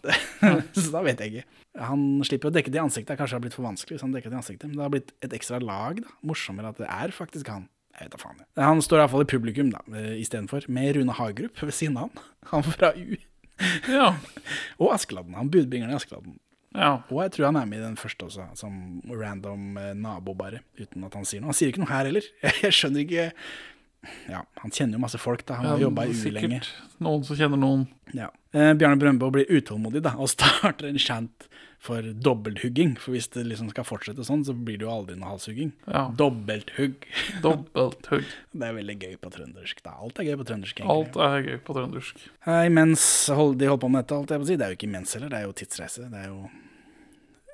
så 0.74 0.90
da 0.92 1.04
vet 1.06 1.22
jeg 1.22 1.32
ikke. 1.32 1.46
Han 1.80 2.22
slipper 2.26 2.50
å 2.50 2.54
dekke 2.54 2.74
det 2.74 2.78
i 2.82 2.84
ansiktet. 2.84 3.18
Kanskje 3.18 3.34
det 3.34 3.40
har 3.40 3.46
blitt 3.46 3.56
for 3.58 3.66
vanskelig 3.66 3.98
hvis 3.98 4.06
han 4.06 4.12
dekker 4.14 4.30
det 4.34 4.38
i 4.38 4.42
ansiktet. 4.42 4.68
Men 4.70 4.78
det 4.78 4.84
har 4.86 4.94
blitt 4.94 5.14
et 5.26 5.34
ekstra 5.38 5.62
lag. 5.62 6.02
da. 6.02 6.10
Morsommere 6.26 6.74
at 6.74 6.82
det 6.82 6.90
er 6.90 7.14
faktisk 7.16 7.50
han. 7.54 7.70
Jeg 7.94 8.10
vet 8.10 8.16
da 8.18 8.22
faen. 8.22 8.42
Han 8.58 8.82
står 8.82 9.04
iallfall 9.04 9.22
i 9.26 9.30
publikum 9.30 9.70
da, 9.74 9.82
eh, 9.94 10.18
istedenfor, 10.22 10.66
med 10.68 10.96
Rune 10.98 11.14
Hagerup 11.14 11.62
ved 11.62 11.74
siden 11.78 11.98
av 11.98 12.10
han. 12.10 12.24
Han 12.52 12.64
fra 12.66 12.92
U. 12.98 13.18
ja, 13.98 14.16
Og 14.80 14.94
Askeladden. 14.96 15.36
Han 15.38 15.50
budbringeren 15.54 15.94
i 15.94 15.98
Askeladden. 16.00 16.40
ja. 16.76 16.96
Og 17.10 17.22
jeg 17.24 17.32
tror 17.36 17.46
han 17.52 17.60
er 17.62 17.66
med 17.70 17.80
i 17.80 17.86
den 17.86 17.98
første 18.00 18.26
også, 18.26 18.48
som 18.60 19.02
random 19.10 19.78
eh, 19.78 19.94
nabo, 19.94 20.34
bare. 20.38 20.64
Uten 20.80 21.04
at 21.06 21.14
han 21.20 21.26
sier 21.30 21.42
noe. 21.44 21.52
Han 21.54 21.58
sier 21.60 21.70
ikke 21.74 21.84
noe 21.86 21.92
her 21.94 22.10
heller. 22.10 22.28
Jeg 22.66 22.74
skjønner 22.74 23.06
ikke 23.06 23.28
Ja, 24.28 24.42
han 24.60 24.72
kjenner 24.76 24.98
jo 24.98 25.04
masse 25.06 25.20
folk, 25.22 25.46
da. 25.48 25.56
Han 25.62 25.66
har 25.70 25.78
Ja, 25.80 25.86
jobba 25.88 26.04
i 26.10 26.12
U 26.12 26.32
lenge. 26.36 26.58
Sikkert 26.60 27.00
noen 27.06 27.22
som 27.24 27.38
kjenner 27.40 27.62
noen. 27.62 27.86
Ja. 28.18 28.28
Eh, 28.52 28.74
Bjarne 28.76 29.00
Brøndbo 29.00 29.30
blir 29.32 29.48
utålmodig 29.48 30.02
da, 30.04 30.12
og 30.20 30.28
starter 30.34 30.90
en 30.90 31.00
chant 31.00 31.48
for 31.84 32.06
dobbelthugging. 32.26 32.94
For 33.02 33.12
hvis 33.12 33.28
det 33.36 33.44
liksom 33.50 33.68
skal 33.74 33.84
fortsette 33.84 34.24
sånn, 34.24 34.46
så 34.48 34.54
blir 34.56 34.78
det 34.80 34.86
jo 34.88 34.92
aldri 34.94 35.18
noe 35.20 35.34
halshugging. 35.34 35.74
Ja. 35.92 36.06
Dobbelthugg. 36.16 37.08
Dobbelthugg. 37.44 38.24
Det 38.56 38.70
er 38.70 38.78
veldig 38.80 38.96
gøy 39.02 39.16
på 39.20 39.32
trøndersk. 39.36 39.84
da. 39.84 39.98
Alt 40.00 40.20
er 40.24 40.30
gøy 40.32 40.38
på 40.40 40.48
trøndersk. 40.48 40.80
egentlig. 40.80 40.96
Alt 40.96 41.22
er 41.28 41.48
gøy 41.50 41.58
på 41.68 41.76
trøndersk. 41.78 42.24
Eh, 42.48 42.68
mens 42.72 43.06
hold- 43.36 43.58
de 43.60 43.68
holder 43.68 43.84
på 43.84 43.92
med 43.92 44.06
dette, 44.06 44.16
alt 44.22 44.32
jeg 44.32 44.40
på 44.40 44.48
å 44.48 44.52
si. 44.54 44.56
Det 44.62 44.66
er 44.70 44.72
jo 44.76 44.80
ikke 44.80 44.94
mens 44.96 45.14
heller, 45.18 45.30
det 45.36 45.42
er 45.42 45.50
jo 45.50 45.58
tidsreise. 45.64 46.10
Det 46.10 46.24
er 46.26 46.30
jo 46.32 46.44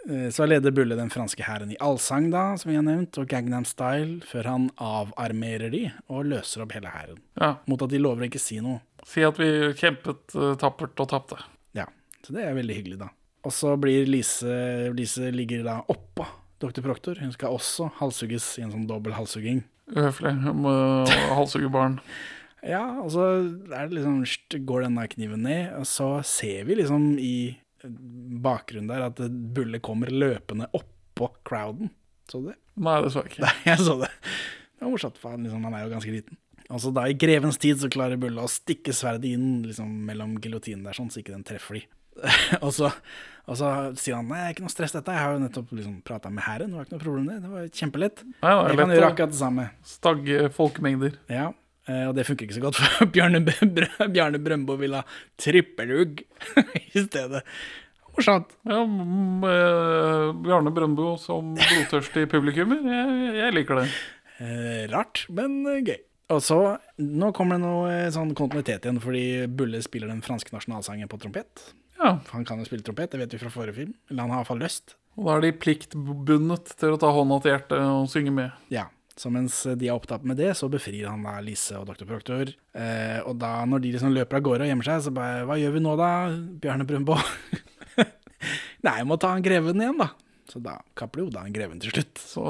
Eh, 0.09 0.29
Så 0.31 0.45
leder 0.47 0.71
Bulle 0.71 0.95
den 0.95 1.09
franske 1.11 1.43
hæren 1.43 1.73
i 1.73 1.77
allsang, 1.83 2.29
da, 2.31 2.55
som 2.57 2.69
vi 2.71 2.77
har 2.77 2.85
nevnt, 2.87 3.17
og 3.19 3.27
Gangnam 3.27 3.65
Style, 3.67 4.21
før 4.25 4.47
han 4.47 4.69
avarmerer 4.79 5.69
de 5.73 5.81
og 6.07 6.23
løser 6.25 6.63
opp 6.63 6.71
hele 6.71 6.87
hæren. 6.93 7.19
Ja. 7.39 7.57
Mot 7.67 7.81
at 7.83 7.91
de 7.91 7.99
lover 7.99 8.23
å 8.23 8.29
ikke 8.29 8.39
si 8.41 8.61
noe. 8.63 8.79
Si 9.05 9.21
at 9.27 9.37
vi 9.37 9.49
kjempet 9.75 10.33
eh, 10.39 10.55
tappert 10.61 10.97
og 11.03 11.09
tapte. 11.11 11.41
Ja, 11.75 11.85
så 12.23 12.31
det 12.33 12.45
er 12.47 12.55
veldig 12.57 12.77
hyggelig, 12.79 12.97
da. 13.03 13.09
Og 13.49 13.55
så 13.55 13.73
blir 13.81 14.05
Lise 14.05 14.91
Lise 14.93 15.31
ligger 15.33 15.63
da 15.65 15.79
oppå 15.89 16.27
Dr. 16.61 16.83
Proktor. 16.85 17.17
Hun 17.17 17.31
skal 17.33 17.55
også 17.55 17.87
halshugges 17.97 18.51
i 18.59 18.65
en 18.65 18.73
sånn 18.73 18.85
dobbel 18.89 19.15
halshugging. 19.17 19.63
Uhøflig 19.95 20.35
med 20.37 21.09
halshugge 21.37 21.71
barn. 21.73 21.97
Ja, 22.61 22.83
og 22.99 23.09
så 23.13 23.25
det 23.71 23.85
liksom 23.95 24.21
går 24.67 24.85
denne 24.85 25.05
kniven 25.09 25.45
ned, 25.47 25.71
og 25.79 25.87
så 25.87 26.09
ser 26.27 26.67
vi 26.67 26.75
liksom 26.81 27.13
i 27.23 27.55
bakgrunnen 28.43 28.89
der 28.91 29.05
at 29.07 29.21
Bulle 29.55 29.79
kommer 29.81 30.11
løpende 30.11 30.67
oppå 30.75 31.31
crowden. 31.47 31.93
Så 32.29 32.43
du 32.43 32.51
det? 32.51 32.57
Nei, 32.75 32.97
det 33.01 33.13
så 33.15 33.23
jeg 33.23 33.31
ikke. 33.31 33.43
Nei, 33.47 33.55
jeg 33.71 33.85
så 33.87 33.95
det. 34.03 34.11
Det 34.75 34.85
var 34.85 34.93
morsomt, 34.93 35.21
for 35.23 35.33
han, 35.33 35.47
liksom, 35.47 35.63
han 35.65 35.77
er 35.79 35.87
jo 35.87 35.93
ganske 35.95 36.13
liten. 36.13 36.39
Og 36.69 36.83
så 36.83 36.91
da 36.93 37.07
i 37.09 37.15
grevens 37.17 37.57
tid 37.57 37.79
så 37.81 37.89
klarer 37.89 38.19
Bulle 38.21 38.43
å 38.43 38.51
stikke 38.51 38.93
sverdet 38.93 39.31
inn 39.31 39.63
liksom, 39.65 39.89
mellom 40.05 40.35
giljotinen 40.43 40.83
der, 40.85 40.99
sånn, 40.99 41.09
så 41.09 41.23
ikke 41.23 41.33
den 41.33 41.47
treffer 41.47 41.79
de. 41.79 41.87
og, 42.65 42.71
så, 42.75 42.89
og 43.49 43.57
så 43.59 43.69
sier 43.99 44.17
han 44.19 44.27
nei, 44.31 44.49
ikke 44.53 44.65
noe 44.65 44.73
stress 44.73 44.93
dette, 44.95 45.13
jeg 45.15 45.23
har 45.25 45.35
jo 45.35 45.41
nettopp 45.45 45.71
liksom, 45.77 45.95
prata 46.07 46.31
med 46.33 46.45
hæren, 46.45 46.73
det 46.73 46.79
var 46.79 46.87
ikke 46.87 46.97
noe 46.97 47.05
problem 47.05 47.29
det, 47.31 47.39
det 47.45 47.51
var 47.55 47.67
kjempelett. 47.81 48.23
Ja, 48.43 48.53
det 48.53 48.69
Jeg 48.69 48.75
er 48.77 48.81
kan 48.83 48.93
gjøre 48.97 49.09
akkurat 49.13 49.33
det 49.35 49.41
samme. 49.41 49.67
stagge 49.95 50.49
folkemengder. 50.55 51.17
Ja, 51.31 51.47
eh, 51.89 52.05
og 52.09 52.15
det 52.17 52.25
funker 52.29 52.47
ikke 52.47 52.57
så 52.59 52.65
godt, 52.67 52.79
for 52.83 53.11
Bjarne, 53.15 53.43
Bjarne 54.13 54.41
Brøndbo 54.43 54.77
vil 54.81 54.97
ha 54.99 55.03
trippelugg 55.39 56.23
i 56.93 57.05
stedet. 57.05 57.43
Morsomt. 58.17 58.51
Ja, 58.67 58.81
eh, 58.83 60.29
Bjarne 60.43 60.71
Brøndbo 60.75 61.13
som 61.21 61.53
blodtørstig 61.59 62.25
publikummer, 62.31 62.81
jeg, 62.83 63.33
jeg 63.39 63.55
liker 63.55 63.83
det. 63.83 63.89
Eh, 64.39 64.85
rart, 64.91 65.25
men 65.35 65.61
gøy. 65.85 65.97
Og 66.29 66.43
så, 66.45 66.57
nå 67.01 67.31
kommer 67.33 67.57
det 67.57 67.63
noe 67.65 67.93
sånn 68.13 68.35
kontinuitet 68.37 68.83
igjen, 68.85 68.99
fordi 69.01 69.23
Bulle 69.49 69.79
spiller 69.81 70.11
den 70.11 70.19
franske 70.21 70.53
nasjonalsangen 70.53 71.09
på 71.09 71.17
trompet. 71.23 71.63
Ja, 71.99 72.13
Han 72.31 72.45
kan 72.47 72.61
jo 72.61 72.67
spille 72.67 72.85
trompet, 72.85 73.11
det 73.11 73.19
vet 73.19 73.33
vi 73.35 73.41
fra 73.41 73.51
forrige 73.53 73.75
film. 73.81 73.93
Eller 74.09 74.23
han 74.23 74.31
har 74.33 74.43
iallfall 74.43 74.61
lyst. 74.63 74.95
og 75.19 75.25
da 75.27 75.35
er 75.35 75.41
de 75.43 75.57
pliktbundet 75.59 76.71
til 76.79 76.95
å 76.95 76.99
ta 77.01 77.09
hånda 77.11 77.41
til 77.43 77.51
hjertet 77.51 77.81
og 77.83 78.07
synge 78.11 78.31
med. 78.31 78.55
Ja. 78.71 78.87
Så 79.19 79.27
mens 79.27 79.57
de 79.75 79.89
er 79.89 79.97
opptatt 79.97 80.23
med 80.23 80.37
det, 80.39 80.53
så 80.55 80.69
befrir 80.71 81.09
han 81.09 81.25
da 81.27 81.41
Lise 81.43 81.75
og 81.75 81.89
doktor 81.89 82.07
Proktor. 82.07 82.53
Eh, 82.71 83.19
og 83.27 83.35
da, 83.41 83.65
når 83.67 83.83
de 83.83 83.91
liksom 83.97 84.13
løper 84.15 84.39
av 84.39 84.45
gårde 84.45 84.63
og 84.63 84.71
gjemmer 84.71 84.87
seg, 84.87 85.01
så 85.03 85.11
bare 85.11 85.43
Hva 85.49 85.57
gjør 85.59 85.75
vi 85.75 85.81
nå, 85.83 85.95
da, 85.99 86.09
Bjarne 86.63 86.87
Brunbo? 86.87 87.17
Nei, 88.85 88.95
jeg 89.01 89.07
må 89.09 89.17
ta 89.19 89.33
han 89.33 89.43
greven 89.43 89.83
igjen, 89.83 89.99
da. 89.99 90.13
Så 90.49 90.61
da 90.63 90.77
kapper 90.97 91.25
jo 91.25 91.27
da 91.33 91.43
en 91.43 91.53
greven 91.53 91.81
til 91.83 91.91
slutt. 91.91 92.21
Så 92.23 92.43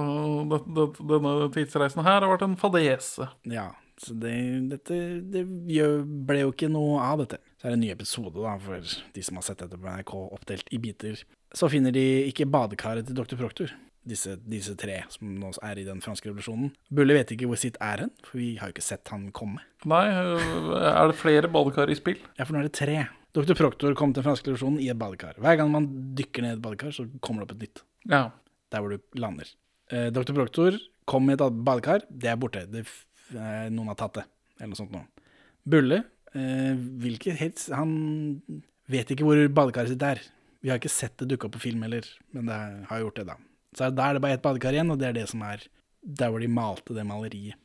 det, 0.52 0.62
det, 0.78 0.86
denne 1.10 1.34
tidsreisen 1.58 2.06
her 2.06 2.22
har 2.22 2.30
vært 2.32 2.46
en 2.46 2.58
fadese. 2.60 3.32
Ja, 3.50 3.72
så 4.00 4.16
det, 4.16 4.34
dette 4.72 4.98
det 5.28 5.44
ble 5.46 6.44
jo 6.44 6.54
ikke 6.54 6.72
noe 6.72 7.02
av 7.04 7.20
dette. 7.24 7.42
Så 7.60 7.68
er 7.68 7.74
det 7.74 7.80
en 7.80 7.84
ny 7.84 7.92
episode, 7.92 8.36
da, 8.40 8.56
for 8.64 8.96
de 9.16 9.26
som 9.26 9.40
har 9.40 9.46
sett 9.48 9.62
dette 9.64 9.78
på 9.80 9.92
NRK 9.92 10.16
oppdelt 10.22 10.72
i 10.72 10.80
biter. 10.82 11.22
Så 11.56 11.70
finner 11.72 11.94
de 11.96 12.06
ikke 12.30 12.48
badekaret 12.50 13.10
til 13.10 13.18
dr. 13.18 13.36
Proktor, 13.40 13.74
disse, 14.08 14.38
disse 14.48 14.76
tre 14.80 15.02
som 15.12 15.34
nå 15.42 15.52
er 15.66 15.82
i 15.82 15.86
den 15.88 16.00
franske 16.04 16.30
revolusjonen. 16.30 16.72
Bulle 16.96 17.18
vet 17.18 17.34
ikke 17.36 17.50
hvor 17.50 17.60
sitt 17.60 17.78
er 17.84 18.06
hen, 18.06 18.14
for 18.24 18.40
vi 18.40 18.54
har 18.62 18.72
jo 18.72 18.78
ikke 18.78 18.86
sett 18.86 19.12
han 19.14 19.30
komme. 19.36 19.64
Nei, 19.90 20.06
øh, 20.08 20.76
er 20.80 21.12
det 21.12 21.20
flere 21.20 21.52
badekar 21.52 21.92
i 21.92 21.98
spill? 22.00 22.22
Ja, 22.38 22.46
for 22.46 22.56
nå 22.56 22.64
er 22.64 22.70
det 22.70 22.78
tre. 22.80 23.02
Dr. 23.36 23.54
Proktor 23.58 23.94
kom 23.98 24.14
til 24.14 24.24
den 24.24 24.30
franske 24.30 24.50
revolusjonen 24.50 24.80
i 24.82 24.90
et 24.94 25.00
badekar. 25.00 25.38
Hver 25.42 25.60
gang 25.60 25.74
man 25.74 25.90
dykker 26.18 26.46
ned 26.46 26.56
i 26.56 26.58
et 26.58 26.64
badekar, 26.64 26.96
så 26.96 27.06
kommer 27.22 27.44
det 27.44 27.50
opp 27.50 27.58
et 27.58 27.68
nytt. 27.68 27.84
Ja. 28.10 28.24
Der 28.72 28.82
hvor 28.86 28.96
du 28.96 29.20
lander. 29.20 29.52
Eh, 29.92 30.10
Dr. 30.14 30.34
Proktor 30.38 30.80
kom 31.10 31.30
i 31.30 31.36
et 31.36 31.44
badekar, 31.66 32.06
det 32.10 32.32
er 32.32 32.40
borte. 32.42 32.66
Det, 32.70 32.86
noen 33.34 33.92
har 33.92 33.98
tatt 34.00 34.20
det, 34.20 34.26
eller 34.60 34.72
noe 34.74 34.80
sånt 34.80 34.94
noe. 34.96 35.06
Bulle 35.70 36.02
eh, 36.34 36.74
vil 37.04 37.18
ikke 37.20 37.36
Han 37.76 37.92
vet 38.90 39.12
ikke 39.14 39.28
hvor 39.28 39.42
badekaret 39.54 39.92
sitt 39.94 40.06
er. 40.06 40.22
Vi 40.64 40.72
har 40.72 40.80
ikke 40.82 40.92
sett 40.92 41.18
det 41.22 41.30
dukke 41.30 41.48
opp 41.48 41.56
på 41.56 41.62
film 41.70 41.84
heller, 41.86 42.06
men 42.36 42.50
det 42.50 42.60
har 42.90 43.04
gjort 43.04 43.20
det, 43.22 43.28
da. 43.30 43.36
Så 43.78 43.90
der 43.94 44.10
er 44.10 44.18
det 44.18 44.24
bare 44.24 44.38
ett 44.40 44.44
badekar 44.44 44.76
igjen, 44.76 44.90
og 44.92 45.00
det 45.00 45.12
er 45.12 45.18
det 45.22 45.28
som 45.30 45.44
er 45.46 45.62
der 46.02 46.32
hvor 46.34 46.42
de 46.42 46.50
malte 46.52 46.96
det 46.96 47.06
maleriet. 47.08 47.60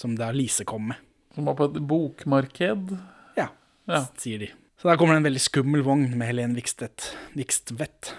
Som 0.00 0.16
da 0.18 0.32
Lise 0.34 0.66
kom 0.66 0.88
med. 0.90 0.98
Som 1.36 1.46
var 1.46 1.54
på 1.58 1.68
et 1.70 1.78
bokmarked. 1.86 2.96
Ja, 3.38 3.48
Ja. 3.86 4.04
sier 4.18 4.38
de. 4.42 4.48
Så 4.80 4.88
der 4.90 4.96
kommer 4.98 5.14
det 5.14 5.22
en 5.22 5.28
veldig 5.30 5.44
skummel 5.44 5.84
vogn 5.86 6.08
med 6.18 6.26
Helen 6.26 6.56
Vikstvedt, 6.56 7.12
Vikstvedt. 7.38 8.14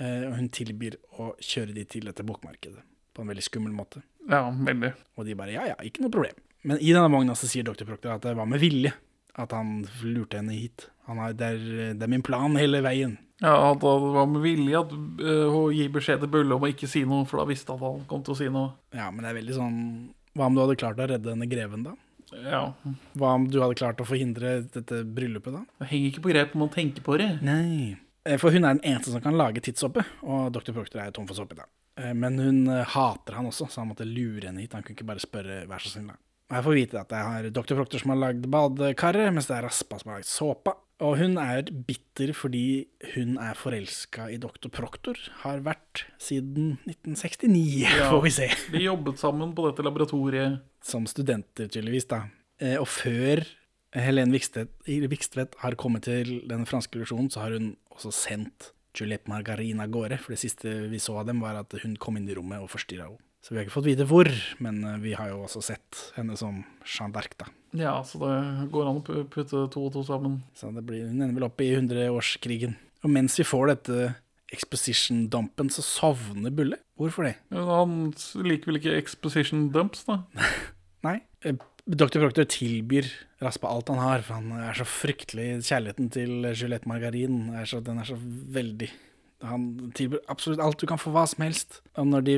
Eh, 0.00 0.24
og 0.30 0.38
hun 0.38 0.48
tilbyr 0.48 0.96
å 1.20 1.34
kjøre 1.38 1.74
de 1.76 1.84
til 1.84 2.08
dette 2.08 2.24
bokmarkedet 2.24 2.80
på 3.14 3.22
en 3.22 3.30
veldig 3.32 3.44
skummel 3.46 3.74
måte. 3.76 4.02
Ja, 4.30 4.46
veldig. 4.50 4.92
Og 5.18 5.26
de 5.26 5.36
bare 5.38 5.54
ja, 5.54 5.66
ja, 5.72 5.78
ikke 5.84 6.04
noe 6.04 6.14
problem. 6.14 6.38
Men 6.68 6.78
i 6.78 6.92
denne 6.94 7.10
vogna 7.10 7.34
så 7.38 7.48
sier 7.50 7.66
dr. 7.66 7.84
Proctor 7.88 8.14
at 8.14 8.22
det 8.26 8.36
var 8.38 8.46
med 8.48 8.62
vilje 8.62 8.92
at 9.40 9.52
han 9.56 9.82
lurte 10.04 10.38
henne 10.38 10.54
hit. 10.54 10.86
Han 11.08 11.18
har, 11.18 11.32
det, 11.34 11.48
er, 11.56 11.94
det 11.96 12.06
er 12.06 12.10
min 12.12 12.24
plan 12.24 12.54
hele 12.60 12.82
veien. 12.84 13.16
Ja, 13.42 13.56
at 13.72 13.80
det 13.82 13.92
var 14.14 14.28
med 14.30 14.44
vilje 14.44 14.78
at, 14.84 14.92
hun 14.92 15.72
gir 15.74 15.88
gi 15.88 15.92
beskjed 15.96 16.22
til 16.22 16.30
Bulle 16.30 16.54
om 16.54 16.62
å 16.62 16.70
ikke 16.70 16.90
si 16.90 17.02
noe, 17.08 17.24
for 17.26 17.40
da 17.42 17.48
visste 17.48 17.74
han 17.74 17.80
at 17.80 17.88
han 17.96 18.04
kom 18.10 18.22
til 18.26 18.36
å 18.36 18.38
si 18.38 18.48
noe. 18.52 18.74
Ja, 18.94 19.08
men 19.10 19.24
det 19.24 19.32
er 19.32 19.38
veldig 19.40 19.56
sånn 19.56 19.78
Hva 20.38 20.46
om 20.48 20.54
du 20.56 20.62
hadde 20.62 20.78
klart 20.80 21.00
å 21.02 21.08
redde 21.10 21.32
denne 21.32 21.48
greven, 21.50 21.82
da? 21.88 21.96
Ja, 22.32 22.62
Hva 23.18 23.34
om 23.36 23.48
du 23.50 23.58
hadde 23.60 23.76
klart 23.80 24.00
å 24.00 24.06
forhindre 24.08 24.60
dette 24.72 25.02
bryllupet, 25.04 25.56
da? 25.58 25.64
Det 25.82 25.90
henger 25.90 26.12
ikke 26.12 26.24
på 26.28 26.32
grep 26.32 26.54
om 26.56 26.64
man 26.64 26.72
tenker 26.72 27.04
på 27.04 27.18
det. 27.20 27.32
Nei. 27.44 27.96
Eh, 28.24 28.38
For 28.40 28.54
hun 28.54 28.64
er 28.64 28.78
den 28.78 28.84
eneste 28.94 29.12
som 29.12 29.24
kan 29.24 29.36
lage 29.36 29.64
tidssoppe, 29.64 30.04
og 30.22 30.52
dr. 30.54 30.70
Proctor 30.76 31.02
er 31.02 31.12
tom 31.12 31.26
for 31.28 31.36
soppe, 31.36 31.58
da. 31.58 31.66
Eh, 31.96 32.14
Men 32.14 32.38
hun 32.38 32.68
eh, 32.68 32.84
hater 32.84 33.34
han 33.38 33.46
også, 33.50 33.68
så 33.70 33.80
han 33.82 33.88
måtte 33.92 34.06
lure 34.08 34.46
henne 34.48 34.60
hit. 34.64 34.72
Han 34.72 34.82
kunne 34.82 34.96
ikke 34.96 35.06
bare 35.12 35.20
spørre 35.20 35.66
'vær 35.66 35.80
så 35.82 35.98
snill', 35.98 36.16
jeg 36.52 36.64
får 36.64 36.74
vite 36.74 37.00
at 37.00 37.08
det 37.08 37.18
er 37.18 37.50
dr. 37.50 37.74
Proctor 37.74 37.98
som 37.98 38.10
har 38.10 38.18
lagd 38.32 38.44
badekaret, 38.50 39.32
mens 39.32 39.46
det 39.46 39.56
er 39.56 39.62
Raspa 39.64 39.98
som 39.98 40.10
har 40.10 40.18
lagd 40.20 40.28
såpa. 40.28 40.74
Og 41.00 41.16
hun 41.18 41.38
er 41.38 41.62
bitter 41.62 42.32
fordi 42.34 42.86
hun 43.14 43.38
er 43.38 43.54
forelska 43.54 44.28
i 44.30 44.36
dr. 44.36 44.68
Proctor. 44.68 45.16
Har 45.42 45.60
vært 45.60 46.04
siden 46.20 46.76
1969, 46.86 47.80
Ja. 47.98 48.10
får 48.10 48.22
vi 48.22 48.30
se. 48.30 48.48
De 48.70 48.84
jobbet 48.84 49.18
sammen 49.18 49.54
på 49.56 49.64
dette 49.70 49.82
laboratoriet. 49.82 50.60
Som 50.84 51.06
studenter, 51.06 51.68
tydeligvis, 51.72 52.06
da. 52.08 52.24
Eh, 52.60 52.76
Og 52.78 52.86
før 52.86 53.42
Helene 53.94 54.32
Vikstvedt, 54.32 54.70
Vikstvedt 54.86 55.54
har 55.64 55.74
kommet 55.74 56.02
til 56.04 56.42
den 56.48 56.64
franske 56.66 56.96
revolusjonen, 57.00 57.30
så 57.32 57.40
har 57.40 57.50
hun 57.58 57.76
også 57.96 58.12
sendt 58.12 58.72
Juliette 58.94 59.30
Margarine 59.32 59.82
av 59.84 59.90
gårde. 59.94 60.18
For 60.20 60.34
det 60.34 60.40
siste 60.42 60.72
vi 60.92 60.98
så 61.02 61.16
av 61.20 61.26
dem, 61.30 61.40
var 61.40 61.58
at 61.62 61.74
hun 61.82 61.96
kom 61.96 62.16
inn 62.20 62.28
i 62.28 62.34
rommet 62.38 62.60
og 62.64 62.70
forstyrra 62.72 63.08
henne. 63.08 63.20
Så 63.42 63.50
vi 63.50 63.58
har 63.58 63.64
ikke 63.66 63.74
fått 63.74 63.88
vite 63.88 64.04
hvor, 64.06 64.28
men 64.62 64.76
eh, 64.86 64.98
vi 65.02 65.16
har 65.18 65.32
jo 65.32 65.40
også 65.48 65.62
sett 65.66 66.02
henne 66.14 66.36
som 66.38 66.60
Jeanne 66.86 67.10
d'Arc, 67.16 67.32
da. 67.40 67.48
Ja, 67.74 67.94
så 68.06 68.20
det 68.20 68.68
går 68.70 68.86
an 68.90 69.00
å 69.00 69.04
pu- 69.06 69.24
putte 69.32 69.64
to 69.72 69.86
og 69.88 69.92
to 69.96 70.04
sammen. 70.06 70.36
Så 70.54 70.70
det 70.76 70.84
blir, 70.86 71.08
hun 71.08 71.18
ender 71.24 71.34
vel 71.40 71.48
opp 71.48 71.58
i 71.64 71.72
hundreårskrigen. 71.74 72.76
Og 73.02 73.10
mens 73.10 73.34
vi 73.40 73.46
får 73.48 73.72
dette 73.72 74.12
exposition-dumpen, 74.52 75.70
så 75.72 75.82
sovner 75.82 76.52
Bulle. 76.54 76.78
Hvorfor 77.00 77.26
det? 77.26 77.34
Men 77.50 77.66
Han 77.66 77.94
liker 78.46 78.70
vel 78.70 78.78
ikke 78.78 78.96
exposition 79.00 79.70
dumps, 79.74 80.04
da? 80.06 80.20
Nei. 81.06 81.18
Dr. 81.82 82.20
Proctor 82.22 82.46
tilbyr 82.46 83.08
Raspa 83.42 83.66
alt 83.66 83.88
han 83.90 83.98
har, 83.98 84.22
for 84.22 84.38
han 84.38 84.52
er 84.68 84.76
så 84.78 84.84
fryktelig 84.86 85.64
Kjærligheten 85.66 86.12
til 86.14 86.44
Juliette 86.54 86.86
Margarin 86.86 87.48
er 87.58 87.66
så, 87.66 87.80
den 87.82 87.98
er 87.98 88.06
så 88.06 88.14
veldig 88.54 88.86
Han 89.42 89.64
tilbyr 89.98 90.20
absolutt 90.30 90.62
alt. 90.62 90.78
Du 90.78 90.86
kan 90.86 91.00
få 91.02 91.10
hva 91.10 91.24
som 91.26 91.42
helst. 91.42 91.80
Og 91.98 92.06
når 92.06 92.22
de, 92.28 92.36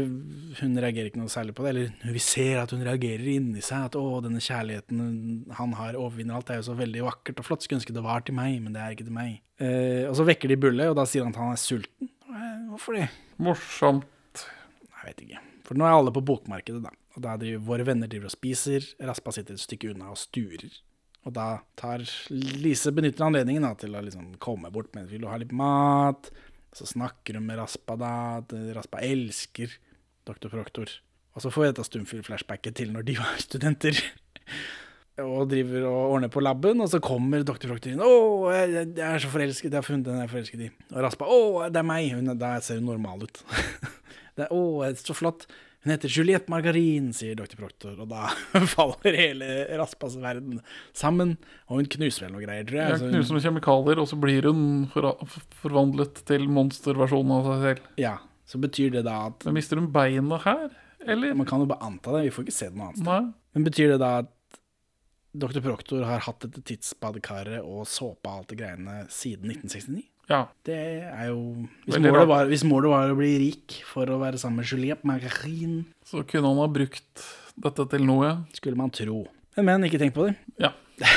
hun 0.62 0.78
reagerer 0.80 1.10
ikke 1.10 1.20
noe 1.20 1.28
særlig 1.28 1.52
på 1.58 1.66
det, 1.66 1.74
eller 1.74 2.14
vi 2.16 2.22
ser 2.24 2.62
at 2.62 2.72
hun 2.72 2.80
reagerer 2.86 3.26
inni 3.34 3.60
seg, 3.60 3.90
at 3.90 3.98
å, 4.00 4.22
denne 4.24 4.40
kjærligheten 4.40 5.52
han 5.58 5.76
har 5.76 5.98
overvinner 6.00 6.38
alt, 6.38 6.48
det 6.48 6.56
er 6.56 6.62
jo 6.62 6.70
så 6.70 6.78
veldig 6.80 7.04
vakkert 7.04 7.42
og 7.42 7.48
flott. 7.50 7.66
Skulle 7.66 7.82
ønske 7.82 7.92
det 7.92 8.06
var 8.08 8.24
til 8.24 8.38
meg, 8.40 8.56
men 8.64 8.72
det 8.72 8.80
er 8.80 8.96
ikke 8.96 9.04
til 9.10 9.18
meg. 9.20 9.36
Eh, 9.60 10.08
og 10.08 10.16
så 10.16 10.24
vekker 10.24 10.48
de 10.54 10.60
Bulle, 10.64 10.88
og 10.88 10.96
da 10.96 11.04
sier 11.04 11.28
han 11.28 11.36
at 11.36 11.42
han 11.44 11.52
er 11.52 11.60
sulten. 11.60 12.08
Eh, 12.32 12.50
Hvorfor 12.72 12.96
det? 12.96 13.10
Morsomt. 13.44 14.46
Jeg 14.88 15.10
vet 15.10 15.24
ikke. 15.28 15.44
For 15.68 15.76
nå 15.76 15.84
er 15.84 15.98
alle 16.00 16.16
på 16.16 16.24
bokmarkedet, 16.24 16.80
da. 16.88 16.96
Og 17.14 17.22
da 17.22 17.36
driver 17.38 17.62
våre 17.68 17.86
venner 17.86 18.10
driver 18.10 18.30
og 18.30 18.34
spiser. 18.34 18.86
Raspa 19.06 19.34
sitter 19.34 19.54
et 19.54 19.62
stykke 19.62 19.92
unna 19.92 20.10
og 20.10 20.18
sturer. 20.18 20.72
Og 21.24 21.32
da 21.36 21.46
tar 21.78 22.02
Lise 22.34 22.92
benytter 22.92 23.24
anledningen 23.26 23.64
da, 23.64 23.72
til 23.78 23.94
å 23.96 24.02
liksom 24.04 24.34
komme 24.42 24.68
bort 24.74 24.90
med 24.96 25.08
Vil 25.08 25.22
du 25.24 25.30
ha 25.30 25.38
litt 25.40 25.54
mat? 25.56 26.28
Så 26.74 26.88
snakker 26.90 27.38
hun 27.38 27.46
med 27.46 27.60
Raspa, 27.62 27.96
da. 27.96 28.14
Raspa 28.74 29.00
elsker 29.06 29.72
Dr. 30.26 30.50
Proktor. 30.50 30.90
Og 31.34 31.42
så 31.42 31.50
får 31.50 31.62
vi 31.62 31.68
dette 31.70 31.86
stumfilm-flashbacket 31.86 32.76
til 32.78 32.90
når 32.94 33.06
de 33.06 33.16
var 33.20 33.38
studenter. 33.42 33.98
Og 35.22 35.46
driver 35.46 35.84
og 35.86 36.12
ordner 36.16 36.30
på 36.32 36.42
laben, 36.42 36.80
og 36.82 36.88
så 36.90 36.98
kommer 36.98 37.44
Dr. 37.46 37.68
Proktor 37.70 37.92
inn. 37.92 38.00
'Å, 38.02 38.48
jeg, 38.50 38.88
er 38.98 39.20
så 39.22 39.28
forelsket. 39.30 39.68
Jeg 39.70 39.78
har 39.78 39.86
funnet 39.86 40.08
den 40.08 40.16
jeg 40.18 40.26
er 40.26 40.32
forelsket 40.32 40.64
i.' 40.66 40.70
Og 40.90 41.04
Raspa 41.04 41.28
'Å, 41.30 41.68
det 41.70 41.78
er 41.78 41.86
meg.' 41.86 42.16
Hun, 42.16 42.32
er- 42.32 42.40
da 42.40 42.48
ser 42.58 42.80
hun 42.80 42.88
normal 42.90 43.22
ut. 43.22 43.38
det 44.34 44.48
er, 44.48 44.50
'Å, 44.50 44.90
så 44.98 45.14
flott'. 45.14 45.46
Hun 45.84 45.92
heter 45.92 46.08
Juliette 46.08 46.48
Margarin, 46.48 47.10
sier 47.12 47.36
Dr. 47.36 47.58
Proktor, 47.60 47.98
og 48.00 48.08
da 48.08 48.30
faller 48.74 49.16
hele 49.18 49.48
Raspas 49.76 50.14
verden 50.22 50.62
sammen. 50.96 51.34
Og 51.68 51.82
hun 51.82 51.90
knuser 51.92 52.24
vel 52.24 52.32
noe 52.32 52.44
greier, 52.46 52.64
tror 52.68 52.80
jeg. 52.80 52.94
Ja, 52.94 53.10
knuser 53.12 53.36
med 53.36 53.44
kjemikalier, 53.44 54.00
og 54.00 54.08
så 54.08 54.16
blir 54.20 54.48
hun 54.48 54.62
for 54.94 55.10
forvandlet 55.60 56.22
til 56.30 56.46
monsterversjonen 56.48 57.34
av 57.36 57.50
seg 57.50 57.66
selv. 57.68 57.90
ja, 58.00 58.14
så 58.48 58.60
betyr 58.60 58.90
det 58.96 59.04
da 59.06 59.18
at 59.30 59.44
Men 59.48 59.54
mister 59.56 59.78
hun 59.80 59.90
beina 59.92 60.36
her, 60.44 60.72
eller? 61.04 61.36
Man 61.36 61.46
kan 61.48 61.60
jo 61.60 61.68
bare 61.68 61.84
anta 61.84 62.12
det, 62.16 62.26
vi 62.26 62.32
får 62.32 62.44
ikke 62.48 62.56
se 62.56 62.70
det 62.70 62.76
noe 62.80 62.88
annet 62.90 63.00
sted. 63.02 63.08
Nei. 63.12 63.52
Men 63.56 63.68
betyr 63.68 63.92
det 63.94 64.00
da 64.02 64.10
at 64.22 64.32
Dr. 65.44 65.60
Proktor 65.64 66.04
har 66.06 66.20
hatt 66.24 66.44
dette 66.44 66.60
tidsbadekaret 66.68 67.60
og 67.60 67.84
såpa 67.90 68.34
og 68.38 68.42
alt 68.42 68.52
det 68.52 68.58
greiene 68.60 68.98
siden 69.12 69.52
1969? 69.52 70.04
Ja. 70.30 70.46
Det 70.64 71.04
er 71.04 71.26
jo 71.28 71.66
Hvis 71.84 71.98
målet, 72.00 72.28
var, 72.28 72.46
hvis 72.48 72.64
målet 72.64 72.90
var 72.92 73.10
å 73.12 73.16
bli 73.18 73.38
rik 73.42 73.82
for 73.88 74.08
å 74.08 74.18
være 74.22 74.38
sammen 74.40 74.56
med 74.62 74.68
Juliette 74.70 75.06
Margarin, 75.08 75.84
Så 76.04 76.22
kunne 76.28 76.48
han 76.48 76.58
ha 76.62 76.68
brukt 76.70 77.24
dette 77.54 77.86
til 77.92 78.02
noe. 78.06 78.36
skulle 78.56 78.76
man 78.76 78.90
tro. 78.90 79.26
Men, 79.56 79.64
men 79.68 79.84
ikke 79.88 79.98
tenk 80.02 80.14
på 80.16 80.26
det. 80.28 80.34
Ja. 80.60 80.70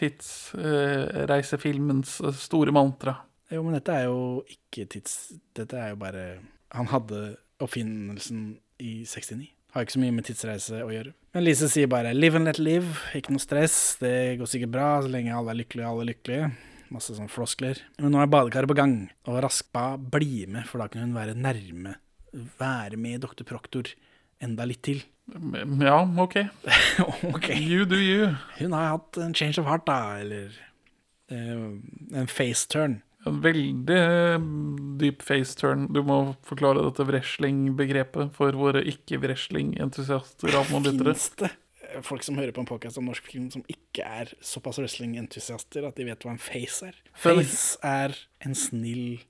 Tidsreisefilmens 0.00 2.10
uh, 2.24 2.32
store 2.36 2.72
mantra. 2.72 3.14
Jo, 3.50 3.62
men 3.66 3.74
dette 3.76 3.92
er 3.92 4.04
jo 4.08 4.44
ikke 4.48 4.86
tids... 4.90 5.32
Dette 5.56 5.76
er 5.76 5.88
jo 5.92 5.96
bare 6.00 6.24
Han 6.76 6.86
hadde 6.92 7.36
oppfinnelsen 7.60 8.58
i 8.80 9.04
69. 9.04 9.48
Har 9.74 9.80
ikke 9.84 9.96
så 9.96 10.02
mye 10.02 10.14
med 10.14 10.24
tidsreise 10.26 10.76
å 10.82 10.90
gjøre. 10.90 11.12
Men 11.34 11.44
Lise 11.46 11.68
sier 11.70 11.86
bare 11.90 12.14
'live 12.14 12.36
and 12.38 12.46
let 12.48 12.58
live'. 12.58 12.94
Ikke 13.14 13.30
noe 13.34 13.42
stress. 13.42 13.96
Det 14.00 14.38
går 14.40 14.46
sikkert 14.50 14.72
bra 14.74 14.88
så 15.02 15.08
lenge 15.10 15.34
alle 15.34 15.50
er 15.52 15.58
lykkelige, 15.60 15.86
alle 15.86 16.02
er 16.02 16.10
lykkelige. 16.10 16.44
Masse 16.90 17.14
sånn 17.14 17.30
floskler. 17.30 17.78
Men 18.02 18.14
nå 18.14 18.22
er 18.22 18.30
badekaret 18.30 18.70
på 18.70 18.76
gang, 18.78 18.94
og 19.30 19.42
Raspa 19.44 19.94
blir 20.00 20.50
med, 20.50 20.66
for 20.66 20.82
da 20.82 20.88
kan 20.90 21.04
hun 21.04 21.14
være 21.14 21.36
nærme. 21.38 21.96
Være 22.58 22.98
med 22.98 23.22
doktor 23.22 23.46
Proktor 23.46 23.92
enda 24.42 24.66
litt 24.66 24.82
til. 24.86 25.04
Ja, 25.30 26.00
OK. 26.18 26.40
ok. 27.34 27.48
You 27.54 27.86
do 27.86 28.00
you. 28.00 28.32
Hun 28.58 28.74
har 28.74 28.96
hatt 28.96 29.20
en 29.22 29.36
change 29.36 29.60
of 29.62 29.68
heart, 29.70 29.86
da, 29.86 30.18
eller 30.18 30.50
uh, 31.30 31.78
en 32.18 32.30
face 32.30 32.66
turn. 32.70 33.00
En 33.28 33.40
veldig 33.44 33.96
eh, 33.96 34.40
dyp 35.00 35.22
face 35.22 35.52
turn. 35.58 35.90
Du 35.92 36.00
må 36.06 36.34
forklare 36.48 36.80
dette 36.86 37.04
wrestling-begrepet 37.04 38.32
for 38.36 38.56
våre 38.56 38.80
ikke-wrestling-entusiaster. 38.88 40.48
Fins 40.56 41.28
det 41.36 41.50
folk 42.06 42.22
som 42.26 42.38
hører 42.38 42.52
på 42.56 42.62
en 42.62 42.68
podcast 42.68 42.98
om 43.00 43.06
norsk 43.08 43.26
film 43.30 43.50
som 43.52 43.62
ikke 43.70 44.04
er 44.06 44.30
såpass 44.44 44.78
wrestling-entusiaster 44.80 45.86
at 45.88 45.96
de 45.98 46.06
vet 46.08 46.24
hva 46.24 46.34
en 46.34 46.42
face 46.42 46.86
er? 46.86 46.98
Face 47.18 47.78
er 47.86 48.14
en 48.46 48.54
snill 48.54 49.22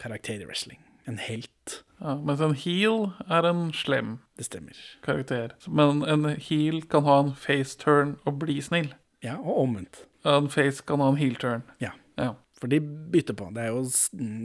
karakter 0.00 0.40
i 0.42 0.46
wrestling. 0.48 0.80
En 1.06 1.18
helt. 1.20 1.82
Ja, 2.00 2.14
mens 2.24 2.40
en 2.40 2.54
heel 2.56 3.10
er 3.28 3.44
en 3.50 3.66
slem 3.76 4.18
Det 4.38 4.46
stemmer. 4.46 4.78
karakter. 5.04 5.52
Men 5.68 6.02
en 6.08 6.24
heel 6.40 6.82
kan 6.88 7.04
ha 7.04 7.18
en 7.20 7.34
face 7.34 7.76
turn 7.78 8.16
og 8.24 8.38
bli 8.40 8.60
snill. 8.64 8.94
Ja, 9.22 9.36
og 9.40 9.58
omvendt. 9.66 10.06
En 10.24 10.48
face 10.48 10.82
kan 10.86 11.00
ha 11.00 11.10
en 11.12 11.20
heel 11.20 11.34
turn. 11.36 11.62
Ja. 11.80 11.92
Ja. 12.16 12.34
For 12.60 12.70
de 12.70 12.78
bytter 12.80 13.34
på. 13.36 13.50
Det 13.52 13.60
er 13.66 13.74
jo, 13.74 13.82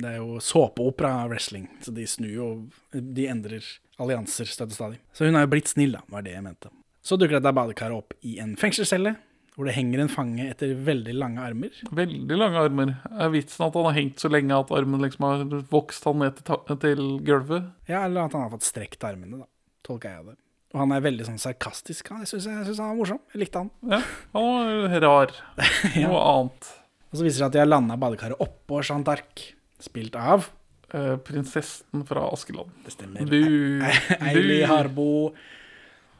det 0.01 0.09
er 0.09 0.17
jo 0.17 0.39
såpeopera 0.43 1.28
wrestling, 1.30 1.70
så 1.82 1.93
de 1.95 2.07
snur 2.09 2.32
jo 2.34 2.47
De 2.91 3.28
endrer 3.30 3.63
allianser 3.99 4.49
støtt 4.49 4.74
og 4.74 4.76
stadig. 4.76 4.99
Så 5.13 5.26
hun 5.30 5.36
er 5.38 5.45
jo 5.45 5.51
blitt 5.53 5.70
snill, 5.72 5.93
da, 5.95 6.01
var 6.09 6.26
det 6.26 6.34
jeg 6.34 6.43
mente. 6.43 6.72
Så 7.10 7.18
dukker 7.18 7.39
dette 7.39 7.55
badekaret 7.57 7.97
opp 7.97 8.14
i 8.22 8.36
en 8.43 8.51
fengselscelle, 8.60 9.16
hvor 9.55 9.66
det 9.66 9.74
henger 9.74 10.03
en 10.03 10.12
fange 10.14 10.43
etter 10.45 10.76
veldig 10.86 11.16
lange 11.18 11.41
armer. 11.41 11.80
Veldig 11.97 12.36
lange 12.38 12.62
armer. 12.62 12.91
Er 13.10 13.32
vitsen 13.34 13.66
at 13.66 13.80
han 13.80 13.88
har 13.89 13.95
hengt 13.97 14.22
så 14.22 14.30
lenge 14.30 14.53
at 14.55 14.70
armen 14.78 15.01
liksom 15.01 15.26
har 15.26 15.41
vokst 15.72 16.05
han 16.05 16.22
ned 16.22 16.38
til, 16.45 16.78
til 16.84 17.01
gulvet? 17.26 17.72
Ja, 17.89 18.03
eller 18.05 18.30
at 18.30 18.38
han 18.38 18.45
har 18.45 18.53
fått 18.53 18.68
strekt 18.68 19.03
armene, 19.10 19.41
da. 19.41 19.49
Tolker 19.89 20.14
jeg 20.14 20.28
det. 20.30 20.38
Og 20.70 20.84
han 20.84 20.93
er 20.93 21.01
veldig 21.01 21.26
sånn 21.26 21.41
sarkastisk. 21.41 22.14
Han. 22.14 22.22
Jeg 22.28 22.30
syns 22.45 22.78
han 22.78 22.91
var 22.91 22.99
morsom. 22.99 23.24
Jeg 23.34 23.41
likte 23.41 23.64
han. 23.66 23.74
Ja, 23.89 24.03
han 24.38 24.84
var 24.86 25.03
rar. 25.07 25.36
Noe 25.97 26.22
annet. 26.36 26.72
Og 27.10 27.18
så 27.18 27.26
viser 27.26 27.34
det 27.34 27.41
seg 27.41 27.49
at 27.49 27.57
de 27.57 27.64
har 27.64 27.74
landa 27.74 27.97
badekaret 27.99 28.45
oppå 28.45 28.84
Jeanne 28.86 29.07
d'Arc, 29.10 29.47
spilt 29.82 30.14
av 30.20 30.51
Eh, 30.93 31.18
prinsessen 31.18 32.05
fra 32.05 32.30
Askeland. 32.34 32.70
Det 32.86 32.91
stemmer. 32.91 33.26
Du, 33.30 33.82
Eili 34.26 34.64
Harbo. 34.66 35.34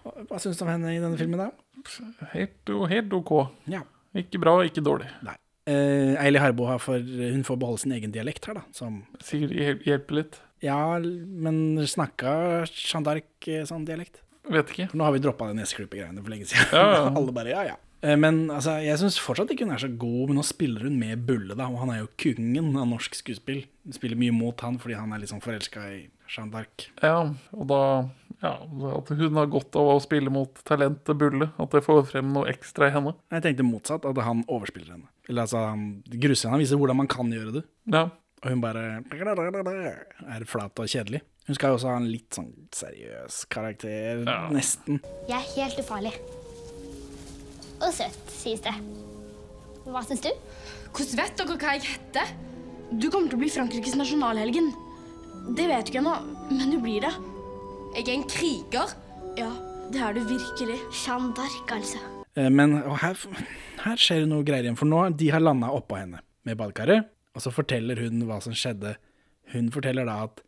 Hva 0.04 0.40
syns 0.42 0.58
du 0.60 0.64
om 0.66 0.72
henne 0.72 0.94
i 0.96 1.00
denne 1.02 1.18
filmen, 1.20 1.40
da? 1.42 1.50
helt, 2.34 2.72
helt 2.92 3.14
OK. 3.14 3.32
Ja. 3.72 3.82
Ikke 4.18 4.40
bra, 4.42 4.58
ikke 4.68 4.82
dårlig. 4.84 5.08
Nei. 5.26 5.36
Eh, 5.70 6.16
Eili 6.24 6.40
Harbo 6.42 6.66
har 6.66 6.80
for, 6.82 6.98
hun 7.00 7.44
får 7.46 7.60
beholde 7.62 7.84
sin 7.84 7.92
egen 7.94 8.12
dialekt 8.16 8.48
her, 8.50 8.58
da. 8.58 8.64
Som 8.74 9.04
Sikkert 9.22 9.54
hjel- 9.54 9.84
hjelper 9.86 10.18
litt. 10.22 10.40
Ja, 10.66 10.80
men 11.00 11.78
snakka 11.88 12.66
Jeanne 12.68 13.06
d'Arc 13.06 13.48
eh, 13.54 13.64
sånn 13.70 13.86
dialekt? 13.88 14.22
Vet 14.50 14.72
ikke. 14.74 14.88
For 14.90 14.98
nå 15.00 15.06
har 15.06 15.14
vi 15.14 15.22
droppa 15.24 15.52
de 15.52 15.60
neseklippegreiene 15.60 16.24
for 16.24 16.34
lenge 16.34 16.48
siden. 16.50 16.74
Ja, 16.74 16.88
ja. 16.96 17.04
Alle 17.20 17.36
bare 17.36 17.54
ja, 17.54 17.62
ja. 17.70 17.78
Eh, 18.02 18.16
Men 18.16 18.48
altså, 18.50 18.78
jeg 18.84 18.98
syns 19.02 19.18
fortsatt 19.20 19.52
ikke 19.52 19.66
hun 19.68 19.74
er 19.76 19.82
så 19.84 19.90
god, 19.92 20.30
men 20.30 20.40
nå 20.40 20.46
spiller 20.48 20.86
hun 20.88 21.00
med 21.00 21.26
Bulle, 21.28 21.56
da. 21.58 21.68
Og 21.68 21.80
han 21.82 21.90
er 21.94 22.00
jo 22.04 22.12
kongen 22.22 22.72
av 22.80 22.88
norsk 22.88 23.18
skuespill. 23.20 23.66
Hun 23.86 23.94
spiller 23.98 24.20
mye 24.20 24.32
mot 24.36 24.62
han 24.62 24.78
fordi 24.80 24.96
han 25.00 25.12
er 25.14 25.26
sånn 25.28 25.44
forelska 25.44 25.84
i 25.98 26.00
Jeanne 26.30 26.54
d'Arc. 26.54 26.88
Ja, 27.04 27.34
og 27.58 27.68
da 27.68 27.82
ja, 28.40 28.54
At 28.96 29.10
hun 29.12 29.36
har 29.36 29.50
godt 29.52 29.76
av 29.76 29.90
å 29.98 30.00
spille 30.00 30.32
mot 30.32 30.62
talentet 30.64 31.18
Bulle. 31.20 31.50
At 31.60 31.72
det 31.76 31.84
får 31.84 32.06
frem 32.08 32.32
noe 32.32 32.48
ekstra 32.48 32.88
i 32.88 32.94
henne. 32.96 33.16
Jeg 33.34 33.44
tenkte 33.44 33.66
motsatt, 33.68 34.06
at 34.08 34.22
han 34.24 34.46
overspiller 34.48 34.96
henne. 34.96 35.10
Eller 35.28 35.44
altså, 35.44 35.58
han 35.74 36.04
gruser 36.08 36.48
henne, 36.48 36.56
han 36.56 36.64
viser 36.64 36.80
hvordan 36.80 37.02
man 37.02 37.12
kan 37.12 37.34
gjøre 37.36 37.58
det. 37.60 37.66
Ja. 37.92 38.06
Og 38.40 38.54
hun 38.54 38.62
bare 38.64 39.04
er 39.04 40.46
flat 40.48 40.80
og 40.80 40.88
kjedelig. 40.88 41.20
Hun 41.50 41.58
skal 41.58 41.74
jo 41.74 41.80
også 41.80 41.90
ha 41.92 41.98
en 42.00 42.08
litt 42.08 42.30
sånn 42.38 42.52
seriøs 42.72 43.42
karakter, 43.52 44.24
Ja. 44.24 44.48
nesten. 44.54 45.02
Jeg 45.28 45.36
er 45.36 45.50
helt 45.58 45.80
ufarlig. 45.84 46.14
Og 47.80 47.94
søt, 47.96 48.20
sies 48.34 48.62
det. 48.66 48.74
Hva 49.88 50.02
syns 50.06 50.24
du? 50.26 50.30
Hvordan 50.94 51.20
vet 51.22 51.40
dere 51.40 51.58
hva 51.62 51.74
jeg 51.78 51.86
heter? 51.88 52.32
Du 52.90 53.08
kommer 53.14 53.30
til 53.30 53.38
å 53.38 53.42
bli 53.44 53.52
Frankrikes 53.54 53.96
nasjonalhelgen. 53.98 54.72
Det 55.56 55.66
vet 55.70 55.88
du 55.88 55.92
ikke 55.94 56.02
ennå, 56.02 56.16
men 56.52 56.74
du 56.74 56.80
blir 56.84 57.06
det. 57.06 57.12
Jeg 57.96 58.06
er 58.06 58.16
en 58.16 58.26
kriger. 58.30 58.96
Ja, 59.40 59.50
det 59.94 60.02
er 60.04 60.18
du 60.18 60.24
virkelig. 60.28 60.80
Jeanne 60.94 61.32
d'Arc, 61.38 61.74
altså. 61.78 62.02
Eh, 62.36 62.50
Men 62.50 62.76
og 62.84 62.98
her, 63.02 63.18
her 63.86 64.02
skjer 64.02 64.24
det 64.24 64.30
noe 64.32 64.46
greier 64.46 64.68
igjen, 64.68 64.78
for 64.80 64.90
nå 64.90 65.06
de 65.18 65.32
har 65.34 65.44
landa 65.44 65.72
oppå 65.74 65.98
henne 66.00 66.22
med 66.46 66.60
badekaret, 66.60 67.10
og 67.36 67.44
så 67.44 67.54
forteller 67.54 68.02
hun 68.04 68.26
hva 68.28 68.40
som 68.44 68.56
skjedde. 68.58 68.96
Hun 69.54 69.72
forteller 69.74 70.06
da 70.10 70.24
at 70.28 70.44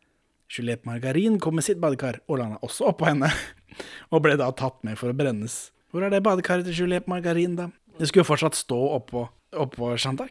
Juliette 0.51 0.85
Margarin 0.89 1.39
kom 1.41 1.55
med 1.57 1.65
sitt 1.65 1.79
badekar 1.81 2.19
og 2.27 2.41
landa 2.41 2.59
også 2.65 2.91
oppå 2.91 3.07
henne, 3.09 3.31
og 4.13 4.23
ble 4.25 4.35
da 4.39 4.49
tatt 4.51 4.81
med 4.87 4.99
for 4.99 5.13
å 5.13 5.17
brennes. 5.17 5.69
Hvor 5.91 6.05
er 6.07 6.13
det 6.13 6.23
badekaret 6.23 6.67
til 6.67 6.83
Juliette 6.83 7.11
Margarin, 7.11 7.57
da? 7.59 7.69
Det 7.99 8.07
skulle 8.07 8.23
jo 8.23 8.31
fortsatt 8.31 8.55
stå 8.55 8.77
oppå, 8.97 9.25
oppå 9.59 9.93
Jeanne. 9.97 10.29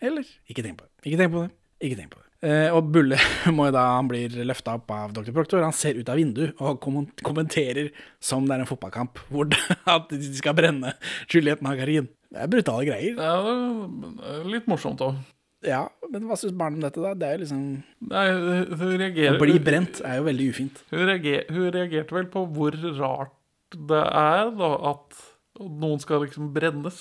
Eller? 0.00 0.26
Ikke 0.48 0.64
tenk 0.64 0.80
på 0.80 0.86
det. 0.86 0.92
Ikke 1.08 1.20
tenk 1.20 1.32
på 1.32 1.44
det. 1.46 1.54
Ikke 1.80 1.96
tenk 1.96 2.12
på 2.12 2.20
det. 2.20 2.26
Eh, 2.40 2.72
og 2.72 2.88
Bulle 2.92 3.18
må 3.56 3.66
jo 3.68 3.74
da, 3.76 3.82
han 3.98 4.08
blir 4.08 4.32
løfta 4.48 4.78
opp 4.78 4.92
av 4.96 5.12
dr. 5.16 5.32
Proctor. 5.36 5.64
Han 5.64 5.76
ser 5.76 5.98
ut 6.00 6.08
av 6.08 6.20
vinduet 6.20 6.60
og 6.60 6.80
kommenterer 6.80 7.90
som 8.22 8.46
det 8.48 8.56
er 8.56 8.64
en 8.64 8.70
fotballkamp, 8.70 9.20
hvor 9.32 9.50
det, 9.50 9.60
at 9.96 10.12
de 10.12 10.30
skal 10.36 10.56
brenne 10.56 10.94
Juliette 11.32 11.64
Margarin. 11.64 12.08
Det 12.30 12.44
er 12.44 12.52
brutale 12.52 12.86
greier. 12.88 13.18
ja 13.18 14.30
er 14.30 14.48
litt 14.48 14.68
morsomt 14.70 15.02
òg. 15.04 15.20
Ja, 15.66 15.82
men 16.08 16.24
hva 16.24 16.38
syns 16.40 16.54
barnet 16.56 16.78
om 16.78 16.84
dette, 16.86 17.02
da? 17.04 17.10
Det 17.12 17.26
er 17.26 17.34
jo 17.34 17.40
liksom 17.42 17.64
Nei, 18.08 18.22
hun 18.32 18.94
reagerer 18.96 19.34
Å 19.36 19.40
bli 19.42 19.58
brent 19.60 19.98
er 20.08 20.16
jo 20.16 20.24
veldig 20.30 20.46
ufint. 20.54 20.80
Hun, 20.88 21.02
reager, 21.10 21.42
hun 21.52 21.66
reagerte 21.74 22.16
vel 22.16 22.30
på 22.32 22.46
hvor 22.54 22.78
rart 22.96 23.34
det 23.74 24.02
er 24.06 24.50
da 24.58 24.70
at 24.92 25.20
noen 25.60 26.00
skal 26.02 26.24
liksom 26.24 26.52
brennes. 26.54 27.00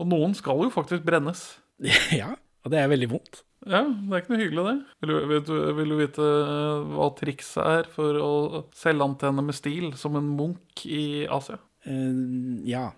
Og 0.00 0.08
noen 0.10 0.36
skal 0.36 0.60
jo 0.66 0.72
faktisk 0.72 1.04
brennes. 1.06 1.48
ja, 2.20 2.34
og 2.64 2.72
det 2.72 2.80
er 2.80 2.90
veldig 2.92 3.10
vondt. 3.14 3.42
Ja, 3.66 3.82
det 3.82 4.12
er 4.12 4.20
ikke 4.20 4.32
noe 4.34 4.42
hyggelig, 4.42 4.64
det. 4.66 4.74
Vil 5.02 5.42
du, 5.48 5.54
vil 5.78 5.90
du 5.90 5.96
vite 5.98 6.26
eh, 6.26 6.84
hva 6.92 7.08
trikset 7.18 7.62
er 7.64 7.88
for 7.90 8.18
å 8.22 8.34
selvantenne 8.76 9.42
med 9.42 9.56
stil 9.56 9.88
som 9.98 10.18
en 10.18 10.28
munk 10.38 10.84
i 10.86 11.24
Asia? 11.24 11.58
Uh, 11.86 12.60
ja. 12.66 12.90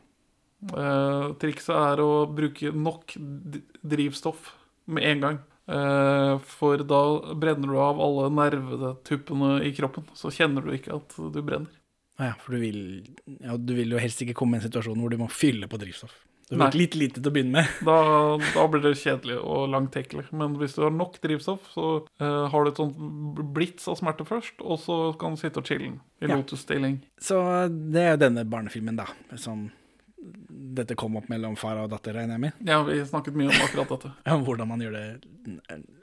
Uh, 0.68 1.32
trikset 1.40 1.72
er 1.76 2.02
å 2.02 2.26
bruke 2.28 2.72
nok 2.74 3.14
drivstoff 3.86 4.52
med 4.90 5.08
en 5.08 5.24
gang. 5.24 5.40
Uh, 5.68 6.36
for 6.48 6.80
da 6.88 7.00
brenner 7.36 7.72
du 7.72 7.80
av 7.80 8.00
alle 8.02 8.28
nervetuppene 8.34 9.58
i 9.68 9.72
kroppen. 9.76 10.08
Så 10.18 10.32
kjenner 10.34 10.64
du 10.64 10.74
ikke 10.74 10.98
at 10.98 11.16
du 11.16 11.40
brenner. 11.40 11.72
Ja, 12.18 12.32
for 12.42 12.56
du 12.56 12.62
vil, 12.62 12.80
ja, 13.38 13.56
du 13.56 13.74
vil 13.78 13.94
jo 13.94 14.00
helst 14.02 14.22
ikke 14.24 14.34
komme 14.40 14.56
i 14.56 14.60
en 14.60 14.66
situasjon 14.66 14.98
hvor 14.98 15.12
du 15.12 15.20
må 15.20 15.28
fylle 15.30 15.68
på 15.70 15.78
drivstoff. 15.80 16.16
Du 16.48 16.56
har 16.56 16.72
litt 16.72 16.94
lite 16.96 17.20
til 17.20 17.28
å 17.28 17.32
begynne 17.34 17.60
med. 17.60 17.72
Da, 17.84 17.96
da 18.54 18.62
blir 18.72 18.80
det 18.80 18.94
kjedelig 18.96 19.36
og 19.36 19.66
langtekkelig. 19.68 20.30
Men 20.32 20.54
hvis 20.56 20.78
du 20.78 20.80
har 20.86 20.94
nok 20.96 21.18
drivstoff, 21.20 21.66
så 21.74 21.88
uh, 22.22 22.46
har 22.48 22.64
du 22.64 22.70
et 22.70 22.80
sånt 22.80 23.42
blits 23.52 23.84
av 23.92 23.98
smerte 24.00 24.24
først, 24.24 24.62
og 24.64 24.80
så 24.80 24.96
kan 25.20 25.36
du 25.36 25.42
sitte 25.42 25.60
og 25.60 25.68
chille 25.68 25.90
i 25.92 26.24
Ja. 26.24 26.38
lotusstilling. 26.38 27.02
Så 27.20 27.36
det 27.68 28.00
er 28.00 28.14
jo 28.14 28.22
denne 28.24 28.46
barnefilmen, 28.48 28.96
da. 28.96 29.04
Som 29.36 29.68
dette 30.76 30.96
kom 30.98 31.16
opp 31.20 31.28
mellom 31.32 31.54
far 31.56 31.78
og 31.82 31.88
datter, 31.92 32.12
regner 32.18 32.36
jeg 32.36 32.42
med. 32.46 32.58
Ja, 32.68 32.82
vi 32.86 32.98
snakket 33.08 33.36
mye 33.38 33.48
om 33.52 33.62
akkurat 33.66 33.92
dette. 33.94 34.10
Ja, 34.28 34.36
hvordan 34.44 34.68
man 34.68 34.82
gjør 34.84 34.96
det 34.98 35.04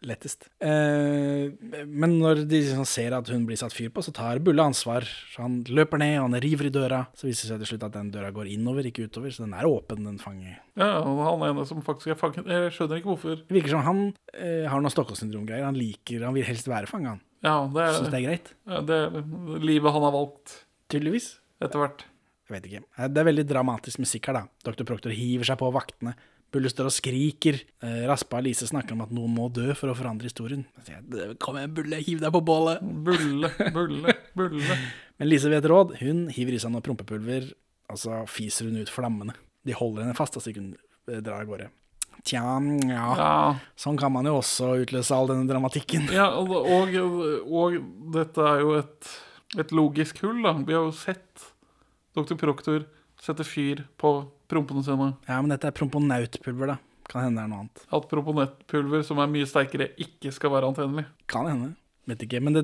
lettest. 0.06 0.48
Eh, 0.64 1.52
men 1.86 2.16
når 2.22 2.44
de 2.50 2.62
liksom 2.64 2.86
ser 2.90 3.14
at 3.18 3.30
hun 3.30 3.46
blir 3.48 3.60
satt 3.60 3.74
fyr 3.76 3.92
på, 3.94 4.04
så 4.06 4.14
tar 4.16 4.40
Bulle 4.46 4.64
ansvar. 4.66 5.06
Så 5.34 5.44
han 5.44 5.60
løper 5.70 6.02
ned, 6.02 6.16
og 6.22 6.30
han 6.32 6.42
river 6.44 6.70
i 6.70 6.74
døra. 6.74 7.04
Så 7.18 7.28
viser 7.30 7.46
det 7.46 7.52
seg 7.54 7.62
til 7.64 7.72
slutt 7.74 7.86
at 7.90 7.96
den 7.98 8.10
døra 8.14 8.32
går 8.36 8.50
innover, 8.56 8.88
ikke 8.90 9.06
utover. 9.10 9.34
Så 9.36 9.46
den 9.46 9.54
er 9.58 9.68
åpen, 9.70 10.06
den 10.08 10.18
fanget. 10.22 10.60
Ja, 10.80 10.98
og 11.06 11.22
han 11.28 11.46
ene 11.52 11.66
som 11.70 11.84
faktisk 11.86 12.12
er 12.16 12.20
fanget 12.20 12.50
Jeg 12.52 12.74
skjønner 12.76 13.00
ikke 13.00 13.12
hvorfor. 13.14 13.38
Det 13.46 13.56
virker 13.60 13.76
som 13.78 13.86
han 13.86 14.02
eh, 14.34 14.66
har 14.72 14.82
noe 14.84 14.94
Stockholm-syndrom-greier. 14.94 15.68
Han 15.70 15.78
liker, 15.80 16.26
han 16.28 16.36
vil 16.38 16.48
helst 16.48 16.68
være 16.72 16.90
fanget, 16.90 17.16
han. 17.16 17.24
Ja, 17.46 17.56
det 17.70 17.84
Syns 18.00 18.10
det 18.10 18.18
er 18.18 18.22
er 18.24 18.26
greit. 18.26 18.48
ja, 18.66 18.80
det 18.90 18.96
er 19.06 19.60
livet 19.62 19.94
han 19.94 20.02
har 20.08 20.14
valgt 20.16 20.56
Tydeligvis. 20.90 21.28
etter 21.62 21.82
hvert. 21.84 22.06
Jeg 22.46 22.56
vet 22.60 22.70
ikke. 22.70 22.84
Eh, 23.00 23.08
Det 23.10 23.22
er 23.24 23.28
veldig 23.32 23.46
dramatisk 23.50 24.00
musikk 24.04 24.28
her, 24.32 24.42
da. 24.42 24.46
Dr. 24.72 24.84
Proctor 24.88 25.14
hiver 25.16 25.48
seg 25.48 25.58
på 25.62 25.72
vaktene. 25.74 26.14
Bulle 26.54 26.70
står 26.72 26.88
og 26.88 26.94
skriker. 26.96 27.58
Eh, 27.84 28.04
Raspa 28.08 28.38
og 28.40 28.46
Lise 28.46 28.68
snakker 28.70 28.94
om 28.96 29.02
at 29.04 29.12
noen 29.12 29.34
må 29.36 29.50
dø 29.52 29.74
for 29.76 29.92
å 29.92 29.96
forandre 29.98 30.30
historien. 30.30 30.62
Sier 30.86 31.34
Kom 31.42 31.58
igjen, 31.60 31.74
Bulle, 31.76 32.00
hiv 32.06 32.22
deg 32.22 32.32
på 32.32 32.44
bålet. 32.46 32.80
Bulle, 32.82 33.50
bulle, 33.76 34.14
bulle. 34.38 34.78
Men 35.20 35.28
Lise 35.32 35.50
vet 35.52 35.66
råd. 35.68 35.98
Hun 36.00 36.28
hiver 36.36 36.56
i 36.56 36.60
seg 36.62 36.72
noe 36.72 36.86
prompepulver, 36.86 37.50
og 37.92 37.98
så 38.00 38.22
fiser 38.30 38.70
hun 38.70 38.78
ut 38.84 38.92
flammene. 38.94 39.36
De 39.66 39.74
holder 39.76 40.06
henne 40.06 40.16
fast, 40.16 40.38
altså 40.38 40.54
så 40.54 40.60
hun 40.62 40.70
eh, 41.10 41.20
drar 41.26 41.42
av 41.42 41.50
gårde. 41.50 41.68
Tja, 42.26 42.42
ja. 42.88 43.08
Ja, 43.20 43.34
Sånn 43.78 43.98
kan 44.00 44.14
man 44.16 44.26
jo 44.30 44.38
også 44.40 44.72
utløse 44.86 45.14
all 45.14 45.28
denne 45.30 45.50
dramatikken. 45.50 46.08
ja 46.14 46.30
og, 46.40 46.54
og, 46.56 46.96
og 47.46 47.76
dette 48.16 48.46
er 48.54 48.64
jo 48.64 48.72
et, 48.80 49.10
et 49.60 49.74
logisk 49.76 50.22
hull, 50.24 50.40
da. 50.46 50.56
Vi 50.66 50.74
har 50.78 50.88
jo 50.88 50.94
sett 50.96 51.50
Dr. 52.16 52.36
Proktor 52.40 52.86
setter 53.22 53.48
fyr 53.48 53.84
på 54.02 54.12
prompene 54.52 54.84
sine. 54.86 55.14
Ja, 55.28 55.40
men 55.42 55.52
dette 55.54 55.68
er 55.70 55.76
promponautpulver, 55.76 56.74
da. 56.76 56.78
Kan 57.10 57.22
hende 57.28 57.38
det 57.42 57.46
er 57.46 57.50
noe 57.52 57.64
annet. 57.66 57.82
At 57.94 58.08
proponettpulver, 58.10 59.04
som 59.06 59.20
er 59.22 59.30
mye 59.30 59.46
sterkere, 59.50 59.92
ikke 60.02 60.32
skal 60.34 60.52
være 60.56 60.72
antennelig. 60.72 61.06
Kan 61.30 61.46
hende. 61.52 61.68
Vet 62.10 62.24
ikke. 62.26 62.42
Men 62.42 62.58
det, 62.58 62.64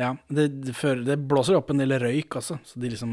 ja, 0.00 0.12
det, 0.28 0.48
det, 0.66 0.74
fører, 0.74 1.04
det 1.06 1.16
blåser 1.30 1.58
opp 1.58 1.70
en 1.70 1.78
del 1.82 1.94
røyk 2.02 2.38
også, 2.40 2.58
så 2.66 2.80
de 2.82 2.90
liksom, 2.90 3.12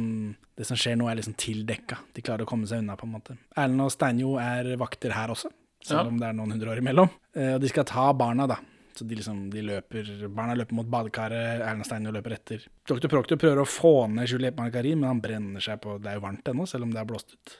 det 0.57 0.65
som 0.69 0.79
skjer 0.79 0.97
nå, 0.97 1.07
er 1.11 1.19
liksom 1.21 1.35
tildekka. 1.37 1.99
De 2.17 2.23
klarer 2.25 2.47
å 2.47 2.49
komme 2.49 2.65
seg 2.69 2.81
unna, 2.83 2.97
på 2.97 3.05
en 3.05 3.13
måte. 3.19 3.37
Erlend 3.59 3.85
og 3.85 3.93
Steinjo 3.93 4.35
er 4.41 4.71
vakter 4.81 5.13
her 5.17 5.33
også, 5.35 5.51
selv 5.85 6.01
Ja. 6.01 6.07
om 6.09 6.17
det 6.21 6.27
er 6.31 6.37
noen 6.37 6.55
hundre 6.57 6.73
år 6.73 6.81
imellom. 6.81 7.09
Eh, 7.35 7.53
og 7.55 7.61
de 7.61 7.69
skal 7.71 7.85
ta 7.89 8.09
barna, 8.17 8.47
da. 8.49 8.57
Så 8.99 9.05
de 9.07 9.15
liksom, 9.15 9.45
de 9.53 9.61
løper, 9.63 10.09
Barna 10.27 10.57
løper 10.59 10.75
mot 10.75 10.87
badekaret, 10.91 11.61
Erlend 11.63 11.87
Steiner 11.87 12.11
løper 12.11 12.35
etter. 12.35 12.65
Dr. 12.89 13.07
Proctor 13.07 13.39
prøver 13.39 13.61
å 13.63 13.69
få 13.69 13.93
ned 14.11 14.27
Juliette 14.27 14.59
Margarin, 14.59 14.99
men 14.99 15.13
han 15.13 15.21
brenner 15.23 15.63
seg 15.63 15.79
på 15.85 15.95
Det 16.03 16.11
er 16.11 16.17
jo 16.17 16.25
varmt 16.25 16.51
ennå, 16.51 16.65
selv 16.67 16.83
om 16.83 16.91
det 16.91 16.99
er 16.99 17.07
blåst 17.07 17.31
ut. 17.37 17.53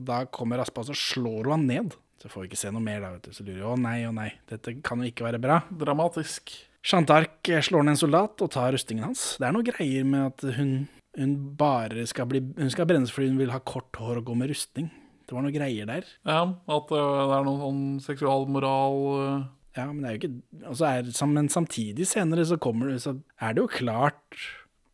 Og 0.00 0.08
da 0.08 0.24
kommer 0.26 0.58
Raspa, 0.58 0.82
og 0.82 0.90
så 0.90 0.96
slår 0.98 1.46
hun 1.46 1.54
han 1.54 1.68
ned. 1.68 1.94
Så 2.18 2.30
får 2.32 2.42
vi 2.42 2.50
ikke 2.50 2.58
se 2.64 2.72
noe 2.74 2.82
mer, 2.82 2.98
da, 3.04 3.12
vet 3.14 3.28
du. 3.28 3.36
Så 3.36 3.46
lurer 3.46 3.60
jeg, 3.60 3.68
å 3.68 3.78
nei, 3.78 3.96
å 4.08 4.14
nei, 4.16 4.28
dette 4.50 4.74
kan 4.82 5.04
jo 5.04 5.12
ikke 5.12 5.26
være 5.28 5.40
bra. 5.42 5.60
Dramatisk. 5.70 6.50
Jeanne 6.82 7.06
d'Arc 7.06 7.52
slår 7.62 7.86
ned 7.86 7.94
en 7.94 8.00
soldat 8.00 8.42
og 8.42 8.50
tar 8.50 8.74
rustningen 8.74 9.06
hans. 9.06 9.36
Det 9.38 9.46
er 9.46 9.54
noe 9.54 9.66
greier 9.66 10.06
med 10.08 10.32
at 10.32 10.44
hun, 10.58 10.72
hun 11.18 11.36
bare 11.58 12.08
skal 12.10 12.26
bli 12.30 12.42
Hun 12.58 12.74
skal 12.74 12.90
brennes 12.90 13.14
fordi 13.14 13.30
hun 13.30 13.38
vil 13.38 13.54
ha 13.54 13.62
kort 13.62 13.94
hår 14.02 14.18
og 14.18 14.32
gå 14.32 14.38
med 14.38 14.50
rustning. 14.50 14.90
Det 15.22 15.36
var 15.36 15.46
noe 15.46 15.54
greier 15.54 15.86
der. 15.86 16.08
Ja, 16.26 16.42
at 16.50 16.90
øh, 16.90 17.18
det 17.30 17.36
er 17.38 17.46
noen 17.46 17.62
sånn 17.62 17.84
seksualmoral 18.02 18.98
øh. 19.12 19.44
Ja, 19.76 19.86
men 19.88 20.02
det 20.02 20.08
er 20.08 20.16
jo 20.16 20.20
ikke 20.20 20.68
og 20.68 20.82
er, 20.84 21.06
Men 21.32 21.48
samtidig 21.48 22.04
senere 22.10 22.44
så 22.44 22.58
kommer 22.60 22.90
det 22.90 22.98
Så 23.00 23.14
er 23.40 23.54
det 23.54 23.62
jo 23.62 23.70
klart 23.72 24.36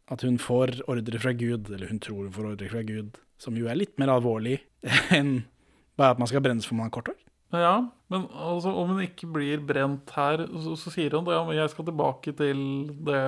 at 0.08 0.22
hun 0.22 0.38
får 0.40 0.78
ordre 0.88 1.18
fra 1.20 1.34
Gud, 1.36 1.68
eller 1.68 1.90
hun 1.90 1.98
tror 2.00 2.22
hun 2.24 2.32
får 2.32 2.46
ordre 2.54 2.68
fra 2.70 2.80
Gud, 2.86 3.18
som 3.36 3.58
jo 3.58 3.66
er 3.68 3.76
litt 3.76 3.98
mer 4.00 4.08
alvorlig 4.14 4.54
enn 5.18 5.42
bare 5.98 6.14
at 6.14 6.22
man 6.22 6.30
skal 6.30 6.40
brennes 6.40 6.64
for 6.64 6.78
man 6.78 6.88
har 6.88 6.94
kort 6.94 7.10
hår. 7.10 7.18
Ja, 7.52 7.74
men 8.12 8.24
altså, 8.32 8.72
om 8.72 8.94
hun 8.94 9.02
ikke 9.04 9.28
blir 9.32 9.60
brent 9.68 10.08
her, 10.16 10.46
så, 10.62 10.78
så 10.80 10.92
sier 10.94 11.16
hun 11.16 11.26
det. 11.26 11.34
Ja, 11.36 11.42
men 11.44 11.58
jeg 11.58 11.72
skal 11.72 11.88
tilbake 11.88 12.32
til 12.38 12.62
det 13.08 13.22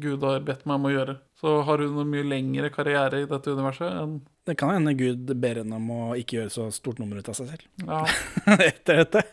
Gud 0.00 0.24
har 0.24 0.44
bedt 0.44 0.66
meg 0.68 0.76
om 0.76 0.88
å 0.90 0.92
gjøre. 0.92 1.16
Så 1.40 1.52
har 1.64 1.80
hun 1.80 2.00
en 2.02 2.10
mye 2.12 2.24
lengre 2.28 2.68
karriere 2.72 3.22
i 3.24 3.28
dette 3.28 3.52
universet 3.56 3.88
enn 3.96 4.18
Det 4.46 4.56
kan 4.60 4.74
hende 4.74 4.92
Gud 4.96 5.32
ber 5.40 5.62
henne 5.62 5.80
om 5.80 5.88
å 5.92 6.00
ikke 6.20 6.40
gjøre 6.40 6.52
så 6.52 6.68
stort 6.72 7.00
nummer 7.00 7.20
ut 7.20 7.30
av 7.32 7.38
seg 7.38 7.52
selv. 7.54 7.68
Ja, 7.84 8.02
etter 8.70 9.02
dette. 9.04 9.24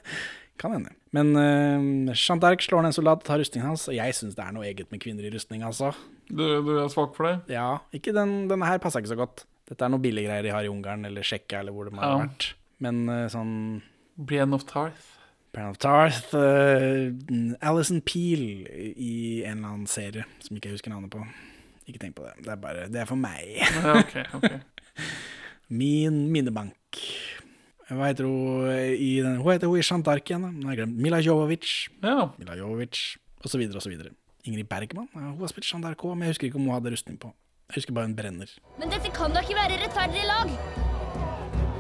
Kan 0.60 0.78
hende. 0.78 0.96
Men 1.14 1.30
uh, 1.38 2.14
Jeanne 2.18 2.42
d'Arc 2.42 2.64
slår 2.66 2.82
ned 2.82 2.90
en 2.92 2.96
soldat, 2.98 3.22
tar 3.28 3.38
rustningen 3.42 3.68
hans, 3.70 3.86
og 3.92 3.94
jeg 3.94 4.16
syns 4.18 4.34
det 4.38 4.42
er 4.48 4.54
noe 4.56 4.66
eget 4.66 4.90
med 4.92 5.02
kvinner 5.04 5.28
i 5.28 5.32
rustning, 5.34 5.62
altså. 5.68 5.92
du, 6.30 6.42
du 6.66 6.72
er 6.82 6.88
svak 6.90 7.14
for 7.18 7.30
det? 7.30 7.36
Ja, 7.54 7.68
ikke 7.94 8.14
den, 8.18 8.48
denne 8.50 8.66
her 8.66 8.82
passa 8.82 8.98
ikke 9.04 9.12
så 9.14 9.20
godt. 9.20 9.44
Dette 9.70 9.86
er 9.86 9.94
noe 9.94 10.02
billiggreier 10.04 10.44
de 10.44 10.52
har 10.56 10.66
i 10.66 10.72
Ungarn 10.74 11.06
eller 11.08 11.24
Tsjekkia 11.24 11.62
eller 11.62 11.72
hvor 11.76 11.86
det 11.88 11.94
må 11.96 12.02
ha 12.02 12.10
Ja. 12.16 12.22
vært. 12.26 12.48
Men 12.84 13.04
uh, 13.08 13.28
sånn 13.32 13.54
Brian 14.18 14.58
of 14.58 14.66
Tarth. 14.70 15.12
Brian 15.54 15.70
of 15.72 15.78
Tarth 15.80 16.34
uh, 16.34 17.14
Alison 17.62 18.02
Peel 18.02 18.44
i 18.98 19.44
en 19.46 19.60
eller 19.62 19.70
annen 19.70 19.88
serie 19.88 20.26
som 20.44 20.58
ikke 20.58 20.72
jeg 20.72 20.80
husker 20.80 20.92
navnet 20.96 21.14
på. 21.14 21.22
Ikke 21.86 22.02
tenk 22.02 22.18
på 22.18 22.26
det. 22.26 22.34
Det 22.44 22.52
er 22.56 22.60
bare 22.64 22.88
Det 22.92 23.04
er 23.04 23.08
for 23.10 23.20
meg. 23.22 23.62
Ja, 23.62 23.94
ok, 24.02 24.18
ok. 24.42 24.52
Min 25.84 26.26
minnebank. 26.34 26.98
Hva 27.92 28.08
heter 28.08 28.24
hun 28.24 28.70
i 28.96 29.10
den 29.20 29.40
Hun 29.42 29.52
heter 29.52 29.68
hun 29.68 29.80
i 29.80 29.84
Shantark 29.84 30.30
igjen? 30.30 30.46
da? 30.46 30.52
Nå 30.52 30.70
har 30.70 30.76
jeg 30.76 30.86
glemt. 30.86 31.00
Mila 31.04 31.20
Jovovic. 31.20 31.90
Ja, 32.04 32.30
Mila 32.40 32.56
Jovovic, 32.56 33.18
så 33.46 33.58
videre. 33.60 34.14
Ingrid 34.48 34.68
Bergman. 34.70 35.10
Hun 35.14 35.40
har 35.40 35.52
spilt 35.52 35.68
Shantark 35.68 36.00
òg, 36.04 36.16
men 36.16 36.28
jeg 36.28 36.36
husker 36.36 36.48
ikke 36.48 36.60
om 36.62 36.68
hun 36.68 36.76
hadde 36.78 36.94
rustning 36.94 37.18
på. 37.20 37.34
Jeg 37.72 37.82
husker 37.82 37.96
bare 37.96 38.08
hun 38.08 38.16
brenner. 38.16 38.50
Men 38.80 38.92
dette 38.92 39.12
kan 39.16 39.34
da 39.36 39.44
ikke 39.44 39.56
være 39.58 39.80
rettferdig 39.84 40.24
lag? 40.28 40.48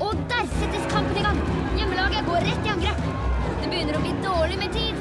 Og 0.03 0.15
der 0.31 0.47
settes 0.57 0.85
kampen 0.91 1.17
i 1.19 1.23
gang. 1.23 1.39
Hjemmelaget 1.77 2.27
går 2.27 2.39
rett 2.49 2.67
i 2.67 2.73
angrep. 2.73 2.99
Det 3.61 3.69
begynner 3.71 3.99
å 3.99 4.03
bli 4.03 4.13
dårlig 4.23 4.57
med 4.59 4.75
tid. 4.75 4.95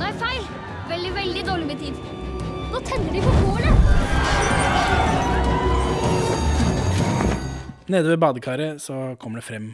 Nei, 0.00 0.10
feil. 0.22 0.42
Veldig, 0.90 1.12
veldig 1.20 1.46
dårlig 1.46 1.66
med 1.70 1.78
tid. 1.86 1.94
Nå 2.72 2.80
tenner 2.88 3.12
de 3.14 3.22
på 3.22 3.32
bålet. 3.44 3.76
Nede 7.92 8.08
ved 8.08 8.18
badekaret 8.22 8.80
så 8.82 9.16
kommer 9.20 9.42
det 9.42 9.46
frem 9.46 9.72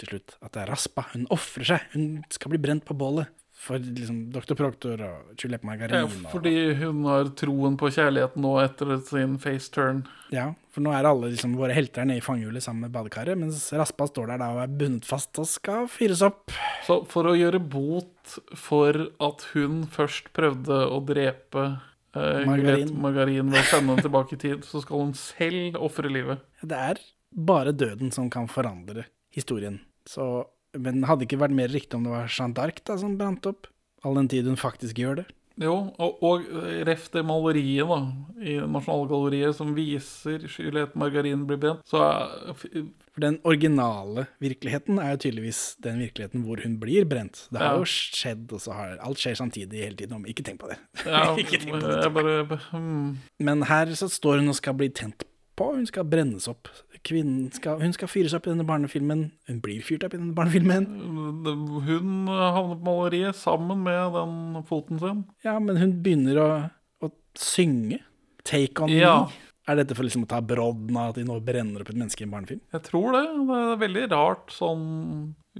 til 0.00 0.14
slutt, 0.14 0.38
at 0.42 0.54
det 0.54 0.64
er 0.64 0.72
Raspa. 0.72 1.08
Hun 1.14 1.26
ofrer 1.34 1.72
seg. 1.74 1.90
Hun 1.94 2.08
skal 2.32 2.54
bli 2.54 2.62
brent 2.62 2.86
på 2.88 2.96
bålet. 2.98 3.34
For 3.58 3.82
liksom 3.82 4.28
Dr. 4.30 4.54
Proctor 4.54 5.00
og 5.02 5.32
Juliette 5.34 5.66
Margarin. 5.66 6.04
ja, 6.06 6.30
fordi 6.30 6.52
hun 6.78 7.00
har 7.10 7.32
troen 7.34 7.74
på 7.80 7.88
kjærligheten 7.90 8.44
nå 8.44 8.52
etter 8.62 8.92
sin 9.08 9.34
face 9.42 9.72
turn. 9.74 10.04
Ja, 10.30 10.52
for 10.70 10.86
nå 10.86 10.92
er 10.94 11.08
alle 11.10 11.32
liksom, 11.32 11.56
våre 11.58 11.74
helter 11.74 12.06
nede 12.06 12.22
i 12.22 12.24
fangehjulet 12.24 12.62
sammen 12.62 12.86
med 12.86 12.94
badekaret, 12.94 13.34
mens 13.40 13.66
Raspa 13.74 14.06
står 14.06 14.30
der 14.30 14.44
da 14.44 14.52
og 14.54 14.62
er 14.62 14.78
bundet 14.78 15.10
fast 15.10 15.42
og 15.42 15.50
skal 15.50 15.90
fyres 15.90 16.22
opp. 16.22 16.54
Så 16.86 17.00
for 17.10 17.26
å 17.26 17.34
gjøre 17.34 17.58
bot 17.58 18.38
for 18.54 19.08
at 19.26 19.46
hun 19.56 19.82
først 19.90 20.30
prøvde 20.38 20.78
å 20.94 21.02
drepe 21.10 21.66
eh, 22.14 22.46
Margarin. 22.46 22.94
Margarin 22.94 23.50
ved 23.50 23.64
å 23.64 23.68
sende 23.72 23.96
henne 23.96 24.06
tilbake 24.06 24.38
i 24.38 24.42
tid, 24.46 24.62
så 24.70 24.86
skal 24.86 25.02
hun 25.02 25.14
selv 25.18 25.82
ofre 25.82 26.14
livet. 26.14 26.46
Det 26.62 26.78
er 26.94 27.02
bare 27.34 27.74
døden 27.74 28.14
som 28.14 28.30
kan 28.30 28.46
forandre 28.46 29.10
historien. 29.34 29.80
Så, 30.08 30.46
men 30.78 31.04
hadde 31.08 31.26
ikke 31.28 31.40
vært 31.40 31.56
mer 31.56 31.68
riktig 31.72 31.98
om 31.98 32.04
det 32.06 32.14
var 32.14 32.28
Jeanne 32.30 32.54
d'Arc 32.56 32.80
da, 32.84 32.96
som 33.00 33.18
brant 33.20 33.46
opp? 33.50 33.66
All 34.06 34.14
den 34.14 34.28
tid 34.30 34.46
hun 34.46 34.56
faktisk 34.60 34.98
gjør 35.00 35.22
det. 35.22 35.26
Jo, 35.58 35.72
og, 35.98 36.20
og 36.22 36.44
ref 36.86 37.08
det 37.10 37.24
maleriet 37.26 37.88
da, 37.90 37.96
i 38.46 38.52
Nasjonalgalleriet 38.62 39.56
som 39.58 39.72
viser 39.74 40.44
Juliette 40.46 40.94
Margarin 40.94 41.40
blir 41.48 41.58
brent, 41.58 41.80
så 41.90 41.98
For 42.54 43.24
den 43.24 43.40
originale 43.42 44.28
virkeligheten 44.38 45.00
er 45.02 45.16
jo 45.16 45.20
tydeligvis 45.24 45.62
den 45.82 45.98
virkeligheten 46.04 46.44
hvor 46.46 46.62
hun 46.62 46.76
blir 46.78 47.08
brent. 47.10 47.48
Det 47.50 47.58
har 47.58 47.72
Ja. 47.74 47.80
jo 47.82 47.88
skjedd, 47.90 48.52
og 48.54 48.62
så 48.62 48.76
har 48.78 48.94
alt 49.02 49.18
skjer 49.18 49.34
samtidig 49.40 49.82
hele 49.82 49.98
tiden. 49.98 50.22
Ikke 50.30 50.44
tenk 50.46 50.60
på 50.62 50.70
det. 50.70 50.78
ja, 51.02 51.24
tenk 51.50 51.66
på 51.72 51.80
det. 51.82 52.06
bare 52.14 52.60
hmm. 52.70 53.18
Men 53.42 53.66
her 53.66 53.90
så 53.98 54.06
står 54.06 54.38
hun 54.38 54.54
og 54.54 54.60
skal 54.60 54.78
bli 54.78 54.88
tent 54.94 55.26
på, 55.58 55.72
hun 55.74 55.86
skal 55.90 56.06
brennes 56.06 56.46
opp. 56.46 56.70
Kvinnen 57.06 57.50
skal, 57.54 57.78
hun 57.82 57.92
skal 57.94 58.08
fyres 58.10 58.34
opp 58.36 58.46
i 58.48 58.50
denne 58.52 58.66
barnefilmen. 58.68 59.26
Hun 59.48 59.60
blir 59.64 59.82
fyrt 59.86 60.04
opp 60.06 60.14
i 60.14 60.18
denne 60.20 60.34
barnefilmen. 60.36 60.86
Hun 61.86 62.26
havner 62.28 62.76
på 62.78 62.84
maleriet 62.86 63.36
sammen 63.38 63.82
med 63.86 64.14
den 64.16 64.62
foten 64.68 64.98
sin. 65.02 65.24
Ja, 65.46 65.58
men 65.62 65.76
hun 65.80 65.92
begynner 66.02 66.40
å, 66.42 66.48
å 67.06 67.10
synge. 67.38 68.00
Take 68.48 68.82
on 68.84 68.90
Ja. 68.94 69.26
me. 69.26 69.44
Er 69.68 69.76
dette 69.76 69.92
for 69.94 70.02
liksom 70.06 70.22
å 70.24 70.28
ta 70.30 70.38
brodden 70.40 70.96
av 70.96 71.10
at 71.10 71.18
de 71.20 71.26
nå 71.28 71.34
brenner 71.44 71.82
opp 71.82 71.90
et 71.92 71.96
menneske 71.98 72.22
i 72.22 72.24
en 72.24 72.30
barnefilm? 72.32 72.60
Jeg 72.72 72.82
tror 72.86 73.12
det. 73.12 73.24
Det 73.50 73.58
er 73.58 73.82
veldig 73.82 74.04
rart 74.14 74.54
sånn 74.56 74.86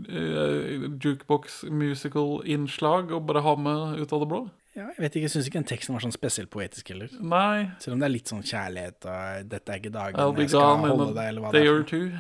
uh, 0.01 0.87
jukebox 1.05 1.65
musical-innslag 1.69 3.13
å 3.13 3.21
bare 3.21 3.43
ha 3.45 3.53
med 3.61 4.01
ut 4.01 4.13
av 4.17 4.23
det 4.25 4.31
blå. 4.31 4.41
Ja, 4.79 4.87
jeg 4.95 5.03
vet 5.03 5.17
ikke, 5.19 5.27
jeg 5.27 5.33
syns 5.35 5.49
ikke 5.51 5.59
den 5.59 5.67
teksten 5.73 5.97
var 5.97 6.05
sånn 6.05 6.15
spesielt 6.15 6.51
poetisk 6.55 6.93
heller. 6.93 7.11
Nei. 7.19 7.69
Selv 7.83 7.97
om 7.97 8.03
det 8.03 8.07
er 8.07 8.15
litt 8.15 8.31
sånn 8.31 8.45
kjærlighet 8.47 9.09
og 9.11 9.49
'dette 9.51 9.75
er 9.75 9.81
ikke 9.83 9.91
dagen 9.97 10.39
jeg 10.39 10.51
skal 10.53 10.79
holde 10.87 11.15
deg', 11.17 11.29
eller 11.33 11.43
hva 11.43 11.53
det 11.53 11.67
er. 11.67 11.83
two. 11.89 12.11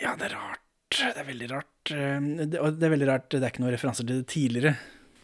Ja, 0.00 0.16
det 0.16 0.30
er 0.32 0.36
rart. 0.38 0.60
Det 0.94 1.16
er 1.20 1.24
veldig 1.28 1.50
rart. 1.50 1.90
Eh, 1.90 2.46
det- 2.46 2.60
Og 2.60 2.78
det 2.78 2.86
er 2.86 2.96
veldig 2.96 3.08
rart, 3.08 3.28
det 3.30 3.42
er 3.42 3.50
ikke 3.50 3.60
noen 3.60 3.74
referanser 3.76 4.06
til 4.06 4.22
det 4.22 4.26
tidligere. 4.26 4.76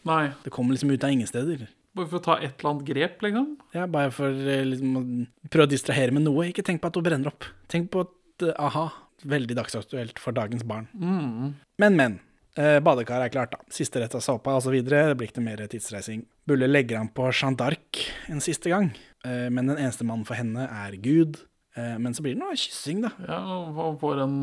Nei. 0.05 0.33
Det 0.45 0.51
kommer 0.53 0.73
liksom 0.75 0.91
ut 0.93 1.05
av 1.05 1.11
ingen 1.11 1.27
steder. 1.27 1.69
Bare 1.95 2.07
for 2.07 2.19
å 2.21 2.23
ta 2.23 2.35
et 2.37 2.61
eller 2.61 2.71
annet 2.71 2.87
grep, 2.87 3.19
liksom. 3.21 3.57
Ja, 3.75 3.87
bare 3.87 4.11
for 4.13 4.29
eh, 4.29 4.65
liksom, 4.65 4.97
å 4.97 5.27
prøve 5.51 5.67
å 5.67 5.71
distrahere 5.71 6.13
med 6.13 6.23
noe. 6.23 6.47
Ikke 6.53 6.63
tenk 6.63 6.81
på 6.81 6.87
at 6.87 6.95
hun 6.95 7.03
brenner 7.05 7.27
opp. 7.29 7.45
Tenk 7.69 7.91
på 7.91 8.01
at 8.07 8.43
eh, 8.47 8.53
aha, 8.59 8.93
veldig 9.27 9.57
dagsaktuelt 9.57 10.19
for 10.19 10.33
dagens 10.33 10.63
barn. 10.63 10.87
Mm. 10.95 11.55
Men, 11.79 11.97
men. 11.97 12.21
Eh, 12.61 12.77
badekaret 12.85 13.31
er 13.31 13.33
klart, 13.33 13.55
da. 13.55 13.73
Siste 13.73 14.03
rett 14.03 14.15
av 14.17 14.21
såpa 14.25 14.53
osv. 14.59 14.75
Det 14.85 15.03
blir 15.17 15.31
ikke 15.31 15.41
noe 15.41 15.47
mer 15.47 15.63
tidsreising. 15.71 16.27
Bulle 16.49 16.69
legger 16.69 17.01
han 17.01 17.09
på 17.15 17.31
Jeanne 17.31 17.57
d'Arc 17.57 18.03
en 18.29 18.43
siste 18.45 18.73
gang, 18.73 18.91
eh, 19.25 19.49
men 19.49 19.71
den 19.71 19.79
eneste 19.79 20.05
mannen 20.05 20.27
for 20.29 20.37
henne 20.37 20.67
er 20.67 20.97
Gud. 21.01 21.41
Eh, 21.77 21.97
men 21.97 22.13
så 22.13 22.25
blir 22.25 22.35
det 22.35 22.43
noe 22.43 22.59
kyssing, 22.59 23.01
da. 23.07 23.15
Ja, 23.25 23.41
og 23.71 24.01
får 24.03 24.25
en 24.27 24.37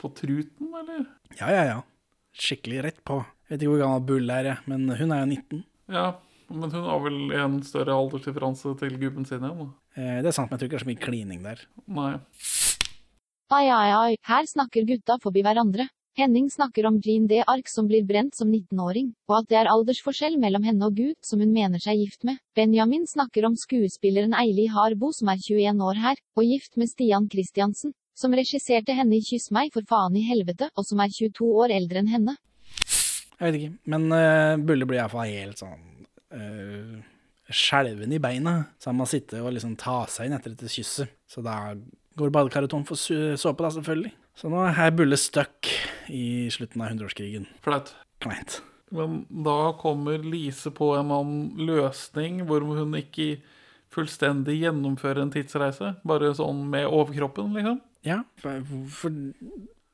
på 0.00 0.10
truten, 0.16 0.72
eller? 0.80 1.06
Ja, 1.38 1.52
ja, 1.52 1.64
ja. 1.68 1.78
Skikkelig 2.34 2.82
rett 2.88 3.00
på. 3.06 3.20
Jeg 3.46 3.54
vet 3.54 3.62
ikke 3.62 3.74
hvor 3.76 3.84
gammel 3.84 4.06
Bulle 4.08 4.40
er, 4.40 4.50
jeg, 4.50 4.58
men 4.66 4.88
hun 4.88 5.14
er 5.14 5.22
jo 5.22 5.30
19. 5.30 5.64
Ja, 5.94 6.06
men 6.50 6.74
hun 6.74 6.88
har 6.88 7.02
vel 7.04 7.18
en 7.38 7.58
større 7.62 7.94
aldersdifferanse 7.94 8.74
til 8.80 8.98
gubben 8.98 9.28
sin 9.28 9.44
igjen, 9.44 9.60
da. 9.62 9.68
Eh, 9.94 10.16
det 10.24 10.32
er 10.32 10.36
sant, 10.36 10.50
men 10.50 10.58
jeg 10.58 10.64
tror 10.64 10.72
ikke 10.72 10.78
det 10.78 10.82
er 10.82 10.86
så 10.88 10.92
mye 10.92 11.04
klining 11.06 11.44
der. 11.44 11.66
Nei. 11.86 12.14
Ai, 13.54 13.66
ai, 13.68 13.90
ai, 13.94 14.16
her 14.26 14.48
snakker 14.50 14.88
gutta 14.88 15.20
forbi 15.22 15.44
hverandre. 15.46 15.86
Henning 16.14 16.50
snakker 16.50 16.86
om 16.86 17.00
Jean 17.02 17.26
D. 17.26 17.40
Ark 17.42 17.66
som 17.66 17.88
blir 17.90 18.04
brent 18.06 18.36
som 18.38 18.46
19-åring, 18.46 19.08
og 19.26 19.34
at 19.40 19.48
det 19.50 19.56
er 19.58 19.70
aldersforskjell 19.72 20.36
mellom 20.38 20.62
henne 20.62 20.86
og 20.86 20.94
Gud 20.94 21.16
som 21.26 21.40
hun 21.42 21.50
mener 21.50 21.82
seg 21.82 21.98
gift 21.98 22.22
med. 22.22 22.38
Benjamin 22.54 23.02
snakker 23.10 23.48
om 23.48 23.56
skuespilleren 23.58 24.36
Eili 24.38 24.68
Harbo 24.70 25.10
som 25.16 25.32
er 25.32 25.42
21 25.42 25.82
år 25.82 25.98
her, 26.04 26.22
og 26.38 26.46
gift 26.46 26.78
med 26.78 26.92
Stian 26.92 27.26
Christiansen, 27.32 27.96
som 28.14 28.38
regisserte 28.38 28.94
henne 28.94 29.18
i 29.18 29.26
Kyss 29.26 29.50
meg 29.50 29.74
for 29.74 29.82
faen 29.90 30.14
i 30.14 30.22
helvete, 30.28 30.70
og 30.78 30.86
som 30.86 31.02
er 31.02 31.10
22 31.10 31.50
år 31.64 31.74
eldre 31.80 32.04
enn 32.04 32.14
henne. 32.14 32.38
Jeg 33.34 33.42
vet 33.48 33.58
ikke, 33.58 33.74
men 33.90 34.06
uh, 34.14 34.54
Bulle 34.62 34.86
blir 34.86 35.02
iallfall 35.02 35.34
helt 35.34 35.66
sånn 35.66 35.86
uh, 36.30 36.96
skjelven 37.50 38.14
i 38.14 38.22
beina. 38.22 38.60
Så 38.78 38.92
han 38.92 39.02
må 39.02 39.10
sitte 39.10 39.42
og 39.42 39.56
liksom 39.58 39.74
ta 39.82 40.04
seg 40.06 40.30
inn 40.30 40.38
etter 40.38 40.54
dette 40.54 40.70
kysset. 40.70 41.10
Så 41.26 41.42
da 41.42 41.74
går 42.14 42.30
badekaret 42.30 42.70
tom 42.70 42.86
for 42.86 42.94
såpe, 42.94 43.66
da, 43.66 43.74
selvfølgelig. 43.74 44.14
Så 44.34 44.50
nå 44.50 44.64
er 44.66 44.94
Bulle 44.96 45.16
stuck 45.20 45.70
i 46.10 46.50
slutten 46.50 46.82
av 46.82 46.90
hundreårskrigen. 46.90 47.46
Flaut. 47.64 47.94
Kleint. 48.24 48.60
Men 48.94 49.24
da 49.44 49.72
kommer 49.78 50.22
Lise 50.22 50.70
på 50.74 50.92
en 50.98 51.12
annen 51.14 51.66
løsning 51.66 52.42
hvor 52.48 52.64
hun 52.66 52.94
ikke 52.98 53.38
fullstendig 53.94 54.58
gjennomfører 54.60 55.22
en 55.22 55.32
tidsreise. 55.34 55.94
Bare 56.06 56.32
sånn 56.36 56.64
med 56.70 56.86
overkroppen, 56.90 57.54
liksom. 57.56 57.80
Ja, 58.04 58.20
for, 58.42 58.60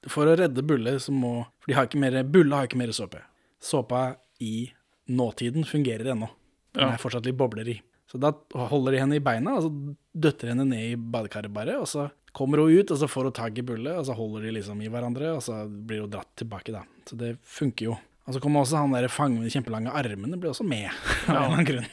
for, 0.08 0.30
å 0.32 0.36
redde 0.40 0.64
Bulle 0.66 0.96
så 0.98 1.12
må 1.14 1.44
For 1.60 1.70
de 1.70 1.76
har 1.78 1.86
ikke 1.86 2.00
mer, 2.02 2.16
Bulle 2.26 2.56
har 2.56 2.66
ikke 2.68 2.80
mer 2.80 2.92
såpe. 2.96 3.22
Såpa 3.62 4.16
i 4.42 4.70
nåtiden 5.10 5.66
fungerer 5.68 6.12
ennå. 6.14 6.30
Den 6.74 6.86
Ja. 6.86 6.94
er 6.94 7.02
fortsatt 7.02 7.26
litt 7.26 7.36
bobler 7.38 7.68
i. 7.68 7.80
Så 8.10 8.18
da 8.18 8.32
holder 8.54 8.92
de 8.92 8.98
henne 8.98 9.16
i 9.16 9.22
beina, 9.22 9.54
og 9.56 9.62
så 9.62 9.70
døtter 10.18 10.48
henne 10.50 10.64
ned 10.66 10.82
i 10.82 10.96
badekaret 10.96 11.52
bare, 11.54 11.78
og 11.78 11.86
så 11.86 12.08
kommer 12.36 12.62
hun 12.62 12.76
ut, 12.78 12.90
og 12.90 13.00
så 13.00 13.08
får 13.10 13.28
hun 13.28 13.36
tak 13.36 13.58
i 13.58 13.64
Bulle, 13.66 13.96
og 13.98 14.06
så 14.08 14.16
holder 14.16 14.46
de 14.46 14.54
liksom 14.58 14.82
i 14.84 14.90
hverandre, 14.92 15.32
og 15.36 15.42
så 15.44 15.62
blir 15.66 16.04
hun 16.04 16.12
dratt 16.12 16.30
tilbake, 16.38 16.74
da. 16.74 16.84
Så 17.08 17.18
det 17.18 17.34
funker 17.46 17.90
jo. 17.90 17.96
Og 18.28 18.36
så 18.36 18.42
kommer 18.42 18.62
også 18.62 18.82
han 18.82 18.94
der 18.94 19.10
fangen 19.10 19.40
med 19.40 19.48
de 19.48 19.54
kjempelange 19.56 19.94
armene, 19.96 20.38
blir 20.38 20.52
også 20.52 20.66
med, 20.66 20.86
av 21.26 21.34
en 21.34 21.34
eller 21.34 21.56
annen 21.56 21.70
grunn. 21.72 21.90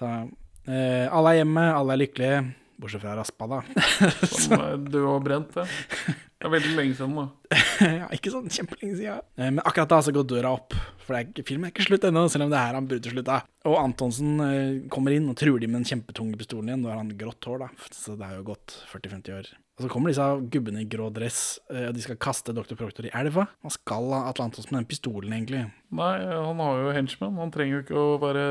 Så 0.00 0.08
eh, 0.08 1.04
alle 1.10 1.34
er 1.34 1.42
hjemme, 1.42 1.66
alle 1.74 1.96
er 1.96 2.02
lykkelige, 2.04 2.40
bortsett 2.80 3.04
fra 3.04 3.18
Raspa, 3.18 3.50
da. 3.50 3.60
Som 4.46 4.88
du 4.88 5.02
har 5.04 5.22
brent. 5.24 5.60
Ja. 5.60 6.16
Det 6.40 6.48
er 6.48 6.52
veldig 6.54 6.70
lenge 6.72 6.94
siden, 6.96 7.16
da. 7.18 7.56
ja, 8.00 8.06
ikke 8.16 8.30
sånn 8.32 8.46
kjempelenge 8.48 8.96
siden. 8.96 9.24
Eh, 9.36 9.50
Men 9.52 9.60
akkurat 9.60 9.90
da 9.92 9.98
så 10.06 10.12
går 10.16 10.24
døra 10.24 10.54
opp, 10.56 10.72
for 11.04 11.12
det 11.12 11.18
er 11.18 11.26
ikke, 11.28 11.44
filmen 11.50 11.68
er 11.68 11.74
ikke 11.74 11.84
slutt 11.84 12.06
ennå, 12.08 12.22
selv 12.32 12.46
om 12.46 12.52
det 12.54 12.56
er 12.56 12.70
her 12.70 12.78
han 12.78 12.86
burde 12.88 13.12
slutta. 13.12 13.40
Og 13.68 13.76
Antonsen 13.76 14.40
eh, 14.46 14.76
kommer 14.92 15.12
inn 15.12 15.28
og 15.28 15.36
truer 15.36 15.60
de 15.60 15.68
med 15.68 15.82
den 15.82 15.88
kjempetunge 15.90 16.38
pistolen 16.40 16.70
igjen. 16.72 16.86
Nå 16.86 16.88
har 16.94 17.02
han 17.02 17.10
grått 17.20 17.44
hår, 17.44 17.66
da, 17.66 17.90
så 17.92 18.16
det 18.16 18.24
er 18.30 18.38
jo 18.38 18.46
gått 18.54 18.78
40-50 18.88 19.36
år. 19.36 19.50
Og 19.80 19.84
så 19.84 19.88
kommer 19.92 20.12
disse 20.12 20.24
gubbene 20.52 20.82
i 20.82 20.88
grå 20.92 21.10
dress, 21.12 21.42
eh, 21.72 21.86
og 21.90 21.98
de 21.98 22.04
skal 22.04 22.16
kaste 22.20 22.54
Dr. 22.56 22.72
Proctor 22.76 23.08
i 23.08 23.12
elva. 23.20 23.44
Hva 23.60 23.72
skal 23.76 24.08
Atle 24.22 24.46
Antonsen 24.48 24.72
med 24.72 24.82
den 24.82 24.88
pistolen, 24.94 25.34
egentlig. 25.36 25.66
Nei, 25.96 26.12
han 26.24 26.60
har 26.64 26.80
jo 26.86 26.94
henchman. 26.96 27.36
Han 27.40 27.52
trenger 27.52 27.78
jo 27.78 27.82
ikke 27.84 28.00
å 28.00 28.16
være 28.24 28.46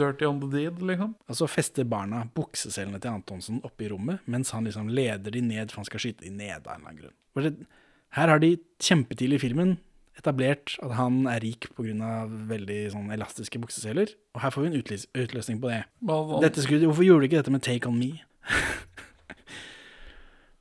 dirty 0.00 0.28
on 0.28 0.40
the 0.40 0.48
deed, 0.52 0.80
liksom. 0.80 1.12
Og 1.28 1.40
så 1.40 1.48
fester 1.52 1.84
barna 1.88 2.22
bukseselene 2.36 3.00
til 3.04 3.12
Antonsen 3.18 3.60
oppe 3.68 3.84
i 3.84 3.92
rommet, 3.92 4.24
mens 4.32 4.52
han 4.56 4.64
liksom 4.68 4.88
leder 4.92 5.36
de 5.36 5.44
ned, 5.44 5.68
for 5.72 5.82
han 5.82 5.88
skal 5.92 6.04
skyte 6.06 6.24
de 6.24 6.32
ned 6.32 6.64
av 6.64 6.72
en 6.72 6.80
eller 6.80 6.88
annen 6.88 7.02
grunn. 7.04 7.18
Her 7.34 8.30
har 8.30 8.38
de 8.38 8.56
kjempetidlig 8.82 9.40
i 9.40 9.44
filmen 9.48 9.76
etablert 10.14 10.76
at 10.84 10.92
han 10.94 11.24
er 11.26 11.42
rik 11.42 11.66
pga. 11.74 12.12
veldig 12.50 12.78
sånn 12.92 13.10
elastiske 13.10 13.58
bukseseler, 13.58 14.12
og 14.34 14.44
her 14.44 14.52
får 14.54 14.62
vi 14.62 14.70
en 14.70 14.78
utlys 14.78 15.06
utløsning 15.10 15.58
på 15.60 15.72
det. 15.72 15.82
Han, 16.06 16.46
skulle, 16.54 16.86
hvorfor 16.86 17.06
gjorde 17.06 17.24
du 17.24 17.28
ikke 17.30 17.42
dette 17.42 17.54
med 17.54 17.64
Take 17.66 17.90
On 17.90 17.98
Me? 17.98 18.12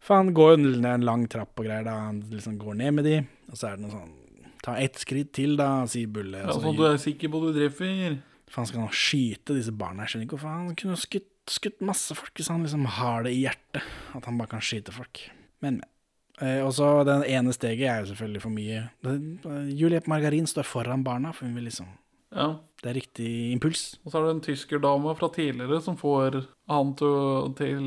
For 0.03 0.19
han 0.19 0.33
går 0.35 0.55
jo 0.55 0.57
ned 0.65 0.89
en 0.89 1.05
lang 1.07 1.27
trapp 1.31 1.55
og 1.55 1.67
greier, 1.67 1.85
da 1.85 1.93
han 2.09 2.23
liksom 2.33 2.57
går 2.59 2.75
ned 2.81 2.97
med 2.97 3.07
de, 3.07 3.15
og 3.51 3.59
så 3.59 3.69
er 3.69 3.77
det 3.77 3.85
noe 3.85 3.93
sånn 3.93 4.19
Ta 4.63 4.77
ett 4.79 4.95
skritt 4.95 5.33
til, 5.35 5.57
da, 5.59 5.83
sier 5.91 6.07
Bulle. 6.07 6.39
ja, 6.39 6.53
sånn 6.55 6.77
du 6.77 6.85
er 6.87 6.95
sikker 6.95 7.27
på 7.27 7.41
at 7.41 7.49
du 7.49 7.57
treffer. 7.57 8.13
Faen, 8.47 8.61
han 8.61 8.67
skal 8.69 8.79
nå 8.79 8.91
skyte 8.95 9.57
disse 9.57 9.73
barna. 9.75 10.05
Jeg 10.05 10.13
skjønner 10.13 10.27
ikke 10.29 10.37
hvorfor 10.37 10.53
han 10.53 10.77
kunne 10.79 10.95
skutt, 11.01 11.31
skutt 11.51 11.83
masse 11.83 12.15
folk 12.15 12.39
hvis 12.39 12.47
han 12.47 12.63
liksom 12.63 12.85
har 12.95 13.25
det 13.27 13.33
i 13.35 13.41
hjertet. 13.41 13.83
At 14.15 14.29
han 14.29 14.39
bare 14.39 14.53
kan 14.53 14.63
skyte 14.63 14.95
folk. 14.95 15.25
Men, 15.59 15.81
men. 15.81 15.92
Eh, 16.41 16.61
og 16.65 16.71
så 16.73 16.87
den 17.05 17.25
ene 17.29 17.53
steget 17.53 17.85
er 17.89 18.01
jo 18.01 18.11
selvfølgelig 18.11 18.41
for 18.41 18.55
mye. 18.55 18.79
Eh, 19.05 19.67
Juliette 19.77 20.09
Margarin 20.09 20.49
står 20.49 20.65
foran 20.65 21.05
barna, 21.05 21.33
for 21.33 21.45
hun 21.45 21.55
vil 21.59 21.69
liksom 21.69 21.91
Ja. 22.33 22.59
Det 22.81 22.89
er 22.89 22.95
riktig 22.97 23.51
impuls. 23.53 23.99
Og 24.03 24.11
så 24.11 24.17
er 24.17 24.23
det 24.25 24.31
en 24.33 24.41
tyskerdame 24.41 25.15
fra 25.15 25.29
tidligere 25.29 25.79
som 25.79 25.95
får 25.95 26.47
han 26.67 26.95
til, 26.95 27.53
til 27.55 27.85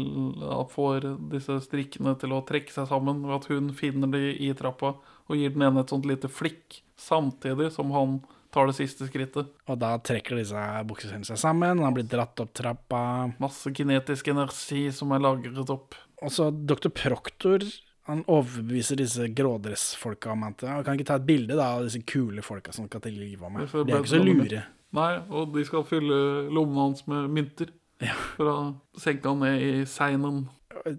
får 0.71 1.07
disse 1.33 1.59
strikkene 1.67 2.15
til 2.17 2.31
å 2.33 2.45
trekke 2.47 2.71
seg 2.71 2.87
sammen 2.89 3.27
ved 3.27 3.35
at 3.35 3.49
hun 3.51 3.73
finner 3.75 4.07
de 4.07 4.31
i 4.39 4.53
trappa 4.55 4.95
og 5.27 5.37
gir 5.37 5.51
den 5.51 5.67
ene 5.67 5.83
et 5.83 5.91
sånt 5.91 6.07
lite 6.07 6.31
flikk, 6.31 6.81
samtidig 6.97 7.73
som 7.75 7.91
han 7.91 8.21
tar 8.55 8.71
det 8.71 8.77
siste 8.79 9.09
skrittet. 9.11 9.51
Og 9.69 9.81
da 9.83 9.97
trekker 9.99 10.39
disse 10.39 10.63
buksene 10.89 11.27
seg 11.27 11.41
sammen, 11.43 11.81
og 11.81 11.89
han 11.91 11.97
blir 11.99 12.09
dratt 12.09 12.41
opp 12.41 12.55
trappa. 12.57 13.03
Masse 13.43 13.73
kinetisk 13.75 14.31
energi 14.33 14.87
som 14.95 15.13
er 15.13 15.27
lagret 15.27 15.75
opp. 15.75 15.99
Og 16.23 16.33
så 16.33 16.49
Dr. 16.55 16.89
Proctor 16.95 17.67
han 18.07 18.23
overbeviser 18.31 18.97
disse 19.01 19.27
grådressfolka 19.35 20.31
om 20.33 20.45
at 20.49 20.63
han 20.67 20.85
kan 20.87 20.95
ikke 20.99 21.09
ta 21.11 21.17
et 21.19 21.27
bilde 21.27 21.57
da, 21.59 21.73
av 21.77 21.87
disse 21.89 22.03
kule 22.07 22.43
folka 22.47 22.73
som 22.75 22.87
skal 22.89 23.03
til 23.05 23.17
live 23.19 23.43
av 23.47 23.53
meg. 23.55 23.67
De 23.73 23.83
er 23.93 23.99
ikke 24.03 24.13
så 24.15 24.21
lure. 24.23 24.63
Nei, 24.97 25.11
og 25.35 25.51
de 25.57 25.65
skal 25.67 25.83
fylle 25.89 26.19
lommene 26.55 26.85
hans 26.89 27.03
med 27.11 27.31
mynter 27.35 27.73
Ja. 28.05 28.15
for 28.37 28.49
å 28.53 28.57
senke 29.01 29.29
han 29.29 29.41
ned 29.43 29.63
i 29.65 29.85
seinen. 29.89 30.45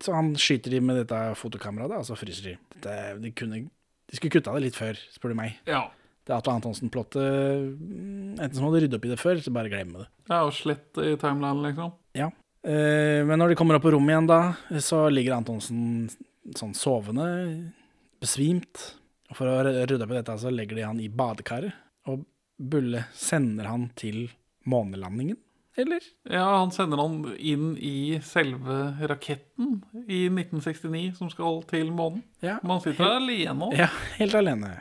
Så 0.03 0.13
han 0.13 0.33
skyter 0.35 0.73
de 0.73 0.79
med 0.81 0.97
dette 1.03 1.19
fotokameraet, 1.39 1.89
da, 1.93 1.99
og 2.01 2.07
så 2.09 2.17
fryser 2.17 2.51
de. 2.51 2.55
Dette, 2.75 2.95
de, 3.23 3.31
kunne, 3.37 3.61
de 4.09 4.17
skulle 4.19 4.33
kutta 4.33 4.53
det 4.57 4.65
litt 4.67 4.75
før, 4.77 4.97
spør 5.15 5.31
du 5.33 5.37
meg. 5.39 5.55
Ja. 5.69 5.85
Det 6.27 6.35
Atle 6.35 6.57
Antonsen-plottet 6.57 7.77
mm, 7.79 8.33
Enten 8.35 8.57
så 8.57 8.63
må 8.65 8.73
du 8.73 8.81
rydde 8.83 8.97
opp 8.99 9.05
i 9.07 9.11
det 9.13 9.19
før, 9.21 9.39
så 9.39 9.53
bare 9.55 9.71
glemme 9.71 10.01
det. 10.03 10.07
ja, 10.27 10.41
og 10.43 10.51
slett 10.57 10.99
i 10.99 11.13
timeline, 11.21 11.61
liksom. 11.69 11.93
Ja. 12.19 12.27
Eh, 12.67 13.21
men 13.23 13.39
når 13.39 13.53
de 13.53 13.55
kommer 13.61 13.77
opp 13.77 13.85
på 13.87 13.93
rommet 13.95 14.11
igjen, 14.11 14.27
da, 14.27 14.41
så 14.83 15.05
ligger 15.13 15.37
Antonsen 15.37 16.09
sånn 16.55 16.75
sovende, 16.77 17.25
besvimt. 18.21 18.93
Og 19.29 19.35
for 19.39 19.49
å 19.51 19.57
rydde 19.65 19.99
opp 20.05 20.13
i 20.13 20.19
dette, 20.21 20.37
så 20.39 20.51
legger 20.53 20.79
de 20.79 20.85
han 20.87 21.01
i 21.03 21.09
badekaret. 21.11 21.75
Og 22.07 22.23
Bulle 22.57 23.03
sender 23.13 23.67
han 23.69 23.89
til 23.99 24.29
månelandingen, 24.67 25.37
eller? 25.77 26.01
Ja, 26.25 26.45
han 26.57 26.71
sender 26.73 26.97
han 26.97 27.19
inn 27.37 27.75
i 27.77 28.17
selve 28.25 28.95
raketten 29.11 29.75
i 30.09 30.23
1969 30.31 31.11
som 31.19 31.29
skal 31.29 31.59
til 31.69 31.91
månen. 31.93 32.23
Ja, 32.41 32.55
Man 32.65 32.81
sitter 32.81 33.03
helt, 33.05 33.21
alene. 33.21 33.67
òg. 33.67 33.75
ja 33.77 33.91
helt 34.17 34.33
alene. 34.39 34.71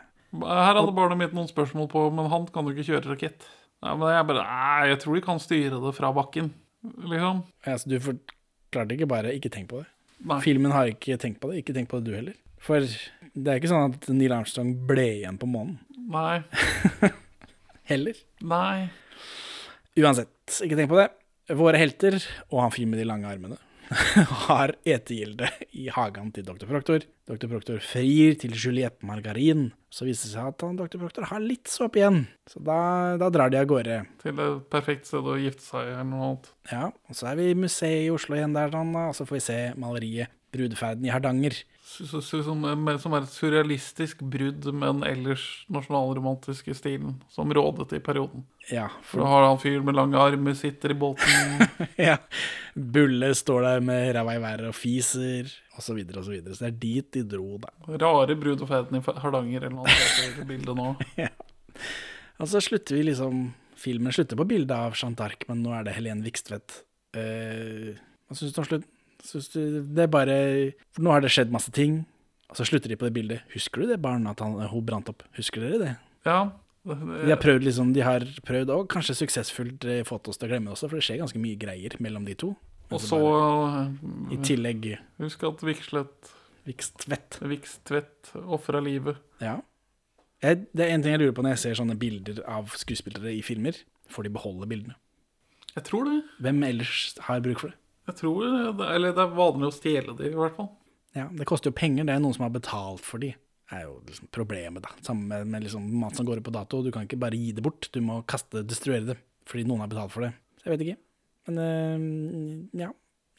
Her 0.40 0.72
hadde 0.78 0.94
barnet 0.96 1.20
mitt 1.20 1.36
noen 1.36 1.50
spørsmål 1.50 1.90
på, 1.92 2.06
men 2.16 2.30
han 2.32 2.46
kan 2.52 2.64
jo 2.64 2.72
ikke 2.72 2.88
kjøre 2.88 3.12
rakett. 3.12 3.44
Nei, 3.84 3.92
men 4.00 4.08
jeg 4.14 4.26
bare 4.30 4.46
Nei, 4.48 4.88
jeg 4.94 4.98
tror 5.04 5.14
de 5.18 5.24
kan 5.28 5.42
styre 5.44 5.82
det 5.84 5.92
fra 5.98 6.10
bakken, 6.16 6.48
liksom. 7.12 7.44
Ja, 7.66 7.76
så 7.76 7.92
du 7.92 7.98
klarte 8.72 8.96
ikke 8.96 9.10
bare 9.12 9.36
ikke 9.36 9.52
tenk 9.52 9.68
på 9.68 9.82
det. 9.82 9.90
Nei. 10.24 10.40
Filmen 10.44 10.72
har 10.72 10.88
ikke 10.90 11.18
tenkt 11.20 11.40
på 11.42 11.50
det. 11.50 11.60
Ikke 11.62 11.74
tenkt 11.76 11.90
på 11.92 12.00
det 12.00 12.08
du 12.10 12.16
heller. 12.16 12.36
For 12.62 12.80
det 12.80 13.50
er 13.52 13.60
ikke 13.60 13.70
sånn 13.70 13.92
at 13.92 14.08
Neil 14.10 14.34
Armstrong 14.34 14.72
ble 14.88 15.04
igjen 15.20 15.36
på 15.40 15.48
månen. 15.50 15.76
Nei. 16.10 16.40
Heller. 17.90 18.18
Nei. 18.42 18.88
Uansett, 19.96 20.32
ikke 20.64 20.78
tenk 20.78 20.90
på 20.90 20.98
det. 20.98 21.10
Våre 21.56 21.78
helter, 21.78 22.16
og 22.50 22.64
han 22.64 22.72
fyren 22.74 22.90
med 22.90 22.98
de 22.98 23.06
lange 23.06 23.28
armene, 23.30 23.58
har 24.46 24.72
etegilde 24.84 25.48
i 25.76 25.86
hagen 25.92 26.32
til 26.34 26.46
Dr. 26.46 26.66
Proktor. 26.68 27.04
Dr. 27.26 27.48
Proktor 27.50 27.82
frir 27.82 28.36
til 28.40 28.54
Juliette 28.56 29.06
Margarin. 29.06 29.68
Så 29.90 30.06
viser 30.08 30.28
det 30.28 30.34
seg 30.34 30.50
at 30.50 30.64
han 30.66 30.78
Dr. 30.78 30.98
Proktor 31.00 31.28
har 31.30 31.42
litt 31.42 31.70
såp 31.70 31.98
igjen. 31.98 32.24
Så 32.50 32.62
da, 32.66 32.78
da 33.20 33.30
drar 33.32 33.52
de 33.52 33.60
av 33.60 33.68
gårde. 33.70 34.00
Til 34.22 34.42
et 34.42 34.66
perfekt 34.72 35.08
sted 35.08 35.26
å 35.26 35.38
gifte 35.40 35.64
seg 35.64 35.92
eller 35.92 36.08
noe 36.08 36.30
annet. 36.30 36.50
Ja, 36.72 36.90
og 36.90 37.18
så 37.18 37.30
er 37.30 37.38
vi 37.40 37.50
i 37.52 37.58
museet 37.58 38.06
i 38.06 38.12
Oslo 38.14 38.38
igjen 38.38 38.56
der, 38.56 38.74
og 38.74 39.14
så 39.16 39.28
får 39.28 39.38
vi 39.38 39.46
se 39.46 39.60
maleriet 39.78 40.34
'Brudeferden 40.56 41.04
i 41.04 41.10
Hardanger'. 41.12 41.64
Som, 41.86 42.22
som 42.22 43.14
er 43.14 43.22
et 43.22 43.34
surrealistisk 43.34 44.22
brudd 44.26 44.66
med 44.72 44.88
den 44.88 45.04
ellers 45.06 45.44
nasjonalromantiske 45.72 46.74
stilen 46.74 47.20
som 47.30 47.52
rådet 47.54 47.92
i 47.98 48.02
perioden. 48.02 48.46
Ja, 48.72 48.88
For 49.06 49.22
da 49.22 49.26
har 49.30 49.44
han 49.46 49.60
fyren 49.62 49.84
med 49.86 49.94
lange 49.94 50.18
armer, 50.18 50.54
sitter 50.58 50.90
i 50.90 50.96
båten 50.98 51.66
ja. 52.08 52.16
Bulle 52.74 53.28
står 53.38 53.62
der 53.62 53.84
med 53.84 54.08
ræva 54.16 54.34
i 54.34 54.40
været 54.42 54.70
og 54.72 54.74
fiser, 54.74 55.52
og 55.76 55.84
så 55.86 55.94
videre 55.94 56.18
og 56.20 56.26
så 56.26 56.34
videre. 56.34 56.56
Så 56.56 56.64
det 56.64 56.72
er 56.72 56.80
dit 56.82 57.12
de 57.14 57.22
dro, 57.36 57.60
da. 57.62 57.70
Rare 58.02 58.34
brud 58.38 58.64
og 58.66 58.70
feten 58.72 58.98
i 58.98 59.02
Hardanger 59.06 59.68
eller 59.68 59.76
noe 59.78 59.94
sånt 59.94 60.40
Det 60.40 60.48
bildet 60.50 60.76
nå. 60.78 60.88
Og 62.42 62.50
så 62.50 62.60
slutter 62.60 62.98
vi 62.98 63.06
liksom 63.06 63.46
Filmen 63.80 64.12
slutter 64.12 64.38
på 64.40 64.44
bildet 64.48 64.72
av 64.72 64.96
Jeanne 64.96 65.16
d'Arc, 65.16 65.46
men 65.50 65.62
nå 65.64 65.72
er 65.76 65.84
det 65.84 65.94
Helene 65.96 66.24
Vikstvedt. 66.24 66.78
Eh, 67.16 67.96
hva 68.26 68.36
syns 68.36 68.54
du 68.56 68.60
om 68.62 68.66
slutten? 68.68 68.92
Syns 69.26 69.48
du 69.52 69.60
det 69.94 70.04
er 70.06 70.12
bare 70.12 70.36
For 70.96 71.04
nå 71.04 71.12
har 71.12 71.24
det 71.24 71.30
skjedd 71.34 71.52
masse 71.52 71.72
ting, 71.76 72.00
og 72.48 72.56
så 72.58 72.64
slutter 72.68 72.92
de 72.92 72.96
på 72.98 73.08
det 73.08 73.14
bildet. 73.16 73.44
Husker 73.52 73.84
du 73.84 73.92
det 73.92 74.00
barnet 74.02 74.32
at 74.32 74.42
han, 74.44 74.56
hun 74.72 74.84
brant 74.88 75.12
opp? 75.12 75.24
Husker 75.36 75.64
dere 75.64 75.82
det? 75.82 75.92
Ja. 76.26 76.40
De 76.86 77.30
har 77.32 77.40
prøvd, 77.42 77.66
liksom, 77.66 77.92
de 77.96 78.02
har 78.06 78.24
prøvd 78.46 78.70
og 78.74 78.86
kanskje 78.92 79.16
suksessfullt 79.18 79.84
eh, 79.90 80.04
fått 80.06 80.28
oss 80.30 80.38
til 80.38 80.46
å 80.46 80.52
glemme 80.52 80.70
det 80.70 80.76
også, 80.76 80.90
for 80.90 81.00
det 81.00 81.06
skjer 81.06 81.22
ganske 81.24 81.40
mye 81.42 81.58
greier 81.58 81.96
mellom 82.02 82.26
de 82.28 82.36
to. 82.38 82.52
Og 82.92 83.00
så 83.02 83.16
så 83.16 83.20
eh, 83.66 84.36
I 84.36 84.38
tillegg 84.46 84.92
Husk 85.18 85.42
at 85.48 85.64
Vikslett 85.66 86.30
Vikstvedt. 86.66 87.40
Vikstvedt 87.46 88.32
ofra 88.42 88.80
livet. 88.82 89.18
Ja. 89.38 89.60
Jeg, 90.42 90.66
det 90.74 90.84
er 90.84 90.94
en 90.94 91.02
ting 91.04 91.14
jeg 91.14 91.22
lurer 91.22 91.34
på 91.36 91.44
når 91.46 91.54
jeg 91.54 91.62
ser 91.62 91.78
sånne 91.78 91.94
bilder 91.98 92.40
av 92.50 92.74
skuespillere 92.78 93.30
i 93.36 93.42
filmer. 93.46 93.78
Får 94.10 94.26
de 94.26 94.32
beholde 94.34 94.66
bildene? 94.70 94.96
Jeg 95.76 95.86
tror 95.86 96.08
det. 96.08 96.16
Hvem 96.42 96.62
ellers 96.66 97.14
har 97.28 97.42
bruk 97.44 97.62
for 97.62 97.70
det? 97.72 97.78
Jeg 98.06 98.18
tror 98.20 98.42
det, 98.42 98.88
Eller 98.94 99.14
det 99.14 99.22
er 99.22 99.38
vanlig 99.38 99.68
å 99.68 99.74
stjele 99.74 100.14
dem, 100.18 100.34
i 100.34 100.40
hvert 100.40 100.58
fall. 100.58 100.70
Ja, 101.16 101.28
Det 101.32 101.46
koster 101.48 101.70
jo 101.70 101.78
penger, 101.78 102.04
det 102.06 102.14
er 102.16 102.22
noen 102.22 102.34
som 102.36 102.44
har 102.46 102.54
betalt 102.54 103.04
for 103.06 103.22
de. 103.22 103.32
Det 103.66 103.80
er 103.80 103.86
jo 103.88 103.96
liksom 104.06 104.28
problemet, 104.30 104.84
da. 104.84 104.92
Sammen 105.02 105.26
med, 105.30 105.46
med 105.50 105.64
liksom 105.66 105.86
mat 105.98 106.14
som 106.14 106.26
går 106.28 106.38
ut 106.38 106.46
på 106.46 106.54
dato. 106.54 106.82
Du 106.86 106.92
kan 106.94 107.02
ikke 107.08 107.18
bare 107.18 107.34
gi 107.38 107.50
det 107.56 107.64
bort, 107.66 107.88
du 107.92 107.98
må 108.04 108.20
kaste, 108.30 108.62
destruere 108.62 109.08
det. 109.08 109.16
Fordi 109.46 109.64
noen 109.66 109.82
har 109.82 109.90
betalt 109.90 110.14
for 110.14 110.26
det. 110.26 110.32
Så 110.60 110.68
jeg 110.68 110.76
vet 110.76 110.86
ikke. 110.86 110.98
Men 111.50 111.58
øh, 111.64 112.80
ja. 112.84 112.92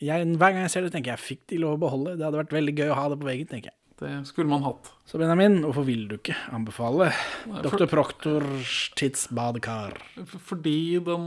Jeg, 0.03 0.27
hver 0.37 0.51
gang 0.53 0.61
jeg 0.67 0.71
ser 0.75 0.85
det, 0.85 0.91
tenker 0.93 1.15
jeg 1.15 1.23
fikk 1.23 1.47
de 1.49 1.57
lov 1.63 1.77
å 1.77 1.81
beholde. 1.87 2.17
Det 2.19 2.27
hadde 2.27 2.37
vært 2.43 2.53
veldig 2.53 2.75
gøy 2.77 2.91
å 2.93 2.97
ha 2.99 3.07
det 3.13 3.17
på 3.23 3.27
veggen, 3.31 3.47
tenker 3.49 3.71
jeg. 3.71 3.77
Det 3.97 4.09
skulle 4.29 4.51
man 4.51 4.61
hatt. 4.61 4.91
Så 5.09 5.17
Benjamin, 5.17 5.55
hvorfor 5.63 5.81
vil 5.87 6.03
du 6.11 6.19
ikke 6.19 6.35
anbefale 6.53 7.07
Nei, 7.49 7.63
Dr. 7.65 7.71
for- 7.79 7.89
Proktors 7.95 8.73
tidsbadekar? 8.99 9.95
Fordi 10.37 10.99
den, 11.07 11.23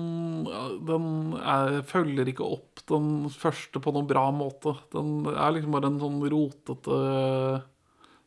den 0.86 1.08
er, 1.40 1.80
følger 1.90 2.30
ikke 2.30 2.46
opp 2.46 2.84
den 2.92 3.26
første 3.34 3.82
på 3.82 3.90
noen 3.96 4.06
bra 4.06 4.28
måte. 4.30 4.76
Den 4.94 5.24
er 5.32 5.56
liksom 5.56 5.74
bare 5.74 5.90
en 5.90 5.98
sånn 6.04 6.22
rotete 6.30 7.00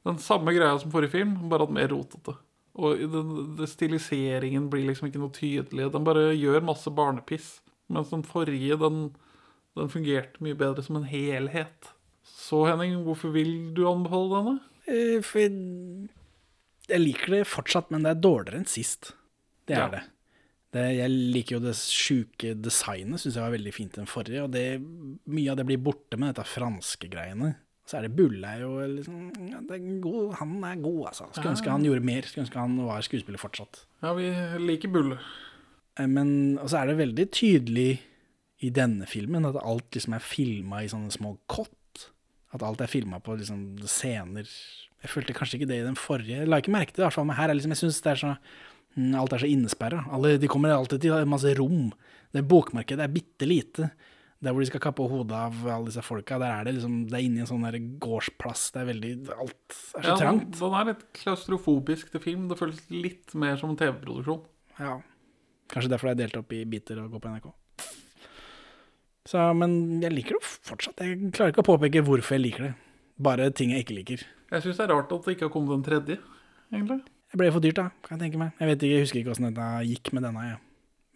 Den 0.03 0.17
samme 0.19 0.51
greia 0.55 0.75
som 0.81 0.91
forrige 0.91 1.13
film, 1.15 1.35
bare 1.51 1.63
at 1.67 1.71
mer 1.75 1.87
rotete. 1.93 2.35
Og 2.75 2.97
den, 3.13 3.33
den 3.55 3.69
stiliseringen 3.69 4.65
blir 4.71 4.87
liksom 4.89 5.07
ikke 5.07 5.21
noe 5.21 5.31
tydelig. 5.35 5.91
Den 5.93 6.03
bare 6.07 6.31
gjør 6.35 6.63
masse 6.65 6.91
barnepiss. 6.91 7.59
Mens 7.93 8.09
den 8.11 8.23
forrige, 8.25 8.75
den, 8.81 9.03
den 9.77 9.91
fungerte 9.93 10.41
mye 10.43 10.57
bedre 10.59 10.83
som 10.83 10.97
en 10.99 11.07
helhet. 11.07 11.91
Så 12.27 12.63
Henning, 12.67 12.97
hvorfor 13.05 13.31
vil 13.35 13.73
du 13.77 13.83
anbefale 13.87 14.33
denne? 14.39 14.55
Eh, 14.89 15.19
For 15.23 15.39
jeg, 15.43 16.09
jeg 16.89 16.99
liker 17.03 17.37
det 17.37 17.43
fortsatt, 17.47 17.91
men 17.93 18.03
det 18.03 18.15
er 18.15 18.23
dårligere 18.25 18.63
enn 18.63 18.67
sist. 18.71 19.13
Det 19.69 19.77
er 19.77 19.85
Ja. 19.85 19.89
det. 19.93 20.01
det. 20.75 20.87
Jeg 20.97 21.09
liker 21.37 21.55
jo 21.59 21.63
det 21.63 21.75
sjuke 21.79 22.55
designet, 22.59 23.21
syns 23.21 23.37
jeg 23.37 23.45
var 23.45 23.53
veldig 23.55 23.73
fint 23.75 23.93
den 23.95 24.09
forrige. 24.09 24.43
Og 24.43 24.51
det, 24.51 24.65
mye 24.81 25.51
av 25.53 25.61
det 25.61 25.67
blir 25.69 25.79
borte 25.79 26.17
med 26.19 26.33
dette 26.33 26.47
franske 26.49 27.07
greiene. 27.13 27.53
Så 27.83 27.97
er 27.99 28.05
det 28.05 28.13
Bulle 28.15 28.47
er 28.47 28.61
jo 28.63 28.77
liksom 28.87 29.49
ja, 29.51 29.59
det 29.67 29.75
er 29.75 29.87
god, 30.03 30.35
Han 30.39 30.53
er 30.63 30.79
god, 30.79 31.01
altså. 31.09 31.27
Skulle 31.35 31.51
ønske 31.51 31.71
han 31.73 31.83
gjorde 31.83 32.05
mer. 32.07 32.27
Skulle 32.29 32.45
ønske 32.45 32.61
han 32.61 32.77
var 32.87 33.03
skuespiller 33.03 33.41
fortsatt. 33.41 33.81
Ja, 34.03 34.13
vi 34.15 34.29
liker 34.63 34.91
Bulle. 34.93 35.17
Eh, 35.99 36.07
Men 36.07 36.57
og 36.61 36.69
så 36.71 36.79
er 36.79 36.91
det 36.91 37.01
veldig 37.01 37.27
tydelig 37.35 37.89
i 38.63 38.69
denne 38.71 39.07
filmen 39.09 39.43
at 39.49 39.59
alt 39.59 39.91
liksom 39.97 40.15
er 40.15 40.23
filma 40.23 40.83
i 40.83 40.91
sånne 40.91 41.11
små 41.11 41.35
kott. 41.51 42.07
At 42.55 42.63
alt 42.63 42.83
er 42.85 42.91
filma 42.91 43.19
på 43.19 43.35
liksom 43.35 43.81
scener 43.89 44.45
Jeg 44.45 45.09
følte 45.11 45.33
kanskje 45.35 45.57
ikke 45.59 45.67
det 45.73 45.81
i 45.81 45.87
den 45.87 45.99
forrige. 45.99 46.43
Jeg 46.43 46.47
la 46.47 46.61
ikke 46.61 46.71
merke 46.71 46.93
til 46.93 47.01
det, 47.01 47.03
i 47.03 47.07
hvert 47.09 47.17
fall, 47.17 47.27
men 47.27 47.35
her 47.35 47.51
er 47.51 47.57
liksom, 47.57 47.73
jeg 47.75 47.81
synes 47.81 47.99
det 48.05 48.11
er 48.13 48.21
så 48.21 48.31
mm, 48.95 49.15
Alt 49.19 49.33
er 49.35 49.43
så 49.43 49.49
innesperra. 49.51 50.05
De 50.39 50.47
kommer 50.47 50.71
alltid 50.71 51.03
til 51.03 51.27
masse 51.27 51.51
rom. 51.59 51.89
Det 52.31 52.47
Bokmarkedet 52.47 53.03
er 53.03 53.11
bitte 53.11 53.49
lite. 53.49 53.89
Der 54.43 54.51
hvor 54.51 54.59
de 54.59 54.67
skal 54.67 54.81
kappe 54.83 55.05
hodet 55.07 55.31
av 55.39 55.55
alle 55.71 55.87
disse 55.87 56.01
folka, 56.03 56.35
der 56.41 56.51
er 56.51 56.65
det 56.67 56.73
liksom 56.75 56.97
Det 57.07 57.15
er 57.15 57.23
inni 57.23 57.39
en 57.39 57.47
sånn 57.47 57.63
der 57.63 57.77
gårdsplass. 58.03 58.65
Det 58.75 58.81
er 58.81 58.89
veldig 58.91 59.11
Alt 59.37 59.77
er 59.95 60.03
så 60.03 60.03
Ja, 60.09 60.15
trangt. 60.19 60.57
den 60.59 60.73
er 60.79 60.89
litt 60.91 61.05
klaustrofobisk 61.15 62.11
til 62.11 62.19
film. 62.23 62.49
Det 62.51 62.57
føles 62.59 62.81
litt 62.91 63.33
mer 63.39 63.55
som 63.61 63.71
en 63.71 63.79
TV-produksjon. 63.79 64.41
Ja. 64.79 64.97
Kanskje 65.71 65.89
derfor 65.93 66.11
det 66.11 66.15
er 66.17 66.21
delt 66.27 66.37
opp 66.43 66.51
i 66.53 66.65
biter 66.67 66.99
og 67.05 67.11
går 67.15 67.23
på 67.23 67.31
NRK. 67.37 67.47
Så, 69.31 69.39
men 69.55 70.01
jeg 70.03 70.11
liker 70.11 70.35
det 70.35 70.43
fortsatt. 70.67 70.99
Jeg 70.99 71.31
klarer 71.31 71.53
ikke 71.53 71.63
å 71.63 71.69
påpeke 71.71 72.03
hvorfor 72.03 72.35
jeg 72.35 72.43
liker 72.43 72.65
det. 72.67 72.73
Bare 73.23 73.47
ting 73.55 73.71
jeg 73.71 73.85
ikke 73.85 73.95
liker. 73.95 74.25
Jeg 74.51 74.65
syns 74.65 74.77
det 74.81 74.83
er 74.83 74.91
rart 74.91 75.11
at 75.15 75.23
det 75.23 75.37
ikke 75.37 75.47
har 75.47 75.53
kommet 75.53 75.77
en 75.77 75.85
tredje, 75.85 76.17
egentlig. 76.73 76.99
Det 77.31 77.39
ble 77.39 77.47
for 77.55 77.63
dyrt, 77.63 77.79
da, 77.79 77.85
kan 78.03 78.19
jeg 78.19 78.27
tenke 78.27 78.41
meg. 78.41 78.51
Jeg 78.59 78.67
vet 78.69 78.83
ikke, 78.83 78.93
jeg 78.97 79.05
husker 79.07 79.19
ikke 79.21 79.31
åssen 79.33 79.47
dette 79.47 79.69
gikk 79.89 80.11
med 80.13 80.27
denne. 80.27 80.43
Ja. 80.51 80.57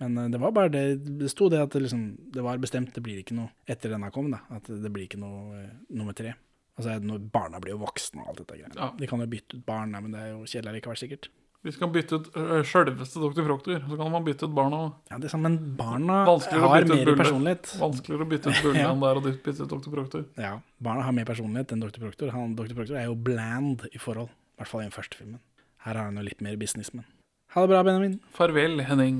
Men 0.02 0.18
eh, 0.18 0.30
det 0.34 0.42
var 0.42 0.54
bare 0.56 0.70
det 0.74 0.84
Det 1.22 1.30
sto 1.34 1.50
det 1.50 1.62
at 1.64 1.74
det, 1.74 1.86
liksom, 1.86 2.04
det 2.34 2.44
var 2.46 2.60
bestemt, 2.62 2.94
det 2.96 3.04
blir 3.06 3.24
ikke 3.24 3.38
noe 3.38 3.50
etter 3.70 3.94
denne 3.94 4.12
kom, 4.14 4.30
da. 4.34 4.44
At 4.54 4.70
det 4.70 4.92
blir 4.94 5.08
ikke 5.08 5.22
noe 5.22 5.58
eh, 5.64 5.74
nummer 5.90 6.18
tre. 6.18 6.36
Og 6.78 6.86
så 6.86 6.94
det 6.94 7.10
når 7.10 7.24
barna 7.34 7.60
blir 7.64 7.74
jo 7.74 7.82
voksne 7.82 8.22
og 8.22 8.32
alt 8.32 8.44
dette 8.44 8.60
greiene. 8.60 8.78
Ja. 8.78 8.92
De 8.94 9.10
kan 9.10 9.22
jo 9.24 9.30
bytte 9.32 9.58
ut 9.58 9.66
barn, 9.66 9.96
men 9.98 10.14
det 10.14 10.22
er 10.22 10.34
jo 10.36 10.44
kjedelig 10.46 10.78
likevel, 10.78 11.00
sikkert. 11.02 11.30
Vi 11.66 11.72
skal 11.74 11.90
bytte 11.92 12.20
ut 12.20 12.28
uh, 12.38 12.60
sjølveste 12.64 13.20
Dr. 13.20 13.42
Proktor. 13.44 13.80
Så 13.90 13.98
kan 13.98 14.12
man 14.14 14.24
bytte 14.28 14.46
ut 14.46 14.54
barna. 14.56 14.82
Ja, 15.10 15.18
det 15.18 15.28
er 15.28 15.34
sånn, 15.34 15.42
men 15.44 15.56
barna 15.80 16.20
har 16.28 16.86
mer 16.86 17.10
personlighet. 17.18 17.72
Vanskeligere 17.82 18.28
å 18.28 18.30
bytte 18.30 18.54
ut 18.54 18.62
Bulle 18.68 18.84
Ja. 18.84 18.92
enn 18.94 19.02
det 19.02 19.10
er 19.10 19.20
å 19.20 19.24
bytte 19.26 19.56
ut 19.58 19.74
Dr. 19.74 19.90
Proktor. 19.96 20.28
Ja, 20.38 20.54
barna 20.86 21.08
har 21.08 21.18
mer 21.18 21.28
personlighet 21.28 21.74
enn 21.74 21.82
Dr. 21.82 21.98
Proktor. 22.06 22.32
Han, 22.36 22.54
Dr. 22.60 22.78
Proktor 22.78 23.02
er 23.02 23.10
jo 23.10 23.18
bland 23.18 23.88
i 23.90 24.00
forhold, 24.00 24.30
i 24.30 24.62
hvert 24.62 24.72
fall 24.72 24.86
i 24.86 24.88
den 24.88 24.96
første 24.96 25.18
filmen. 25.20 25.42
Her 25.88 25.98
har 25.98 26.12
han 26.12 26.22
jo 26.22 26.28
litt 26.30 26.46
mer 26.46 26.56
business, 26.62 26.94
men 26.94 27.10
Ha 27.56 27.66
det 27.66 27.74
bra, 27.74 27.82
Benjamin. 27.88 28.20
Farvel, 28.38 28.80
Henning. 28.86 29.20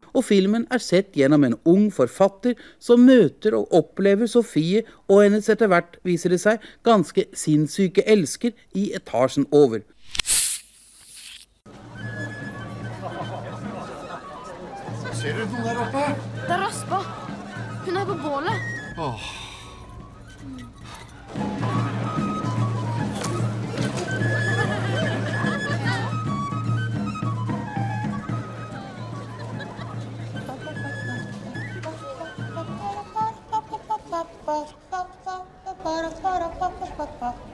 Og 0.13 0.25
filmen 0.27 0.67
er 0.71 0.83
sett 0.83 1.15
gjennom 1.17 1.45
en 1.47 1.57
ung 1.67 1.87
forfatter 1.93 2.59
som 2.79 3.05
møter 3.07 3.55
og 3.57 3.71
opplever 3.75 4.29
Sofie 4.31 4.83
og 5.07 5.23
hennes 5.23 5.49
etter 5.51 5.71
hvert, 5.71 5.97
viser 6.07 6.33
det 6.33 6.41
seg, 6.43 6.61
ganske 6.87 7.25
sinnssyke 7.37 8.05
elsker 8.09 8.55
i 8.77 8.91
etasjen 8.97 9.47
over. 9.51 9.83
Ser 15.21 15.37
du 15.37 15.43
noen 15.45 15.65
der 15.67 15.81
oppe? 15.85 16.05
Det 16.39 16.55
er 16.55 16.63
Raspa. 16.65 17.03
Hun 17.85 17.97
er 17.97 18.05
på 18.09 18.21
bålet. 18.25 18.69
Talking 20.41 20.80
아. 37.21 37.50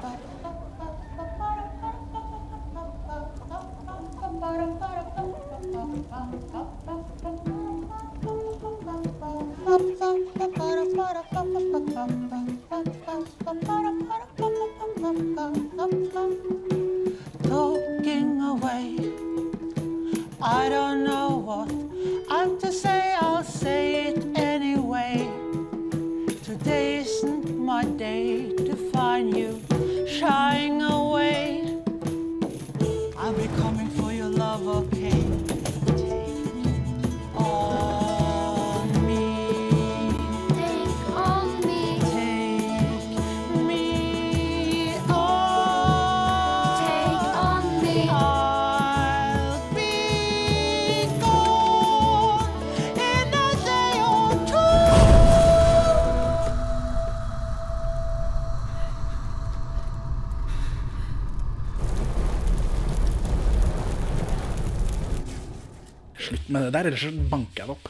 Der, 66.78 66.90
ellers 66.92 67.04
så 67.04 67.12
banker 67.32 67.64
jeg 67.64 67.68
det 67.68 67.76
opp. 67.76 67.88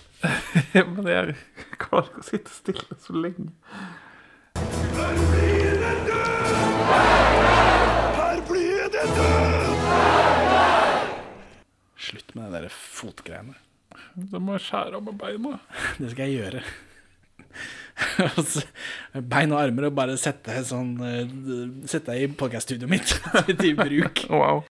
Men 0.97 1.11
jeg 1.11 1.35
klarer 1.81 2.09
ikke 2.09 2.23
å 2.23 2.27
sitte 2.31 2.53
stille 2.55 2.97
så 3.03 3.15
lenge. 3.17 3.51
Her 4.57 5.21
blir 5.31 5.77
det 5.83 5.93
død! 6.07 6.49
Her 8.17 8.41
blir 8.49 8.89
det 8.95 9.05
død! 9.19 9.69
Slutt 12.07 12.35
med 12.37 12.43
de 12.47 12.61
der 12.61 12.69
fotgreiene. 12.73 13.57
Da 14.31 14.39
må 14.41 14.55
jeg 14.55 14.67
skjære 14.67 14.99
av 14.99 15.05
meg 15.05 15.17
beina. 15.19 15.57
Det 15.99 16.11
skal 16.13 16.29
jeg 16.29 16.41
gjøre. 16.41 16.61
Bein 19.31 19.53
og 19.55 19.59
armer 19.59 19.87
og 19.89 19.95
bare 19.97 20.17
sette 20.21 20.59
sånn 20.67 20.91
eh, 21.01 21.31
Sette 21.89 22.13
i 22.13 22.27
podkaststudioet 22.29 22.91
mitt 22.91 23.13
til 23.61 23.73
bruk. 23.79 24.21
Wow. 24.29 24.61